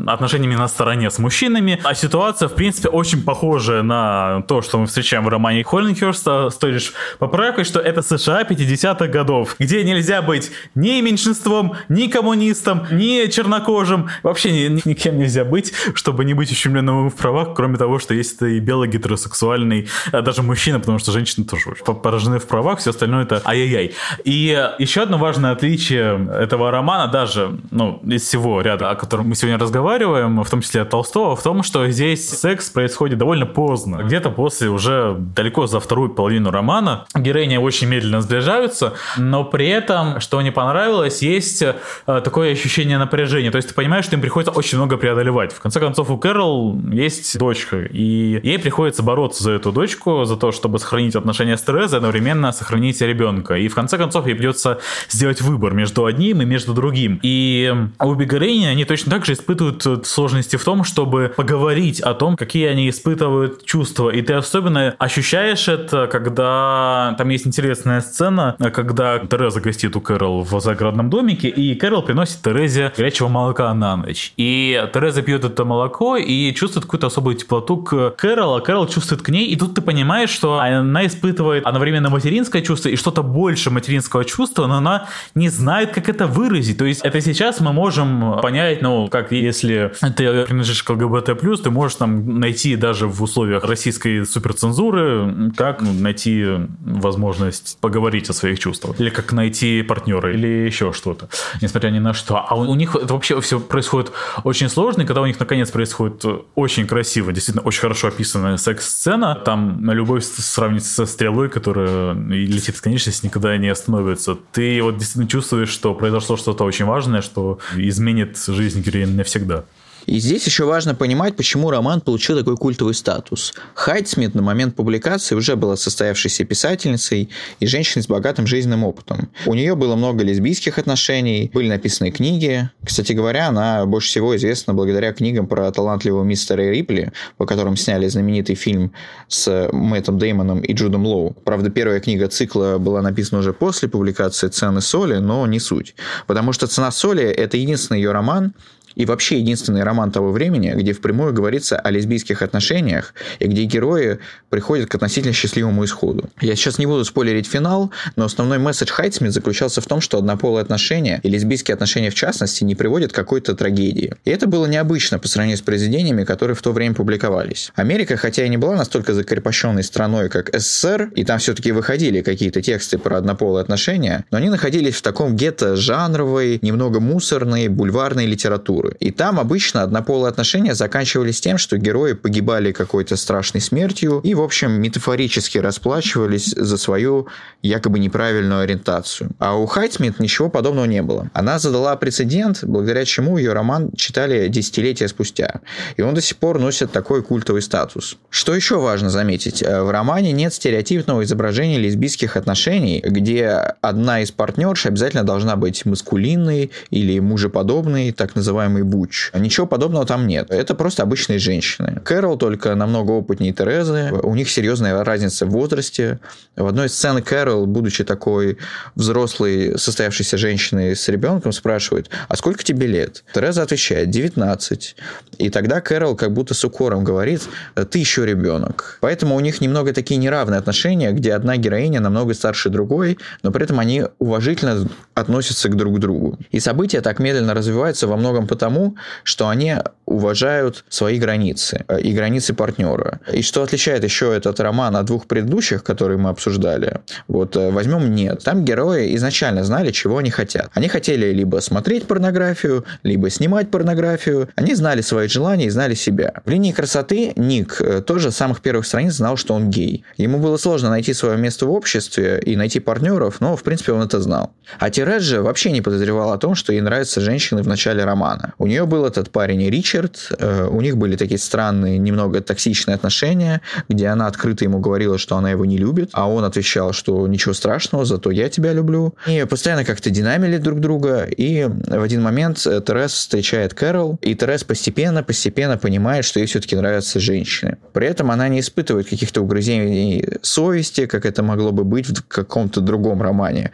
отношениями 0.06 0.54
на 0.54 0.68
стороне 0.68 1.10
с 1.10 1.18
мужчинами. 1.18 1.80
А 1.84 1.94
ситуация, 1.94 2.48
в 2.48 2.54
принципе, 2.54 2.88
очень 2.88 3.22
похожая 3.22 3.82
на 3.82 4.42
то, 4.48 4.62
что 4.62 4.78
мы 4.78 4.86
встречаем 4.86 5.24
в 5.24 5.28
романе 5.28 5.64
Холлинхерста, 5.64 6.50
стоит 6.50 6.74
лишь 6.74 6.92
поправкой, 7.18 7.64
что 7.64 7.80
это 7.80 8.02
США 8.02 8.42
50-х 8.42 9.06
годов, 9.08 9.56
где 9.58 9.82
нельзя 9.82 10.22
быть 10.22 10.50
ни 10.74 11.00
меньшинством, 11.00 11.74
ни 11.88 12.06
коммунистом, 12.06 12.86
ни 12.90 13.28
чернокожим, 13.30 14.08
вообще 14.22 14.52
ни, 14.52 14.74
ни, 14.74 14.82
никем 14.84 15.18
нельзя 15.18 15.44
быть, 15.44 15.72
чтобы 15.94 16.24
не 16.24 16.34
быть 16.34 16.50
ущемленным 16.50 17.10
в 17.10 17.16
правах, 17.16 17.54
кроме 17.54 17.76
того, 17.76 17.98
что 17.98 18.14
есть 18.14 18.36
это 18.36 18.46
и 18.46 18.60
белый 18.60 18.88
гетеросексуальный, 18.88 19.88
а 20.12 20.22
даже 20.22 20.42
мужчина, 20.42 20.78
потому 20.80 20.98
что 20.98 21.12
женщины 21.12 21.44
тоже 21.46 21.74
поражены 21.84 22.38
в 22.38 22.46
правах, 22.46 22.78
все 22.78 22.90
остальное 22.90 23.24
это 23.24 23.42
ай-яй-яй. 23.44 23.94
И 24.24 24.70
еще 24.78 25.02
одно 25.02 25.18
важное 25.18 25.31
важное 25.32 25.52
отличие 25.52 26.28
этого 26.30 26.70
романа, 26.70 27.10
даже 27.10 27.58
ну, 27.70 28.02
из 28.04 28.22
всего 28.22 28.60
ряда, 28.60 28.90
о 28.90 28.96
котором 28.96 29.30
мы 29.30 29.34
сегодня 29.34 29.58
разговариваем, 29.58 30.42
в 30.42 30.50
том 30.50 30.60
числе 30.60 30.82
от 30.82 30.90
Толстого, 30.90 31.36
в 31.36 31.42
том, 31.42 31.62
что 31.62 31.88
здесь 31.88 32.28
секс 32.28 32.68
происходит 32.68 33.16
довольно 33.16 33.46
поздно. 33.46 34.02
Где-то 34.04 34.28
после 34.28 34.68
уже 34.68 35.16
далеко 35.18 35.66
за 35.66 35.80
вторую 35.80 36.10
половину 36.10 36.50
романа 36.50 37.06
героини 37.14 37.56
очень 37.56 37.88
медленно 37.88 38.20
сближаются, 38.20 38.92
но 39.16 39.42
при 39.42 39.68
этом, 39.68 40.20
что 40.20 40.38
мне 40.38 40.52
понравилось, 40.52 41.22
есть 41.22 41.62
э, 41.62 41.74
такое 42.06 42.52
ощущение 42.52 42.98
напряжения. 42.98 43.50
То 43.50 43.56
есть 43.56 43.68
ты 43.68 43.74
понимаешь, 43.74 44.04
что 44.04 44.16
им 44.16 44.20
приходится 44.20 44.52
очень 44.52 44.76
много 44.76 44.98
преодолевать. 44.98 45.54
В 45.54 45.60
конце 45.60 45.80
концов, 45.80 46.10
у 46.10 46.18
Кэрол 46.18 46.78
есть 46.90 47.38
дочка, 47.38 47.78
и 47.78 48.38
ей 48.42 48.58
приходится 48.58 49.02
бороться 49.02 49.42
за 49.42 49.52
эту 49.52 49.72
дочку, 49.72 50.24
за 50.24 50.36
то, 50.36 50.52
чтобы 50.52 50.78
сохранить 50.78 51.16
отношения 51.16 51.56
с 51.56 51.62
Терезой, 51.62 52.00
одновременно 52.00 52.52
сохранить 52.52 53.00
ребенка. 53.00 53.54
И 53.54 53.68
в 53.68 53.74
конце 53.74 53.96
концов 53.96 54.26
ей 54.26 54.34
придется 54.34 54.78
сделать 55.08 55.21
выбор 55.40 55.74
между 55.74 56.04
одним 56.04 56.42
и 56.42 56.44
между 56.44 56.74
другим. 56.74 57.18
И 57.22 57.72
обе 57.98 58.26
героини, 58.26 58.66
они 58.66 58.84
точно 58.84 59.12
так 59.12 59.24
же 59.24 59.32
испытывают 59.32 60.06
сложности 60.06 60.56
в 60.56 60.64
том, 60.64 60.84
чтобы 60.84 61.32
поговорить 61.36 62.00
о 62.00 62.14
том, 62.14 62.36
какие 62.36 62.66
они 62.66 62.88
испытывают 62.88 63.64
чувства. 63.64 64.10
И 64.10 64.22
ты 64.22 64.34
особенно 64.34 64.94
ощущаешь 64.98 65.68
это, 65.68 66.06
когда 66.06 67.14
там 67.18 67.28
есть 67.28 67.46
интересная 67.46 68.00
сцена, 68.00 68.56
когда 68.72 69.18
Тереза 69.18 69.60
гостит 69.60 69.96
у 69.96 70.00
Кэрол 70.00 70.42
в 70.42 70.60
загородном 70.60 71.10
домике, 71.10 71.48
и 71.48 71.74
Кэрол 71.74 72.02
приносит 72.02 72.42
Терезе 72.42 72.92
горячего 72.96 73.28
молока 73.28 73.72
на 73.74 73.96
ночь. 73.96 74.32
И 74.36 74.82
Тереза 74.92 75.22
пьет 75.22 75.44
это 75.44 75.64
молоко 75.64 76.16
и 76.16 76.52
чувствует 76.54 76.84
какую-то 76.84 77.06
особую 77.08 77.36
теплоту 77.36 77.76
к 77.78 78.10
Кэрол, 78.10 78.56
а 78.56 78.60
Кэрол 78.60 78.86
чувствует 78.86 79.22
к 79.22 79.28
ней, 79.28 79.46
и 79.46 79.56
тут 79.56 79.74
ты 79.74 79.82
понимаешь, 79.82 80.30
что 80.30 80.58
она 80.58 81.06
испытывает 81.06 81.64
одновременно 81.64 82.10
материнское 82.10 82.62
чувство 82.62 82.88
и 82.88 82.96
что-то 82.96 83.22
больше 83.22 83.70
материнского 83.70 84.24
чувства, 84.24 84.66
но 84.66 84.76
она 84.76 85.08
не 85.34 85.48
знает, 85.48 85.92
как 85.92 86.08
это 86.08 86.26
выразить. 86.26 86.78
То 86.78 86.84
есть 86.84 87.00
это 87.02 87.20
сейчас 87.20 87.60
мы 87.60 87.72
можем 87.72 88.40
понять, 88.40 88.82
ну, 88.82 89.08
как 89.08 89.32
если 89.32 89.92
ты 90.00 90.44
принадлежишь 90.44 90.82
к 90.82 90.90
ЛГБТ+, 90.90 91.62
ты 91.62 91.70
можешь 91.70 91.96
там 91.96 92.40
найти 92.40 92.76
даже 92.76 93.06
в 93.06 93.22
условиях 93.22 93.64
российской 93.64 94.24
суперцензуры, 94.24 95.52
как 95.56 95.82
ну, 95.82 95.92
найти 95.92 96.46
возможность 96.80 97.78
поговорить 97.80 98.28
о 98.30 98.32
своих 98.32 98.58
чувствах. 98.58 99.00
Или 99.00 99.10
как 99.10 99.32
найти 99.32 99.82
партнера, 99.82 100.32
или 100.32 100.46
еще 100.46 100.92
что-то. 100.92 101.28
Несмотря 101.60 101.90
ни 101.90 101.98
на 101.98 102.14
что. 102.14 102.36
А 102.36 102.54
у, 102.54 102.70
у 102.70 102.74
них 102.74 102.96
это 102.96 103.14
вообще 103.14 103.40
все 103.40 103.60
происходит 103.60 104.12
очень 104.44 104.68
сложно, 104.68 105.02
и 105.02 105.04
когда 105.06 105.20
у 105.22 105.26
них 105.26 105.38
наконец 105.38 105.70
происходит 105.70 106.24
очень 106.54 106.86
красиво, 106.86 107.32
действительно 107.32 107.66
очень 107.66 107.80
хорошо 107.80 108.08
описанная 108.08 108.56
секс-сцена, 108.56 109.34
там 109.34 109.90
любовь 109.90 110.24
сравнится 110.24 110.94
со 110.94 111.06
стрелой, 111.06 111.48
которая 111.48 112.14
летит 112.14 112.76
в 112.76 112.82
конечность, 112.82 113.24
никогда 113.24 113.56
не 113.56 113.68
остановится. 113.68 114.36
Ты 114.52 114.82
действительно 114.98 115.28
чувствуешь, 115.28 115.68
что 115.68 115.94
произошло 115.94 116.36
что-то 116.36 116.64
очень 116.64 116.84
важное, 116.84 117.22
что 117.22 117.58
изменит 117.76 118.38
жизнь 118.46 118.82
героини 118.82 119.16
навсегда. 119.16 119.64
И 120.06 120.18
здесь 120.18 120.46
еще 120.46 120.64
важно 120.64 120.94
понимать, 120.94 121.36
почему 121.36 121.70
роман 121.70 122.00
получил 122.00 122.38
такой 122.38 122.56
культовый 122.56 122.94
статус. 122.94 123.54
Хайтсмит 123.74 124.34
на 124.34 124.42
момент 124.42 124.74
публикации 124.74 125.34
уже 125.34 125.56
была 125.56 125.76
состоявшейся 125.76 126.44
писательницей 126.44 127.30
и 127.60 127.66
женщиной 127.66 128.02
с 128.02 128.08
богатым 128.08 128.46
жизненным 128.46 128.84
опытом. 128.84 129.30
У 129.46 129.54
нее 129.54 129.74
было 129.74 129.96
много 129.96 130.24
лесбийских 130.24 130.78
отношений, 130.78 131.50
были 131.52 131.68
написаны 131.68 132.10
книги. 132.10 132.68
Кстати 132.84 133.12
говоря, 133.12 133.48
она 133.48 133.86
больше 133.86 134.08
всего 134.08 134.36
известна 134.36 134.74
благодаря 134.74 135.12
книгам 135.12 135.46
про 135.46 135.70
талантливого 135.70 136.24
мистера 136.24 136.62
Рипли, 136.62 137.12
по 137.36 137.46
которым 137.46 137.76
сняли 137.76 138.08
знаменитый 138.08 138.54
фильм 138.54 138.92
с 139.28 139.68
Мэттом 139.72 140.18
Деймоном 140.18 140.60
и 140.60 140.72
Джудом 140.72 141.06
Лоу. 141.06 141.36
Правда, 141.44 141.70
первая 141.70 142.00
книга 142.00 142.28
цикла 142.28 142.78
была 142.78 143.02
написана 143.02 143.40
уже 143.40 143.52
после 143.52 143.88
публикации 143.88 144.48
«Цены 144.48 144.80
соли», 144.80 145.16
но 145.16 145.46
не 145.46 145.60
суть. 145.60 145.94
Потому 146.26 146.52
что 146.52 146.66
«Цена 146.66 146.90
соли»— 146.90 147.24
это 147.24 147.56
единственный 147.56 147.98
ее 147.98 148.12
роман, 148.12 148.54
и 148.94 149.06
вообще 149.06 149.38
единственный 149.38 149.82
роман 149.82 150.10
того 150.10 150.30
времени, 150.30 150.72
где 150.74 150.92
впрямую 150.92 151.32
говорится 151.32 151.76
о 151.76 151.90
лесбийских 151.90 152.42
отношениях, 152.42 153.14
и 153.38 153.46
где 153.46 153.64
герои 153.64 154.18
приходят 154.50 154.88
к 154.88 154.94
относительно 154.94 155.32
счастливому 155.32 155.84
исходу. 155.84 156.28
Я 156.40 156.56
сейчас 156.56 156.78
не 156.78 156.86
буду 156.86 157.04
спойлерить 157.04 157.46
финал, 157.46 157.90
но 158.16 158.24
основной 158.24 158.58
месседж 158.58 158.90
Хайтсмит 158.90 159.32
заключался 159.32 159.80
в 159.80 159.86
том, 159.86 160.00
что 160.00 160.18
однополые 160.18 160.62
отношения, 160.62 161.20
и 161.22 161.28
лесбийские 161.28 161.74
отношения 161.74 162.10
в 162.10 162.14
частности, 162.14 162.64
не 162.64 162.74
приводят 162.74 163.12
к 163.12 163.14
какой-то 163.14 163.54
трагедии. 163.54 164.14
И 164.24 164.30
это 164.30 164.46
было 164.46 164.66
необычно 164.66 165.18
по 165.18 165.28
сравнению 165.28 165.58
с 165.58 165.62
произведениями, 165.62 166.24
которые 166.24 166.54
в 166.54 166.62
то 166.62 166.72
время 166.72 166.94
публиковались. 166.94 167.72
Америка, 167.74 168.16
хотя 168.16 168.44
и 168.44 168.48
не 168.48 168.56
была 168.56 168.76
настолько 168.76 169.14
закрепощенной 169.14 169.82
страной, 169.82 170.28
как 170.28 170.50
СССР, 170.52 171.12
и 171.14 171.24
там 171.24 171.38
все-таки 171.38 171.72
выходили 171.72 172.20
какие-то 172.20 172.62
тексты 172.62 172.98
про 172.98 173.18
однополые 173.18 173.62
отношения, 173.62 174.24
но 174.30 174.38
они 174.38 174.48
находились 174.48 174.94
в 174.96 175.02
таком 175.02 175.36
гетто 175.36 175.76
жанровой, 175.76 176.58
немного 176.62 177.00
мусорной, 177.00 177.68
бульварной 177.68 178.26
литературы 178.26 178.81
культуры. 178.82 178.96
И 179.00 179.10
там 179.10 179.38
обычно 179.38 179.82
однополые 179.82 180.30
отношения 180.30 180.74
заканчивались 180.74 181.40
тем, 181.40 181.58
что 181.58 181.78
герои 181.78 182.12
погибали 182.12 182.72
какой-то 182.72 183.16
страшной 183.16 183.60
смертью 183.60 184.20
и, 184.24 184.34
в 184.34 184.40
общем, 184.40 184.72
метафорически 184.72 185.58
расплачивались 185.58 186.54
за 186.56 186.76
свою 186.76 187.28
якобы 187.62 187.98
неправильную 187.98 188.62
ориентацию. 188.62 189.30
А 189.38 189.56
у 189.56 189.66
Хайтсмит 189.66 190.20
ничего 190.20 190.48
подобного 190.48 190.86
не 190.86 191.02
было. 191.02 191.30
Она 191.34 191.58
задала 191.58 191.96
прецедент, 191.96 192.64
благодаря 192.64 193.04
чему 193.04 193.38
ее 193.38 193.52
роман 193.52 193.90
читали 193.96 194.48
десятилетия 194.48 195.08
спустя. 195.08 195.60
И 195.96 196.02
он 196.02 196.14
до 196.14 196.20
сих 196.20 196.36
пор 196.36 196.58
носит 196.58 196.92
такой 196.92 197.22
культовый 197.22 197.62
статус. 197.62 198.16
Что 198.30 198.54
еще 198.54 198.78
важно 198.78 199.10
заметить? 199.10 199.62
Э, 199.62 199.82
в 199.82 199.90
романе 199.90 200.32
нет 200.32 200.52
стереотипного 200.52 201.22
изображения 201.22 201.78
лесбийских 201.78 202.36
отношений, 202.36 203.00
где 203.04 203.74
одна 203.80 204.22
из 204.22 204.30
партнерш 204.30 204.86
обязательно 204.86 205.24
должна 205.24 205.56
быть 205.56 205.84
маскулинной 205.84 206.70
или 206.90 207.20
мужеподобной, 207.20 208.12
так 208.12 208.34
называемой 208.34 208.71
называемый 208.72 208.82
Буч. 208.82 209.30
Ничего 209.34 209.66
подобного 209.66 210.06
там 210.06 210.26
нет. 210.26 210.50
Это 210.50 210.74
просто 210.74 211.02
обычные 211.02 211.38
женщины. 211.38 212.00
Кэрол 212.04 212.36
только 212.36 212.74
намного 212.74 213.12
опытнее 213.12 213.52
Терезы. 213.52 214.10
У 214.22 214.34
них 214.34 214.50
серьезная 214.50 215.04
разница 215.04 215.46
в 215.46 215.50
возрасте. 215.50 216.18
В 216.56 216.66
одной 216.66 216.86
из 216.86 216.94
сцен 216.94 217.22
Кэрол, 217.22 217.66
будучи 217.66 218.04
такой 218.04 218.58
взрослой, 218.94 219.78
состоявшейся 219.78 220.36
женщиной 220.36 220.96
с 220.96 221.08
ребенком, 221.08 221.52
спрашивает, 221.52 222.10
а 222.28 222.36
сколько 222.36 222.64
тебе 222.64 222.86
лет? 222.86 223.24
Тереза 223.34 223.62
отвечает, 223.62 224.10
19. 224.10 224.96
И 225.38 225.50
тогда 225.50 225.80
Кэрол 225.80 226.16
как 226.16 226.32
будто 226.32 226.54
с 226.54 226.64
укором 226.64 227.04
говорит, 227.04 227.42
ты 227.90 227.98
еще 227.98 228.26
ребенок. 228.26 228.98
Поэтому 229.00 229.34
у 229.36 229.40
них 229.40 229.60
немного 229.60 229.92
такие 229.92 230.18
неравные 230.18 230.58
отношения, 230.58 231.12
где 231.12 231.34
одна 231.34 231.56
героиня 231.56 232.00
намного 232.00 232.34
старше 232.34 232.70
другой, 232.70 233.18
но 233.42 233.50
при 233.50 233.64
этом 233.64 233.78
они 233.78 234.04
уважительно 234.18 234.88
относятся 235.14 235.68
к 235.68 235.76
друг 235.76 235.98
другу. 235.98 236.38
И 236.50 236.60
события 236.60 237.00
так 237.00 237.18
медленно 237.18 237.54
развиваются 237.54 238.06
во 238.06 238.16
многом 238.16 238.46
потому, 238.62 238.82
тому, 238.82 238.96
что 239.24 239.48
они 239.48 239.76
уважают 240.06 240.84
свои 240.88 241.18
границы 241.18 241.84
э, 241.88 242.00
и 242.00 242.12
границы 242.12 242.54
партнера. 242.54 243.20
И 243.32 243.42
что 243.42 243.62
отличает 243.62 244.04
еще 244.04 244.34
этот 244.34 244.60
роман 244.60 244.96
от 244.96 245.06
двух 245.06 245.26
предыдущих, 245.26 245.82
которые 245.82 246.18
мы 246.18 246.30
обсуждали, 246.30 247.00
вот 247.28 247.56
э, 247.56 247.70
возьмем 247.70 248.14
«Нет». 248.14 248.42
Там 248.44 248.64
герои 248.64 249.14
изначально 249.16 249.64
знали, 249.64 249.90
чего 249.90 250.18
они 250.18 250.30
хотят. 250.30 250.70
Они 250.74 250.88
хотели 250.88 251.32
либо 251.32 251.60
смотреть 251.60 252.06
порнографию, 252.06 252.84
либо 253.04 253.30
снимать 253.30 253.70
порнографию. 253.70 254.48
Они 254.56 254.74
знали 254.74 255.02
свои 255.02 255.28
желания 255.28 255.66
и 255.66 255.70
знали 255.70 255.94
себя. 255.94 256.32
В 256.44 256.50
линии 256.50 256.72
красоты 256.72 257.32
Ник 257.36 257.80
э, 257.80 258.02
тоже 258.02 258.30
с 258.30 258.36
самых 258.36 258.60
первых 258.60 258.86
страниц 258.86 259.14
знал, 259.14 259.36
что 259.36 259.54
он 259.54 259.70
гей. 259.70 260.04
Ему 260.18 260.38
было 260.38 260.56
сложно 260.56 260.90
найти 260.90 261.14
свое 261.14 261.36
место 261.38 261.66
в 261.66 261.70
обществе 261.70 262.40
и 262.44 262.56
найти 262.56 262.80
партнеров, 262.80 263.40
но, 263.40 263.56
в 263.56 263.62
принципе, 263.62 263.92
он 263.92 264.02
это 264.02 264.20
знал. 264.20 264.50
А 264.78 264.90
Тирет 264.90 265.22
же 265.22 265.42
вообще 265.42 265.72
не 265.72 265.80
подозревал 265.80 266.32
о 266.32 266.38
том, 266.38 266.54
что 266.54 266.72
ей 266.72 266.80
нравятся 266.80 267.20
женщины 267.20 267.62
в 267.62 267.68
начале 267.68 268.04
романа. 268.04 268.51
У 268.58 268.66
нее 268.66 268.86
был 268.86 269.04
этот 269.04 269.30
парень 269.30 269.68
Ричард, 269.68 270.32
э, 270.38 270.66
у 270.66 270.80
них 270.80 270.96
были 270.96 271.16
такие 271.16 271.38
странные, 271.38 271.98
немного 271.98 272.40
токсичные 272.40 272.94
отношения, 272.94 273.60
где 273.88 274.08
она 274.08 274.26
открыто 274.26 274.64
ему 274.64 274.78
говорила, 274.78 275.18
что 275.18 275.36
она 275.36 275.50
его 275.50 275.64
не 275.64 275.78
любит, 275.78 276.10
а 276.12 276.28
он 276.28 276.44
отвечал, 276.44 276.92
что 276.92 277.26
ничего 277.26 277.54
страшного, 277.54 278.04
зато 278.04 278.30
я 278.30 278.48
тебя 278.48 278.72
люблю. 278.72 279.14
И 279.26 279.44
постоянно 279.48 279.84
как-то 279.84 280.10
динамили 280.10 280.58
друг 280.58 280.80
друга, 280.80 281.24
и 281.24 281.64
в 281.64 282.02
один 282.02 282.22
момент 282.22 282.66
э, 282.66 282.80
Терес 282.86 283.12
встречает 283.12 283.74
Кэрол, 283.74 284.18
и 284.20 284.34
Терес 284.34 284.64
постепенно-постепенно 284.64 285.76
понимает, 285.76 286.24
что 286.24 286.40
ей 286.40 286.46
все-таки 286.46 286.76
нравятся 286.76 287.20
женщины. 287.20 287.76
При 287.92 288.06
этом 288.06 288.30
она 288.30 288.48
не 288.48 288.60
испытывает 288.60 289.08
каких-то 289.08 289.42
угрызений 289.42 290.26
совести, 290.42 291.06
как 291.06 291.26
это 291.26 291.42
могло 291.42 291.72
бы 291.72 291.84
быть 291.84 292.06
в 292.06 292.26
каком-то 292.26 292.80
другом 292.80 293.22
романе 293.22 293.70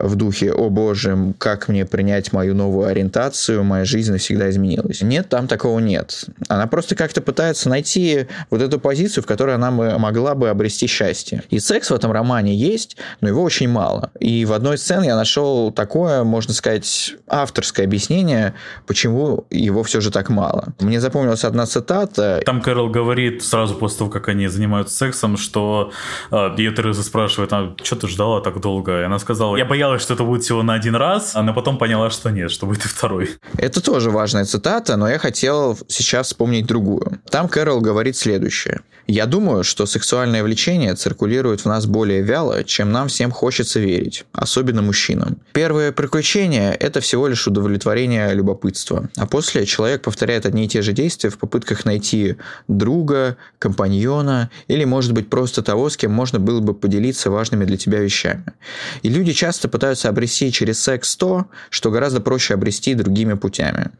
в 0.00 0.16
духе 0.16 0.52
«О 0.52 0.68
боже, 0.70 1.34
как 1.38 1.68
мне 1.68 1.84
принять 1.84 2.32
мою 2.32 2.54
новую 2.54 2.86
ориентацию, 2.86 3.64
моя 3.64 3.84
жизнь 3.84 4.12
навсегда 4.12 4.48
изменилась». 4.50 5.02
Нет, 5.02 5.28
там 5.28 5.48
такого 5.48 5.78
нет. 5.80 6.26
Она 6.48 6.66
просто 6.66 6.94
как-то 6.94 7.20
пытается 7.20 7.68
найти 7.68 8.26
вот 8.50 8.62
эту 8.62 8.78
позицию, 8.78 9.24
в 9.24 9.26
которой 9.26 9.54
она 9.54 9.70
могла 9.70 10.34
бы 10.34 10.48
обрести 10.48 10.86
счастье. 10.86 11.42
И 11.50 11.58
секс 11.58 11.90
в 11.90 11.94
этом 11.94 12.12
романе 12.12 12.54
есть, 12.54 12.96
но 13.20 13.28
его 13.28 13.42
очень 13.42 13.68
мало. 13.68 14.10
И 14.20 14.44
в 14.44 14.52
одной 14.52 14.76
из 14.76 14.82
сцен 14.82 15.02
я 15.02 15.16
нашел 15.16 15.72
такое, 15.72 16.24
можно 16.24 16.54
сказать, 16.54 17.14
авторское 17.26 17.86
объяснение, 17.86 18.54
почему 18.86 19.46
его 19.50 19.82
все 19.82 20.00
же 20.00 20.10
так 20.10 20.28
мало. 20.28 20.74
Мне 20.80 21.00
запомнилась 21.00 21.44
одна 21.44 21.66
цитата. 21.66 22.40
Там 22.44 22.60
Кэрол 22.60 22.90
говорит 22.90 23.42
сразу 23.58 23.74
после 23.74 23.98
того, 23.98 24.10
как 24.10 24.28
они 24.28 24.46
занимаются 24.46 24.94
сексом, 24.94 25.36
что 25.36 25.90
э, 26.30 26.54
ее 26.58 26.72
Тереза 26.72 27.02
спрашивает, 27.02 27.52
а 27.52 27.74
что 27.82 27.96
ты 27.96 28.06
ждала 28.06 28.40
так 28.40 28.60
долго? 28.60 29.00
И 29.00 29.02
она 29.02 29.18
сказала, 29.18 29.56
я 29.56 29.64
боялась 29.64 30.02
что 30.02 30.14
это 30.14 30.22
будет 30.22 30.44
всего 30.44 30.62
на 30.62 30.74
один 30.74 30.94
раз, 30.94 31.32
а 31.34 31.52
потом 31.52 31.76
поняла, 31.76 32.10
что 32.10 32.30
нет, 32.30 32.52
что 32.52 32.66
будет 32.66 32.84
и 32.84 32.88
второй. 32.88 33.30
Это 33.56 33.80
тоже 33.80 34.10
важная 34.10 34.44
цитата, 34.44 34.96
но 34.96 35.08
я 35.08 35.18
хотел 35.18 35.76
сейчас 35.88 36.28
вспомнить 36.28 36.66
другую. 36.66 37.18
Там 37.30 37.48
Кэрол 37.48 37.80
говорит 37.80 38.16
следующее. 38.16 38.80
«Я 39.08 39.26
думаю, 39.26 39.64
что 39.64 39.86
сексуальное 39.86 40.44
влечение 40.44 40.94
циркулирует 40.94 41.62
в 41.62 41.66
нас 41.66 41.86
более 41.86 42.22
вяло, 42.22 42.62
чем 42.62 42.92
нам 42.92 43.08
всем 43.08 43.30
хочется 43.30 43.80
верить, 43.80 44.24
особенно 44.32 44.82
мужчинам. 44.82 45.38
Первое 45.52 45.92
приключение– 45.92 46.74
это 46.80 47.00
всего 47.00 47.26
лишь 47.26 47.46
удовлетворение 47.46 48.34
любопытства, 48.34 49.08
а 49.16 49.26
после 49.26 49.64
человек 49.66 50.02
повторяет 50.02 50.46
одни 50.46 50.66
и 50.66 50.68
те 50.68 50.82
же 50.82 50.92
действия 50.92 51.30
в 51.30 51.38
попытках 51.38 51.86
найти 51.86 52.36
друга, 52.68 53.36
компаньона 53.58 54.50
или, 54.68 54.84
может 54.84 55.12
быть, 55.12 55.28
просто 55.30 55.62
того, 55.62 55.90
с 55.90 55.96
кем 55.96 56.12
можно 56.12 56.38
было 56.38 56.60
бы 56.60 56.74
поделиться 56.74 57.30
важными 57.30 57.64
для 57.64 57.76
тебя 57.76 58.00
вещами. 58.00 58.44
И 59.02 59.08
люди 59.08 59.32
часто 59.32 59.68
пытаются 59.68 60.08
обрести 60.08 60.52
через 60.52 60.80
секс 60.80 61.16
то, 61.16 61.46
что 61.70 61.90
гораздо 61.90 62.20
проще 62.20 62.54
обрести 62.54 62.94
другими 62.94 63.34
путями. 63.34 63.90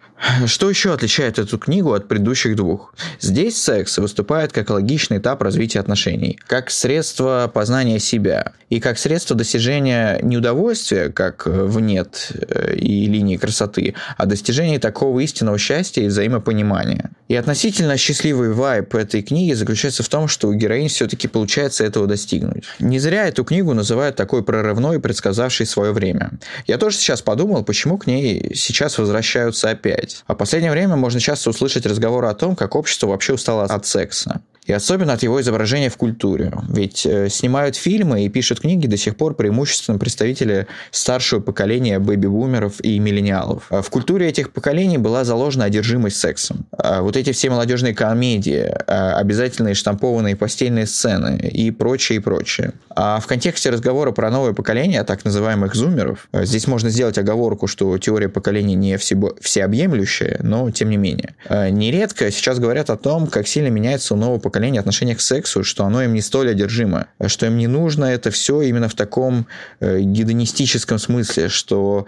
Что 0.47 0.69
еще 0.69 0.93
отличает 0.93 1.39
эту 1.39 1.59
книгу 1.59 1.93
от 1.93 2.09
предыдущих 2.09 2.57
двух? 2.57 2.95
Здесь 3.21 3.61
секс 3.61 3.99
выступает 3.99 4.53
как 4.53 4.71
логичный 4.71 5.19
этап 5.19 5.43
развития 5.43 5.81
отношений, 5.81 6.39
как 6.47 6.71
средство 6.71 7.51
познания 7.53 8.01
себя 8.01 8.53
и 8.69 8.81
как 8.81 8.99
средство 8.99 9.37
достижения 9.37 10.19
не 10.23 10.37
удовольствия, 10.37 11.11
как 11.11 11.47
в 11.47 11.81
нет 11.81 12.33
э, 12.35 12.75
и 12.75 13.07
линии 13.07 13.37
красоты, 13.37 13.95
а 14.17 14.27
достижения 14.27 14.79
такого 14.79 15.21
истинного 15.21 15.59
счастья 15.59 16.03
и 16.03 16.09
взаимопонимания. 16.09 17.11
И 17.29 17.37
относительно 17.37 17.97
счастливый 17.97 18.53
вайб 18.53 18.95
этой 18.95 19.23
книги 19.23 19.38
заключается 19.55 20.03
в 20.03 20.09
том, 20.09 20.29
что 20.29 20.49
у 20.49 20.55
героинь 20.55 20.89
все-таки 20.89 21.29
получается 21.29 21.85
этого 21.85 22.07
достигнуть. 22.07 22.65
Не 22.79 22.99
зря 22.99 23.29
эту 23.29 23.45
книгу 23.45 23.75
называют 23.75 24.17
такой 24.17 24.43
прорывной 24.43 25.01
предсказавшей 25.01 25.67
свое 25.67 25.93
время. 25.93 26.33
Я 26.67 26.79
тоже 26.79 26.97
сейчас 26.97 27.23
подумал, 27.23 27.65
почему 27.65 27.99
к 27.99 28.07
ней 28.07 28.53
сейчас 28.55 28.99
возвращаются 28.99 29.71
опять. 29.71 30.23
А 30.27 30.35
в 30.35 30.39
последнее 30.39 30.73
время 30.73 30.97
можно 30.97 31.21
часто 31.21 31.51
услышать 31.51 31.87
разговоры 31.87 32.29
о 32.29 32.35
том, 32.35 32.57
как 32.57 32.75
общество 32.75 33.09
вообще 33.09 33.35
устало 33.35 33.65
от 33.65 33.87
секса. 33.87 34.41
И 34.69 34.73
особенно 34.73 35.15
от 35.15 35.23
его 35.23 35.41
изображения 35.41 35.89
в 35.89 35.97
культуре. 35.97 36.53
Ведь 36.69 37.07
э, 37.07 37.31
снимают 37.31 37.75
фильмы 37.75 38.27
и 38.27 38.29
пишут 38.29 38.61
книги 38.61 38.87
до 38.87 38.99
сих 38.99 39.17
пор 39.17 39.35
преимущественно 39.35 39.99
представители 39.99 40.67
старшего 40.91 41.41
поколения 41.41 41.99
бэби-бумеров 41.99 42.75
и 42.83 42.99
миллениалов. 42.99 43.65
А 43.71 43.81
в 43.81 43.89
культуре 43.89 44.29
этих 44.29 44.53
поколений 44.53 44.99
была 44.99 45.25
заложена 45.25 45.65
одержимость 45.65 46.19
сексом. 46.19 46.67
А 46.77 47.01
вот 47.01 47.17
эти 47.17 47.33
все 47.33 47.49
молодежные 47.49 47.95
комедии, 47.95 48.71
а 48.87 49.17
обязательные 49.17 49.73
штампованные 49.73 50.37
постельные 50.37 50.87
сцены 50.87 51.39
и 51.51 51.71
прочее, 51.71 52.19
и 52.19 52.21
прочее. 52.21 52.75
А 52.95 53.21
в 53.21 53.27
контексте 53.27 53.71
разговора 53.71 54.13
про 54.13 54.31
новое 54.31 54.53
поколение, 54.53 55.03
так 55.05 55.25
называемых 55.25 55.75
зумеров, 55.75 56.29
э, 56.33 56.45
здесь 56.45 56.67
можно 56.67 56.91
сделать 56.91 57.17
оговорку, 57.17 57.69
что 57.69 57.97
теория 57.97 58.29
поколений 58.29 58.75
не 58.75 58.99
всеобъемлющая, 58.99 60.41
но 60.43 60.71
тем 60.71 60.91
не 60.91 60.99
менее. 60.99 61.37
Э, 61.49 61.71
нередко 61.71 62.31
сейчас 62.31 62.59
говорят 62.59 62.91
о 62.91 62.99
том, 62.99 63.29
как 63.29 63.49
сильно 63.49 63.69
меняется 63.69 64.13
у 64.13 64.19
нового 64.19 64.39
поколения 64.39 64.58
поколения 64.59 64.81
отношение 64.81 65.15
к 65.15 65.21
сексу, 65.21 65.63
что 65.63 65.85
оно 65.85 66.03
им 66.03 66.15
не 66.15 66.21
столь 66.21 66.51
одержимо, 66.51 67.07
что 67.29 67.47
им 67.47 67.59
не 67.59 67.69
нужно 67.69 68.07
это 68.07 68.33
все 68.33 68.61
именно 68.63 68.89
в 68.89 68.95
таком 68.95 69.47
э, 69.79 70.01
гедонистическом 70.01 70.99
смысле, 70.99 71.49
что 71.49 72.07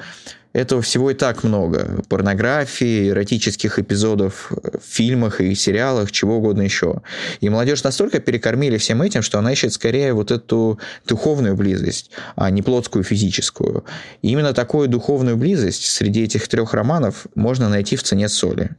этого 0.52 0.82
всего 0.82 1.12
и 1.12 1.14
так 1.14 1.44
много. 1.44 2.02
Порнографии, 2.08 3.10
эротических 3.10 3.78
эпизодов 3.78 4.50
в 4.50 4.82
фильмах 4.84 5.40
и 5.40 5.54
сериалах, 5.54 6.10
чего 6.10 6.38
угодно 6.38 6.62
еще. 6.62 7.02
И 7.40 7.48
молодежь 7.48 7.84
настолько 7.84 8.18
перекормили 8.18 8.78
всем 8.78 9.00
этим, 9.00 9.22
что 9.22 9.38
она 9.38 9.52
ищет 9.52 9.72
скорее 9.72 10.12
вот 10.12 10.32
эту 10.32 10.80
духовную 11.06 11.54
близость, 11.54 12.10
а 12.34 12.50
не 12.50 12.62
плотскую 12.62 13.04
физическую. 13.04 13.84
И 14.22 14.32
именно 14.32 14.52
такую 14.52 14.88
духовную 14.88 15.36
близость 15.36 15.84
среди 15.84 16.24
этих 16.24 16.48
трех 16.48 16.74
романов 16.74 17.28
можно 17.36 17.68
найти 17.68 17.94
в 17.94 18.02
цене 18.02 18.28
соли. 18.28 18.70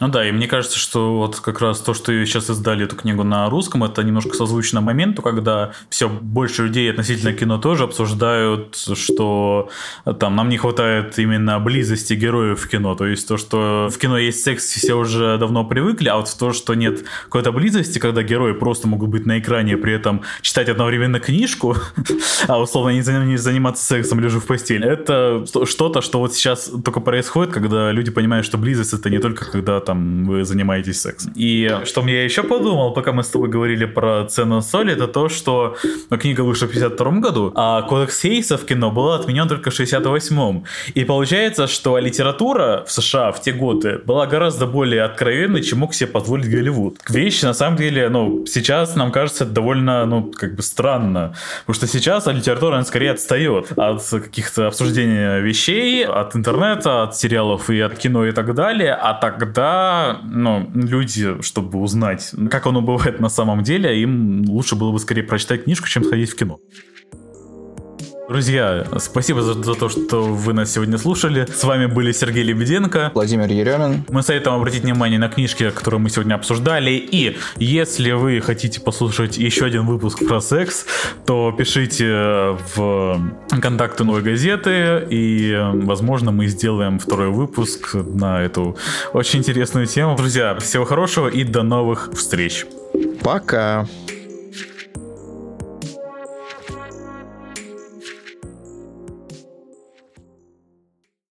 Ну 0.00 0.08
да, 0.08 0.26
и 0.26 0.32
мне 0.32 0.48
кажется, 0.48 0.78
что 0.78 1.18
вот 1.18 1.40
как 1.40 1.60
раз 1.60 1.78
то, 1.80 1.92
что 1.92 2.12
сейчас 2.24 2.48
издали 2.48 2.84
эту 2.84 2.96
книгу 2.96 3.22
на 3.22 3.50
русском, 3.50 3.84
это 3.84 4.02
немножко 4.02 4.34
созвучно 4.34 4.80
моменту, 4.80 5.20
когда 5.20 5.72
все 5.90 6.08
больше 6.08 6.62
людей 6.62 6.90
относительно 6.90 7.34
кино 7.34 7.58
тоже 7.58 7.84
обсуждают, 7.84 8.76
что 8.94 9.68
там 10.18 10.36
нам 10.36 10.48
не 10.48 10.56
хватает 10.56 11.18
именно 11.18 11.60
близости 11.60 12.14
героев 12.14 12.60
в 12.60 12.68
кино. 12.68 12.94
То 12.94 13.06
есть 13.06 13.28
то, 13.28 13.36
что 13.36 13.90
в 13.92 13.98
кино 13.98 14.16
есть 14.16 14.42
секс, 14.42 14.64
все 14.64 14.94
уже 14.94 15.36
давно 15.36 15.64
привыкли, 15.64 16.08
а 16.08 16.16
вот 16.16 16.34
то, 16.38 16.54
что 16.54 16.72
нет 16.72 17.04
какой-то 17.24 17.52
близости, 17.52 17.98
когда 17.98 18.22
герои 18.22 18.52
просто 18.52 18.88
могут 18.88 19.10
быть 19.10 19.26
на 19.26 19.38
экране, 19.38 19.76
при 19.76 19.92
этом 19.92 20.22
читать 20.40 20.70
одновременно 20.70 21.20
книжку, 21.20 21.76
а 22.48 22.58
условно 22.58 22.90
не 22.90 23.36
заниматься 23.36 23.84
сексом, 23.84 24.20
лежа 24.20 24.40
в 24.40 24.46
постели, 24.46 24.88
это 24.88 25.44
что-то, 25.66 26.00
что 26.00 26.20
вот 26.20 26.32
сейчас 26.32 26.72
только 26.82 27.00
происходит, 27.00 27.52
когда 27.52 27.92
люди 27.92 28.10
понимают, 28.10 28.46
что 28.46 28.56
близость 28.56 28.94
это 28.94 29.10
не 29.10 29.18
только 29.18 29.44
когда 29.44 29.78
там 29.90 30.24
вы 30.24 30.44
занимаетесь 30.44 31.00
сексом. 31.00 31.32
И 31.34 31.80
что 31.84 32.06
я 32.06 32.24
еще 32.24 32.42
подумал, 32.42 32.92
пока 32.94 33.12
мы 33.12 33.22
с 33.22 33.28
тобой 33.28 33.48
говорили 33.48 33.86
про 33.86 34.24
цену 34.24 34.62
соли, 34.62 34.92
это 34.92 35.08
то, 35.08 35.28
что 35.28 35.76
ну, 36.10 36.18
книга 36.18 36.42
вышла 36.42 36.66
в 36.66 36.70
52 36.70 37.10
году, 37.20 37.52
а 37.54 37.82
кодекс 37.82 38.20
Хейса 38.22 38.56
в 38.56 38.64
кино 38.64 38.90
был 38.90 39.12
отменен 39.12 39.48
только 39.48 39.70
в 39.70 39.80
68-м. 39.80 40.64
И 40.94 41.04
получается, 41.04 41.66
что 41.66 41.98
литература 41.98 42.84
в 42.86 42.92
США 42.92 43.32
в 43.32 43.40
те 43.42 43.52
годы 43.52 44.00
была 44.06 44.26
гораздо 44.26 44.66
более 44.66 45.02
откровенной, 45.02 45.62
чем 45.62 45.80
мог 45.80 45.94
себе 45.94 46.06
позволить 46.06 46.48
Голливуд. 46.48 46.98
Вещь, 47.08 47.42
на 47.42 47.54
самом 47.54 47.76
деле, 47.76 48.08
ну, 48.08 48.46
сейчас 48.46 48.96
нам 48.96 49.10
кажется 49.10 49.44
довольно, 49.44 50.06
ну, 50.06 50.22
как 50.22 50.54
бы 50.54 50.62
странно. 50.62 51.34
Потому 51.66 51.74
что 51.74 51.86
сейчас 51.86 52.26
литература, 52.26 52.74
она 52.74 52.84
скорее 52.84 53.10
отстает 53.10 53.72
от 53.76 54.02
каких-то 54.08 54.68
обсуждений 54.68 55.40
вещей, 55.40 56.06
от 56.06 56.36
интернета, 56.36 57.02
от 57.02 57.16
сериалов 57.16 57.70
и 57.70 57.80
от 57.80 57.94
кино 57.98 58.26
и 58.26 58.32
так 58.32 58.54
далее. 58.54 58.94
А 58.94 59.14
тогда 59.14 59.79
ну, 60.24 60.70
люди, 60.74 61.42
чтобы 61.42 61.78
узнать, 61.78 62.32
как 62.50 62.66
оно 62.66 62.80
бывает 62.80 63.20
на 63.20 63.28
самом 63.28 63.62
деле, 63.62 64.00
им 64.00 64.44
лучше 64.48 64.76
было 64.76 64.92
бы 64.92 64.98
скорее 64.98 65.22
прочитать 65.22 65.64
книжку, 65.64 65.88
чем 65.88 66.04
сходить 66.04 66.30
в 66.30 66.36
кино. 66.36 66.60
Друзья, 68.30 68.86
спасибо 68.98 69.42
за, 69.42 69.54
за 69.54 69.74
то, 69.74 69.88
что 69.88 70.22
вы 70.22 70.52
нас 70.52 70.72
сегодня 70.72 70.98
слушали. 70.98 71.48
С 71.52 71.64
вами 71.64 71.86
были 71.86 72.12
Сергей 72.12 72.44
Лебеденко, 72.44 73.10
Владимир 73.12 73.48
Еремин. 73.50 74.04
Мы 74.08 74.22
советуем 74.22 74.54
обратить 74.54 74.84
внимание 74.84 75.18
на 75.18 75.28
книжки, 75.28 75.68
которые 75.70 76.00
мы 76.00 76.10
сегодня 76.10 76.34
обсуждали. 76.34 76.92
И 76.92 77.36
если 77.56 78.12
вы 78.12 78.40
хотите 78.40 78.80
послушать 78.80 79.36
еще 79.36 79.64
один 79.64 79.84
выпуск 79.84 80.24
про 80.28 80.40
секс, 80.40 80.86
то 81.26 81.52
пишите 81.58 82.56
в 82.76 83.20
контакты 83.60 84.04
новой 84.04 84.22
газеты, 84.22 85.04
и, 85.10 85.58
возможно, 85.82 86.30
мы 86.30 86.46
сделаем 86.46 87.00
второй 87.00 87.30
выпуск 87.30 87.94
на 87.94 88.42
эту 88.42 88.76
очень 89.12 89.40
интересную 89.40 89.86
тему. 89.86 90.14
Друзья, 90.16 90.56
всего 90.60 90.84
хорошего 90.84 91.26
и 91.26 91.42
до 91.42 91.64
новых 91.64 92.10
встреч. 92.14 92.64
Пока. 93.24 93.88